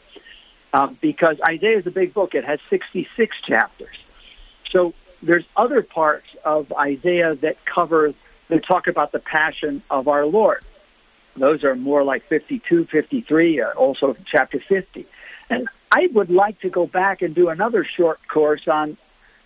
um, 0.72 0.96
because 1.00 1.40
Isaiah 1.40 1.78
is 1.78 1.86
a 1.86 1.90
big 1.90 2.14
book. 2.14 2.34
It 2.36 2.44
has 2.44 2.60
66 2.68 3.40
chapters. 3.42 3.96
So 4.70 4.94
there's 5.22 5.44
other 5.56 5.82
parts 5.82 6.34
of 6.44 6.72
Isaiah 6.72 7.34
that 7.36 7.64
cover, 7.64 8.14
that 8.48 8.64
talk 8.64 8.86
about 8.86 9.12
the 9.12 9.18
passion 9.18 9.82
of 9.90 10.08
our 10.08 10.26
Lord. 10.26 10.62
Those 11.36 11.64
are 11.64 11.76
more 11.76 12.02
like 12.02 12.22
52, 12.24 12.84
53, 12.84 13.60
uh, 13.60 13.70
also 13.72 14.16
chapter 14.24 14.58
50. 14.58 15.06
And 15.48 15.68
I 15.92 16.08
would 16.12 16.30
like 16.30 16.60
to 16.60 16.70
go 16.70 16.86
back 16.86 17.22
and 17.22 17.34
do 17.34 17.48
another 17.48 17.84
short 17.84 18.26
course 18.28 18.68
on, 18.68 18.96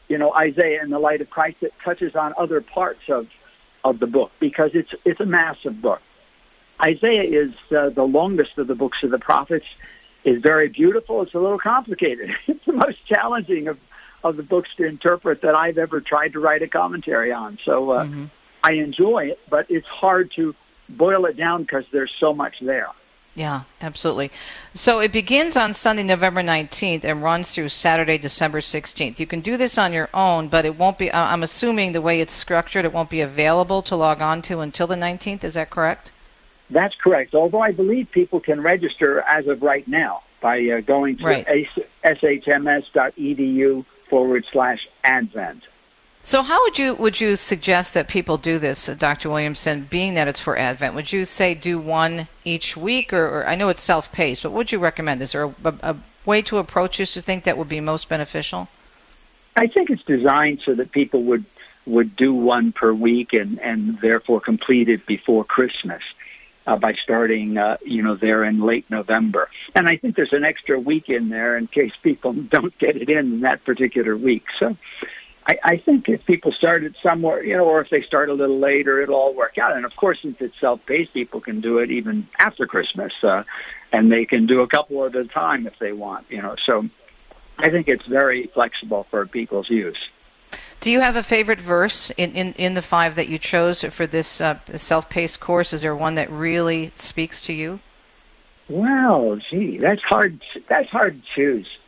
you 0.09 0.19
know, 0.19 0.35
Isaiah 0.35 0.83
in 0.83 0.91
the 0.91 0.99
light 0.99 1.21
of 1.21 1.31
Christ 1.31 1.61
that 1.61 1.79
touches 1.81 2.15
on 2.17 2.35
other 2.37 2.61
parts 2.61 3.09
of, 3.09 3.33
of 3.83 3.99
the 3.99 4.07
book 4.07 4.33
because 4.41 4.75
it's, 4.75 4.95
it's 5.05 5.21
a 5.21 5.27
massive 5.27 5.81
book. 5.81 6.03
Isaiah 6.81 7.23
is 7.23 7.55
uh, 7.73 7.91
the 7.91 8.07
longest 8.07 8.59
of 8.59 8.67
the 8.67 8.75
books 8.75 9.03
of 9.03 9.11
the 9.11 9.19
prophets 9.19 9.67
is 10.25 10.41
very 10.41 10.69
beautiful. 10.69 11.23
It's 11.23 11.35
a 11.35 11.41
little 11.41 11.59
complicated. 11.59 12.35
It's 12.47 12.65
the 12.65 12.73
most 12.73 13.05
challenging 13.07 13.69
of, 13.69 13.79
of 14.25 14.37
the 14.37 14.43
books 14.43 14.75
to 14.77 14.85
interpret 14.85 15.43
that 15.43 15.55
I've 15.55 15.79
ever 15.79 16.01
tried 16.01 16.33
to 16.33 16.41
write 16.41 16.63
a 16.63 16.67
commentary 16.67 17.31
on. 17.31 17.59
So 17.63 17.91
uh, 17.91 18.05
mm-hmm. 18.05 18.25
I 18.65 18.73
enjoy 18.73 19.27
it, 19.27 19.41
but 19.51 19.71
it's 19.71 19.87
hard 19.87 20.31
to 20.33 20.55
boil 20.89 21.27
it 21.27 21.37
down 21.37 21.63
because 21.63 21.87
there's 21.93 22.11
so 22.11 22.33
much 22.35 22.61
there. 22.61 22.89
Yeah, 23.37 23.63
absolutely. 23.81 24.31
So 24.75 25.01
it 25.01 25.11
begins 25.13 25.57
on 25.57 25.75
Sunday, 25.75 26.05
November 26.05 26.41
19th 26.41 27.05
and 27.05 27.23
runs 27.23 27.53
through 27.53 27.69
Saturday, 27.71 28.17
December 28.17 28.61
16th. 28.61 29.19
You 29.19 29.27
can 29.27 29.41
do 29.41 29.57
this 29.57 29.77
on 29.77 29.93
your 29.93 30.09
own, 30.15 30.47
but 30.49 30.65
it 30.65 30.79
won't 30.79 30.99
be, 30.99 31.13
I'm 31.13 31.43
assuming 31.43 31.93
the 31.93 32.01
way 32.01 32.21
it's 32.21 32.33
structured, 32.33 32.85
it 32.85 32.93
won't 32.93 33.11
be 33.11 33.21
available 33.21 33.83
to 33.83 33.97
log 33.97 34.23
on 34.23 34.41
to 34.43 34.61
until 34.61 34.87
the 34.87 34.95
19th. 34.95 35.43
Is 35.43 35.55
that 35.55 35.71
correct? 35.71 36.13
That's 36.71 36.95
correct. 36.95 37.35
Although 37.35 37.61
I 37.61 37.73
believe 37.73 38.11
people 38.13 38.39
can 38.41 38.61
register 38.63 39.21
as 39.21 39.49
of 39.49 39.63
right 39.63 39.87
now 39.87 40.23
by 40.41 40.65
uh, 40.69 40.81
going 40.81 41.17
to 41.19 41.25
right. 41.25 41.47
shms.edu 42.05 43.85
forward 44.15 44.47
slash 44.53 44.87
advent. 45.03 45.65
So, 46.23 46.43
how 46.43 46.63
would 46.63 46.79
you 46.79 46.95
would 46.95 47.21
you 47.21 47.35
suggest 47.35 47.95
that 47.95 48.07
people 48.07 48.39
do 48.39 48.61
this, 48.61 48.89
uh, 48.89 48.95
Dr. 48.95 49.29
Williamson? 49.29 49.89
Being 49.91 50.15
that 50.15 50.29
it's 50.29 50.39
for 50.39 50.57
Advent, 50.57 50.95
would 50.95 51.13
you 51.13 51.25
say 51.25 51.53
do 51.53 51.81
one 51.81 52.29
each 52.45 52.77
week, 52.77 53.13
or, 53.13 53.27
or 53.27 53.49
I 53.49 53.57
know 53.57 53.71
it's 53.71 53.83
self 53.83 54.13
paced, 54.13 54.45
but 54.45 54.53
would 54.53 54.71
you 54.71 54.79
recommend? 54.79 55.21
Is 55.21 55.33
there 55.33 55.47
a, 55.47 55.55
a, 55.65 55.75
a 55.83 55.97
way 56.25 56.43
to 56.43 56.59
approach 56.59 56.99
this? 56.99 57.17
You 57.17 57.23
think 57.23 57.43
that 57.43 57.59
would 57.59 57.69
be 57.69 57.81
most 57.81 58.09
beneficial? 58.09 58.69
I 59.57 59.67
think 59.67 59.91
it's 59.91 60.05
designed 60.05 60.61
so 60.61 60.75
that 60.75 60.93
people 60.93 61.25
would 61.25 61.45
would 61.85 62.15
do 62.15 62.33
one 62.33 62.71
per 62.71 62.93
week 62.93 63.33
and 63.33 63.59
and 63.59 63.99
therefore 63.99 64.41
complete 64.41 64.89
it 64.89 65.05
before 65.07 65.43
Christmas 65.43 66.05
uh, 66.67 66.77
by 66.77 66.95
starting, 66.95 67.59
uh, 67.59 67.77
you 67.85 68.03
know, 68.03 68.15
there 68.15 68.45
in 68.45 68.61
late 68.61 68.89
November. 68.91 69.51
And 69.75 69.89
I 69.89 69.97
think 69.97 70.17
there's 70.17 70.33
an 70.33 70.45
extra 70.45 70.79
week 70.79 71.09
in 71.09 71.29
there 71.29 71.57
in 71.57 71.67
case 71.67 71.93
people 72.03 72.33
don't 72.55 72.77
get 72.79 72.97
it 72.97 73.09
in 73.09 73.41
that 73.41 73.65
particular 73.65 74.17
week. 74.17 74.47
So 74.59 74.77
I, 75.47 75.59
I 75.63 75.77
think 75.77 76.09
if 76.09 76.25
people 76.25 76.53
start 76.53 76.85
it 76.85 76.97
somewhere, 77.03 77.45
you 77.45 77.57
know, 77.57 77.67
or 77.67 77.81
if 77.81 77.91
they 77.91 78.03
start 78.03 78.31
a 78.31 78.35
little 78.35 78.59
later, 78.59 79.01
it'll 79.01 79.15
all 79.15 79.35
work 79.35 79.59
out. 79.59 79.77
And 79.77 79.85
of 79.85 79.95
course, 79.97 80.21
since 80.23 80.41
it's 80.41 80.59
self-paced, 80.59 81.13
people 81.13 81.41
can 81.41 81.61
do 81.61 81.79
it 81.79 81.91
even 81.91 82.27
after 82.39 82.67
Christmas, 82.67 83.13
uh, 83.23 83.45
and 83.93 84.11
they 84.11 84.25
can 84.25 84.47
do 84.47 84.63
a 84.63 84.67
couple 84.67 85.05
at 85.05 85.15
a 85.15 85.25
time 85.25 85.67
if 85.67 85.79
they 85.79 85.93
want, 85.93 86.27
you 86.31 86.41
know. 86.41 86.57
So 86.65 86.89
I 87.59 87.69
think 87.69 87.89
it's 87.89 88.07
very 88.07 88.45
flexible 88.47 89.05
for 89.05 89.27
people's 89.27 89.69
use. 89.69 90.09
Do 90.81 90.91
you 90.91 91.01
have 91.01 91.17
a 91.17 91.23
favorite 91.23 91.61
verse 91.61 92.11
in, 92.11 92.33
in, 92.33 92.53
in 92.55 92.75
the 92.75 92.83
five 92.83 93.15
that 93.15 93.29
you 93.29 93.39
chose 93.39 93.83
for 93.83 94.07
this 94.07 94.41
uh, 94.41 94.59
self 94.77 95.09
paced 95.09 95.41
course? 95.41 95.73
Is 95.73 95.83
there 95.83 95.97
one 95.97 96.15
that 96.17 96.31
really 96.31 96.91
speaks 96.95 97.41
to 97.43 97.53
you? 97.53 97.81
Well, 98.69 99.37
gee, 99.37 99.79
that's 99.79 100.03
hard. 100.03 100.41
That's 100.69 100.89
hard 100.89 101.23
to 101.23 101.29
choose. 101.35 101.79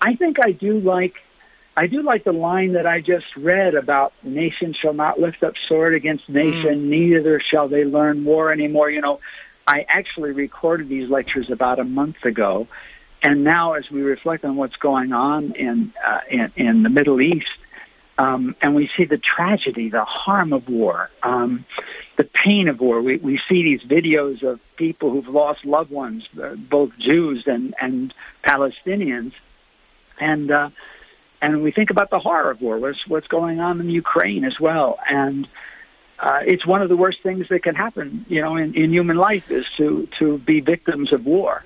I 0.00 0.14
think 0.14 0.44
I 0.44 0.52
do 0.52 0.80
like, 0.80 1.22
I 1.76 1.86
do 1.86 2.02
like 2.02 2.24
the 2.24 2.32
line 2.32 2.72
that 2.72 2.86
I 2.86 3.00
just 3.00 3.36
read 3.36 3.74
about 3.74 4.12
nation 4.22 4.72
shall 4.72 4.94
not 4.94 5.20
lift 5.20 5.42
up 5.42 5.56
sword 5.56 5.94
against 5.94 6.28
nation, 6.28 6.80
mm. 6.80 6.88
neither 6.88 7.38
shall 7.38 7.68
they 7.68 7.84
learn 7.84 8.24
war 8.24 8.50
anymore. 8.50 8.90
You 8.90 9.00
know, 9.00 9.20
I 9.66 9.86
actually 9.88 10.32
recorded 10.32 10.88
these 10.88 11.08
lectures 11.08 11.50
about 11.50 11.78
a 11.78 11.84
month 11.84 12.24
ago, 12.24 12.66
and 13.22 13.44
now 13.44 13.74
as 13.74 13.90
we 13.90 14.02
reflect 14.02 14.44
on 14.44 14.56
what's 14.56 14.76
going 14.76 15.12
on 15.12 15.52
in 15.52 15.92
uh, 16.04 16.20
in, 16.28 16.52
in 16.56 16.82
the 16.82 16.90
Middle 16.90 17.20
East, 17.20 17.56
um, 18.18 18.54
and 18.60 18.74
we 18.74 18.88
see 18.88 19.04
the 19.04 19.18
tragedy, 19.18 19.88
the 19.88 20.04
harm 20.04 20.52
of 20.52 20.68
war, 20.68 21.10
um, 21.22 21.64
the 22.16 22.24
pain 22.24 22.68
of 22.68 22.80
war. 22.80 23.00
We, 23.00 23.16
we 23.16 23.38
see 23.48 23.62
these 23.62 23.82
videos 23.82 24.42
of 24.42 24.60
people 24.76 25.10
who've 25.10 25.28
lost 25.28 25.64
loved 25.64 25.90
ones, 25.90 26.28
uh, 26.40 26.54
both 26.54 26.96
Jews 26.98 27.46
and, 27.46 27.74
and 27.80 28.12
Palestinians. 28.44 29.32
And, 30.20 30.50
uh, 30.50 30.70
and 31.40 31.62
we 31.62 31.70
think 31.70 31.90
about 31.90 32.10
the 32.10 32.18
horror 32.18 32.50
of 32.50 32.60
war, 32.60 32.78
what's, 32.78 33.06
what's 33.08 33.28
going 33.28 33.60
on 33.60 33.80
in 33.80 33.90
Ukraine 33.90 34.44
as 34.44 34.60
well. 34.60 34.98
And 35.08 35.48
uh, 36.22 36.42
it's 36.46 36.64
one 36.64 36.82
of 36.82 36.88
the 36.88 36.96
worst 36.96 37.20
things 37.22 37.48
that 37.48 37.62
can 37.64 37.74
happen, 37.74 38.24
you 38.28 38.40
know, 38.40 38.56
in, 38.56 38.74
in 38.74 38.92
human 38.92 39.16
life 39.16 39.50
is 39.50 39.66
to 39.76 40.06
to 40.18 40.38
be 40.38 40.60
victims 40.60 41.12
of 41.12 41.26
war. 41.26 41.64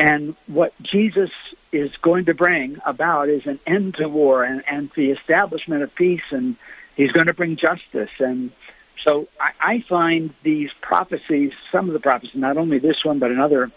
And 0.00 0.34
what 0.46 0.72
Jesus 0.82 1.30
is 1.72 1.94
going 1.98 2.24
to 2.24 2.32
bring 2.32 2.78
about 2.86 3.28
is 3.28 3.46
an 3.46 3.60
end 3.66 3.96
to 3.96 4.08
war 4.08 4.42
and, 4.42 4.64
and 4.66 4.90
the 4.92 5.10
establishment 5.10 5.82
of 5.82 5.94
peace, 5.94 6.22
and 6.30 6.56
he's 6.96 7.12
going 7.12 7.26
to 7.26 7.34
bring 7.34 7.56
justice. 7.56 8.10
And 8.18 8.50
so 9.04 9.28
I, 9.38 9.52
I 9.60 9.80
find 9.80 10.32
these 10.42 10.72
prophecies, 10.80 11.52
some 11.70 11.86
of 11.86 11.92
the 11.92 12.00
prophecies, 12.00 12.40
not 12.40 12.56
only 12.56 12.78
this 12.78 13.04
one, 13.04 13.18
but 13.18 13.30
another, 13.30 13.70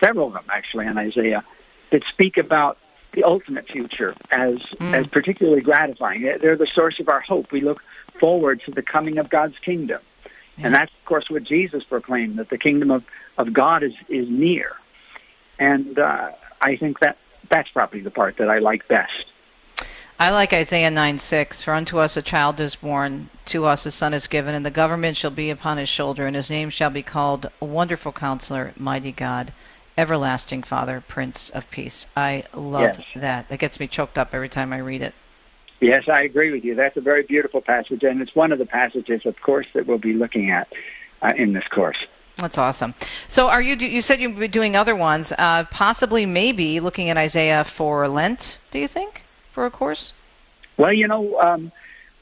several 0.00 0.26
of 0.26 0.32
them 0.32 0.44
actually 0.50 0.88
in 0.88 0.98
Isaiah, 0.98 1.44
that 1.90 2.02
speak 2.06 2.38
about 2.38 2.76
the 3.12 3.22
ultimate 3.22 3.68
future 3.68 4.16
as 4.32 4.58
mm. 4.58 4.94
as 4.94 5.06
particularly 5.06 5.60
gratifying. 5.60 6.22
They're 6.22 6.56
the 6.56 6.66
source 6.66 6.98
of 6.98 7.08
our 7.08 7.20
hope. 7.20 7.52
We 7.52 7.60
look 7.60 7.84
forward 8.18 8.62
to 8.62 8.72
the 8.72 8.82
coming 8.82 9.18
of 9.18 9.30
God's 9.30 9.58
kingdom. 9.60 10.00
And 10.58 10.74
that's, 10.74 10.92
of 10.92 11.04
course, 11.04 11.30
what 11.30 11.44
Jesus 11.44 11.84
proclaimed, 11.84 12.36
that 12.36 12.48
the 12.48 12.58
kingdom 12.58 12.90
of, 12.90 13.06
of 13.38 13.52
God 13.52 13.84
is, 13.84 13.94
is 14.08 14.28
near. 14.28 14.76
And 15.62 15.96
uh, 15.96 16.32
I 16.60 16.74
think 16.74 16.98
that 16.98 17.18
that's 17.48 17.70
probably 17.70 18.00
the 18.00 18.10
part 18.10 18.38
that 18.38 18.50
I 18.50 18.58
like 18.58 18.88
best. 18.88 19.26
I 20.18 20.30
like 20.30 20.52
Isaiah 20.52 20.90
9 20.90 21.18
6. 21.18 21.62
For 21.62 21.72
unto 21.72 21.98
us 21.98 22.16
a 22.16 22.22
child 22.22 22.58
is 22.58 22.74
born, 22.74 23.28
to 23.46 23.66
us 23.66 23.86
a 23.86 23.92
son 23.92 24.12
is 24.12 24.26
given, 24.26 24.56
and 24.56 24.66
the 24.66 24.72
government 24.72 25.16
shall 25.16 25.30
be 25.30 25.50
upon 25.50 25.78
his 25.78 25.88
shoulder, 25.88 26.26
and 26.26 26.34
his 26.34 26.50
name 26.50 26.68
shall 26.68 26.90
be 26.90 27.04
called 27.04 27.48
Wonderful 27.60 28.10
Counselor, 28.10 28.72
Mighty 28.76 29.12
God, 29.12 29.52
Everlasting 29.96 30.64
Father, 30.64 31.00
Prince 31.06 31.48
of 31.50 31.70
Peace. 31.70 32.06
I 32.16 32.42
love 32.52 32.98
yes. 32.98 33.04
that. 33.14 33.46
It 33.48 33.60
gets 33.60 33.78
me 33.78 33.86
choked 33.86 34.18
up 34.18 34.34
every 34.34 34.48
time 34.48 34.72
I 34.72 34.78
read 34.78 35.02
it. 35.02 35.14
Yes, 35.80 36.08
I 36.08 36.22
agree 36.22 36.50
with 36.50 36.64
you. 36.64 36.74
That's 36.74 36.96
a 36.96 37.00
very 37.00 37.22
beautiful 37.22 37.60
passage, 37.60 38.02
and 38.02 38.20
it's 38.20 38.34
one 38.34 38.50
of 38.50 38.58
the 38.58 38.66
passages, 38.66 39.26
of 39.26 39.40
course, 39.40 39.68
that 39.74 39.86
we'll 39.86 39.98
be 39.98 40.14
looking 40.14 40.50
at 40.50 40.72
uh, 41.22 41.34
in 41.36 41.52
this 41.52 41.68
course. 41.68 42.04
That's 42.36 42.58
awesome. 42.58 42.94
So, 43.28 43.48
are 43.48 43.62
you? 43.62 43.76
You 43.76 44.00
said 44.00 44.20
you'd 44.20 44.38
be 44.38 44.48
doing 44.48 44.74
other 44.74 44.96
ones, 44.96 45.32
uh, 45.38 45.64
possibly, 45.64 46.26
maybe 46.26 46.80
looking 46.80 47.10
at 47.10 47.16
Isaiah 47.16 47.64
for 47.64 48.08
Lent. 48.08 48.58
Do 48.70 48.78
you 48.78 48.88
think 48.88 49.24
for 49.50 49.66
a 49.66 49.70
course? 49.70 50.12
Well, 50.76 50.92
you 50.92 51.06
know, 51.06 51.38
um, 51.38 51.70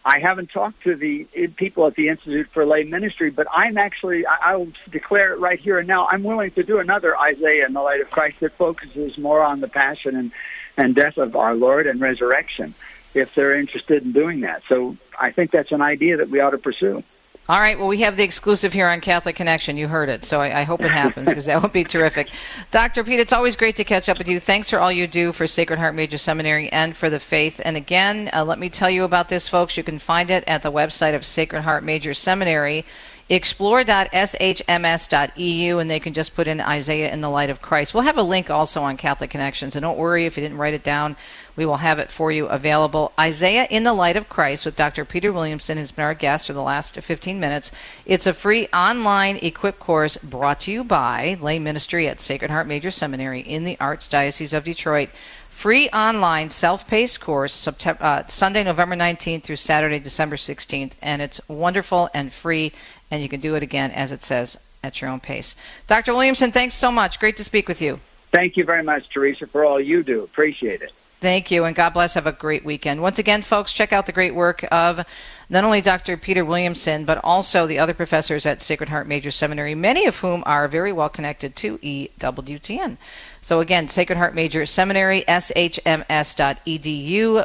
I 0.05 0.19
haven't 0.19 0.51
talked 0.51 0.83
to 0.85 0.97
the 0.97 1.25
people 1.57 1.87
at 1.87 1.95
the 1.95 2.09
Institute 2.09 2.49
for 2.49 2.65
Lay 2.65 2.85
Ministry, 2.85 3.31
but 3.31 3.47
I'm 3.53 3.77
actually, 3.77 4.25
I, 4.25 4.57
will 4.57 4.73
declare 4.91 5.35
it 5.35 5.39
right 5.41 5.59
here 5.59 5.79
and 5.79 5.87
now. 5.87 6.09
I'm 6.09 6.23
willing 6.23 6.51
to 6.53 6.63
do 6.63 6.79
another 6.79 7.17
Isaiah 7.19 7.67
in 7.67 7.75
the 7.75 7.83
light 7.83 8.01
of 8.01 8.11
Christ 8.11 8.41
that 8.41 8.53
focuses 8.53 9.19
more 9.19 9.43
on 9.43 9.61
the 9.61 9.69
passion 9.69 10.17
and, 10.17 10.33
and 10.77 10.95
death 10.95 11.19
of 11.19 11.37
our 11.37 11.55
Lord 11.55 11.87
and 11.87 12.01
resurrection 12.01 12.75
if 13.13 13.35
they're 13.35 13.55
interested 13.55 14.03
in 14.03 14.13
doing 14.13 14.41
that. 14.41 14.63
So 14.69 14.97
I 15.19 15.33
think 15.33 15.51
that's 15.51 15.73
an 15.73 15.83
idea 15.83 16.17
that 16.17 16.31
we 16.31 16.41
ought 16.41 16.51
to 16.51 16.59
pursue. 16.59 17.03
All 17.51 17.59
right. 17.59 17.77
Well, 17.77 17.89
we 17.89 18.03
have 18.03 18.17
the 18.17 18.23
exclusive 18.23 18.73
here 18.73 18.89
on 18.89 19.01
Catholic 19.01 19.35
Connection. 19.35 19.77
You 19.77 19.89
heard 19.89 20.09
it, 20.09 20.25
so 20.25 20.41
I, 20.41 20.61
I 20.61 20.63
hope 20.63 20.83
it 20.83 20.91
happens 20.93 21.29
because 21.29 21.47
that 21.47 21.61
would 21.61 21.73
be 21.73 21.83
terrific. 21.83 22.31
Dr. 22.71 23.03
Pete, 23.03 23.19
it's 23.19 23.33
always 23.33 23.57
great 23.57 23.75
to 23.75 23.83
catch 23.83 24.09
up 24.09 24.19
with 24.19 24.29
you. 24.29 24.39
Thanks 24.39 24.71
for 24.71 24.79
all 24.79 24.93
you 24.93 25.09
do 25.09 25.33
for 25.33 25.49
Sacred 25.49 25.81
Heart 25.81 25.97
Major 25.97 26.17
Seminary 26.17 26.71
and 26.71 26.97
for 26.97 27.11
the 27.11 27.19
faith. 27.19 27.61
And 27.65 27.77
again, 27.77 28.31
uh, 28.33 28.45
let 28.45 28.61
me 28.61 28.71
tell 28.71 28.89
you 28.89 29.03
about 29.03 29.31
this, 29.31 29.49
folks. 29.49 29.77
You 29.77 29.83
can 29.83 29.99
find 29.99 30.31
it 30.31 30.45
at 30.47 30.63
the 30.63 30.71
website 30.71 31.17
of 31.17 31.27
Sacred 31.27 31.63
Heart 31.63 31.83
Major 31.83 32.15
Seminary 32.15 32.85
explore.shms.eu, 33.31 35.79
and 35.79 35.89
they 35.89 36.01
can 36.01 36.13
just 36.13 36.35
put 36.35 36.49
in 36.49 36.61
Isaiah 36.61 37.13
in 37.13 37.21
the 37.21 37.31
light 37.31 37.49
of 37.49 37.63
Christ. 37.63 37.95
We'll 37.95 38.03
have 38.03 38.19
a 38.19 38.23
link 38.23 38.51
also 38.51 38.83
on 38.83 38.97
Catholic 38.97 39.31
Connection, 39.31 39.71
so 39.71 39.79
don't 39.79 39.97
worry 39.97 40.27
if 40.27 40.37
you 40.37 40.43
didn't 40.43 40.59
write 40.59 40.75
it 40.75 40.83
down. 40.83 41.17
We 41.61 41.67
will 41.67 41.77
have 41.77 41.99
it 41.99 42.11
for 42.11 42.33
you 42.33 42.47
available. 42.47 43.13
Isaiah 43.21 43.67
in 43.69 43.83
the 43.83 43.93
Light 43.93 44.17
of 44.17 44.31
Christ 44.31 44.65
with 44.65 44.77
Dr. 44.77 45.05
Peter 45.05 45.31
Williamson, 45.31 45.77
who's 45.77 45.93
been 45.93 46.07
our 46.07 46.15
guest 46.15 46.47
for 46.47 46.55
the 46.55 46.63
last 46.63 46.95
15 46.95 47.39
minutes. 47.39 47.71
It's 48.07 48.27
a 48.27 48.33
free 48.33 48.67
online 48.69 49.37
equip 49.43 49.79
course 49.79 50.17
brought 50.17 50.61
to 50.61 50.73
you 50.73 50.83
by 50.83 51.37
lay 51.39 51.59
ministry 51.59 52.09
at 52.09 52.19
Sacred 52.19 52.51
Heart 52.51 52.67
Major 52.67 52.91
Seminary 52.91 53.41
in 53.41 53.65
the 53.65 53.77
Archdiocese 53.77 54.57
of 54.57 54.65
Detroit 54.65 55.11
free 55.51 55.91
online 55.91 56.49
self-paced 56.49 57.21
course 57.21 57.69
uh, 57.69 58.27
Sunday, 58.29 58.65
November 58.65 58.97
19th 58.97 59.43
through 59.43 59.57
Saturday, 59.57 59.99
December 59.99 60.37
16th, 60.37 60.93
and 61.03 61.21
it's 61.21 61.47
wonderful 61.47 62.09
and 62.15 62.33
free, 62.33 62.73
and 63.11 63.23
you 63.23 63.29
can 63.29 63.41
do 63.41 63.55
it 63.55 63.63
again 63.63 63.91
as 63.91 64.13
it 64.13 64.23
says 64.23 64.57
at 64.83 65.03
your 65.03 65.11
own 65.11 65.21
pace. 65.21 65.55
Dr. 65.89 66.15
Williamson, 66.15 66.53
thanks 66.53 66.73
so 66.73 66.91
much. 66.91 67.21
Great 67.21 67.37
to 67.37 67.45
speak 67.45 67.69
with 67.69 67.83
you. 67.83 68.01
Thank 68.33 68.57
you 68.57 68.65
very 68.65 68.83
much, 68.83 69.11
Teresa, 69.11 69.47
for 69.47 69.63
all 69.63 69.79
you 69.79 70.03
do. 70.03 70.23
Appreciate 70.23 70.81
it. 70.81 70.93
Thank 71.21 71.51
you, 71.51 71.65
and 71.65 71.77
God 71.77 71.91
bless. 71.91 72.15
Have 72.15 72.27
a 72.27 72.33
great 72.33 72.65
weekend. 72.65 73.03
Once 73.03 73.19
again, 73.19 73.43
folks, 73.43 73.75
check 73.75 73.93
out 73.93 74.07
the 74.07 74.13
great 74.13 74.35
work 74.35 74.65
of 74.73 75.05
not 75.51 75.65
only 75.65 75.83
Dr. 75.83 76.17
Peter 76.17 76.47
Williamson, 76.47 77.05
but 77.05 77.21
also 77.23 77.67
the 77.67 77.79
other 77.79 77.93
professors 77.93 78.47
at 78.47 78.63
Sacred 78.63 78.89
Heart 78.89 79.07
Major 79.07 79.31
Seminary, 79.31 79.75
many 79.75 80.07
of 80.07 80.17
whom 80.19 80.43
are 80.47 80.67
very 80.67 80.93
well 80.93 81.11
connected 81.11 81.57
to 81.57 81.77
EWTN. 81.79 82.97
So 83.43 83.61
again, 83.61 83.89
Sacred 83.89 84.17
Heart 84.17 84.35
Major 84.35 84.65
Seminary, 84.65 85.23
shms.edu 85.29 85.93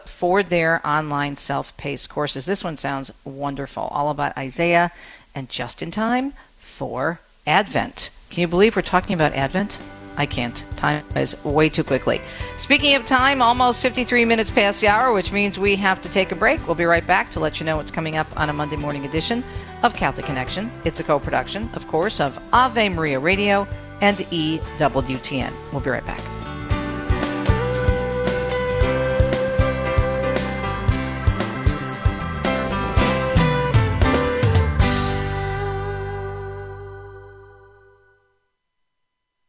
for 0.07 0.41
their 0.41 0.87
online 0.87 1.35
self-paced 1.35 2.09
courses. 2.09 2.45
This 2.45 2.63
one 2.63 2.77
sounds 2.77 3.11
wonderful, 3.25 3.83
all 3.83 4.09
about 4.09 4.37
Isaiah 4.37 4.91
and 5.33 5.49
just 5.49 5.81
in 5.81 5.91
time 5.91 6.31
for 6.59 7.19
Advent. 7.45 8.09
Can 8.29 8.39
you 8.41 8.47
believe 8.47 8.77
we're 8.77 8.83
talking 8.83 9.13
about 9.13 9.33
Advent? 9.33 9.79
I 10.17 10.25
can't. 10.25 10.63
Time 10.77 11.03
is 11.15 11.43
way 11.43 11.69
too 11.69 11.83
quickly. 11.83 12.21
Speaking 12.57 12.95
of 12.95 13.05
time, 13.05 13.41
almost 13.41 13.81
53 13.81 14.25
minutes 14.25 14.51
past 14.51 14.81
the 14.81 14.87
hour, 14.87 15.13
which 15.13 15.31
means 15.31 15.59
we 15.59 15.75
have 15.75 16.01
to 16.01 16.09
take 16.09 16.31
a 16.31 16.35
break. 16.35 16.65
We'll 16.65 16.75
be 16.75 16.85
right 16.85 17.05
back 17.05 17.31
to 17.31 17.39
let 17.39 17.59
you 17.59 17.65
know 17.65 17.77
what's 17.77 17.91
coming 17.91 18.17
up 18.17 18.27
on 18.39 18.49
a 18.49 18.53
Monday 18.53 18.77
morning 18.77 19.05
edition 19.05 19.43
of 19.83 19.93
Catholic 19.93 20.25
Connection. 20.25 20.71
It's 20.83 20.99
a 20.99 21.03
co 21.03 21.19
production, 21.19 21.69
of 21.73 21.87
course, 21.87 22.19
of 22.19 22.39
Ave 22.53 22.89
Maria 22.89 23.19
Radio 23.19 23.67
and 24.01 24.17
EWTN. 24.17 25.53
We'll 25.71 25.81
be 25.81 25.89
right 25.89 26.05
back. 26.05 26.34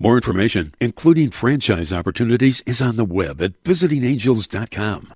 More 0.00 0.16
information, 0.16 0.74
including 0.80 1.30
franchise 1.30 1.92
opportunities, 1.92 2.62
is 2.66 2.80
on 2.80 2.96
the 2.96 3.04
web 3.04 3.42
at 3.42 3.62
visitingangels.com. 3.64 5.12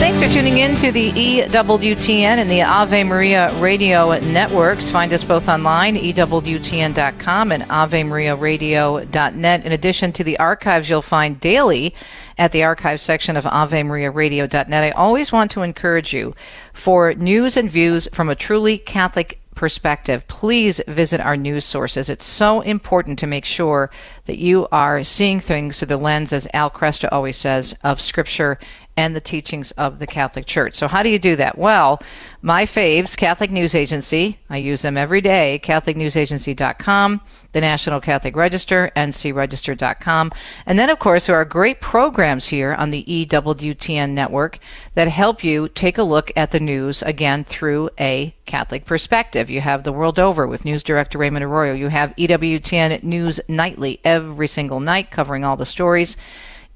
Thanks 0.00 0.22
for 0.22 0.28
tuning 0.28 0.58
in 0.58 0.74
to 0.76 0.90
the 0.90 1.12
EWTN 1.12 2.38
and 2.38 2.50
the 2.50 2.62
Ave 2.62 3.04
Maria 3.04 3.54
Radio 3.60 4.18
networks. 4.18 4.90
Find 4.90 5.12
us 5.12 5.22
both 5.22 5.48
online, 5.48 5.96
EWTN.com 5.96 7.52
and 7.52 7.62
AveMariaRadio.net. 7.64 9.64
In 9.64 9.72
addition 9.72 10.12
to 10.12 10.24
the 10.24 10.38
archives 10.38 10.90
you'll 10.90 11.00
find 11.00 11.38
daily 11.38 11.94
at 12.38 12.52
the 12.52 12.64
archive 12.64 13.00
section 13.00 13.36
of 13.36 13.44
AveMariaRadio.net, 13.44 14.84
I 14.84 14.90
always 14.90 15.32
want 15.32 15.50
to 15.52 15.62
encourage 15.62 16.12
you 16.12 16.34
for 16.72 17.14
news 17.14 17.56
and 17.56 17.70
views 17.70 18.08
from 18.12 18.28
a 18.28 18.34
truly 18.34 18.78
Catholic 18.78 19.39
perspective, 19.60 20.26
please 20.26 20.80
visit 20.88 21.20
our 21.20 21.36
news 21.36 21.66
sources. 21.66 22.08
It's 22.08 22.24
so 22.24 22.62
important 22.62 23.18
to 23.18 23.26
make 23.26 23.44
sure 23.44 23.90
that 24.24 24.38
you 24.38 24.66
are 24.72 25.04
seeing 25.04 25.38
things 25.38 25.78
through 25.78 25.88
the 25.88 25.98
lens, 25.98 26.32
as 26.32 26.48
Al 26.54 26.70
Kresta 26.70 27.10
always 27.12 27.36
says, 27.36 27.76
of 27.84 28.00
Scripture 28.00 28.58
and 28.96 29.16
the 29.16 29.20
teachings 29.20 29.70
of 29.72 29.98
the 29.98 30.06
Catholic 30.06 30.46
Church. 30.46 30.74
So, 30.74 30.88
how 30.88 31.02
do 31.02 31.08
you 31.08 31.18
do 31.18 31.36
that? 31.36 31.56
Well, 31.56 32.02
my 32.42 32.64
faves, 32.64 33.16
Catholic 33.16 33.50
News 33.50 33.74
Agency, 33.74 34.38
I 34.50 34.58
use 34.58 34.82
them 34.82 34.96
every 34.96 35.20
day, 35.20 35.60
CatholicNewsAgency.com, 35.62 37.20
the 37.52 37.60
National 37.60 38.00
Catholic 38.00 38.36
Register, 38.36 38.90
NCRegister.com. 38.96 40.32
And 40.66 40.78
then, 40.78 40.90
of 40.90 40.98
course, 40.98 41.26
there 41.26 41.36
are 41.36 41.44
great 41.44 41.80
programs 41.80 42.48
here 42.48 42.74
on 42.74 42.90
the 42.90 43.04
EWTN 43.04 44.10
network 44.10 44.58
that 44.94 45.08
help 45.08 45.42
you 45.42 45.68
take 45.68 45.98
a 45.98 46.02
look 46.02 46.30
at 46.36 46.50
the 46.50 46.60
news 46.60 47.02
again 47.02 47.44
through 47.44 47.90
a 47.98 48.34
Catholic 48.46 48.84
perspective. 48.84 49.50
You 49.50 49.60
have 49.60 49.84
the 49.84 49.92
world 49.92 50.18
over 50.18 50.46
with 50.46 50.64
News 50.64 50.82
Director 50.82 51.18
Raymond 51.18 51.44
Arroyo. 51.44 51.72
You 51.72 51.88
have 51.88 52.14
EWTN 52.16 53.02
News 53.02 53.40
Nightly 53.48 54.00
every 54.04 54.48
single 54.48 54.80
night 54.80 55.10
covering 55.10 55.44
all 55.44 55.56
the 55.56 55.66
stories 55.66 56.16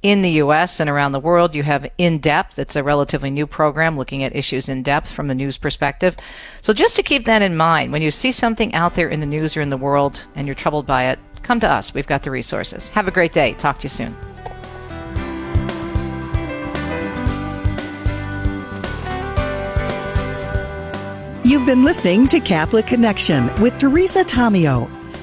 in 0.05 0.21
the 0.21 0.31
U.S. 0.33 0.79
and 0.79 0.89
around 0.89 1.13
the 1.13 1.19
world. 1.19 1.55
You 1.55 1.65
have 1.65 1.91
In 1.99 2.19
Depth. 2.19 2.59
It's 2.59 2.77
a 2.77 2.85
relatively 2.85 3.31
new 3.31 3.47
program 3.47 3.97
looking 3.97 4.23
at 4.23 4.37
issues 4.37 4.69
in 4.69 4.83
depth 4.85 5.11
from 5.11 5.27
the 5.27 5.35
news 5.35 5.57
perspective. 5.59 6.15
So 6.61 6.73
just 6.73 6.95
to 6.97 7.03
keep 7.03 7.25
that 7.25 7.43
in 7.43 7.57
mind, 7.57 7.91
when 7.91 8.03
you 8.03 8.13
see 8.13 8.31
something 8.31 8.73
out 8.75 8.95
there 8.95 9.09
in 9.09 9.21
the 9.21 9.27
news 9.27 9.57
or 9.57 9.63
in 9.63 9.71
the 9.71 9.79
world 9.79 10.23
and 10.37 10.47
you're 10.47 10.55
troubled 10.55 10.87
by 10.87 11.07
it, 11.07 11.19
come 11.43 11.59
to 11.61 11.69
us. 11.69 11.95
We've 11.95 12.07
got 12.07 12.23
the 12.23 12.31
resources. 12.31 12.91
Have 12.91 13.09
a 13.09 13.11
great 13.11 13.33
day. 13.33 13.55
Talk 13.55 13.79
to 13.79 13.85
you 13.85 13.89
soon. 13.89 14.15
You've 21.45 21.67
been 21.67 21.85
listening 21.85 22.29
to 22.29 22.41
Catholic 22.41 22.87
Connection 22.87 23.47
with 23.63 23.79
Teresa 23.79 24.23
Tomeo. 24.23 24.91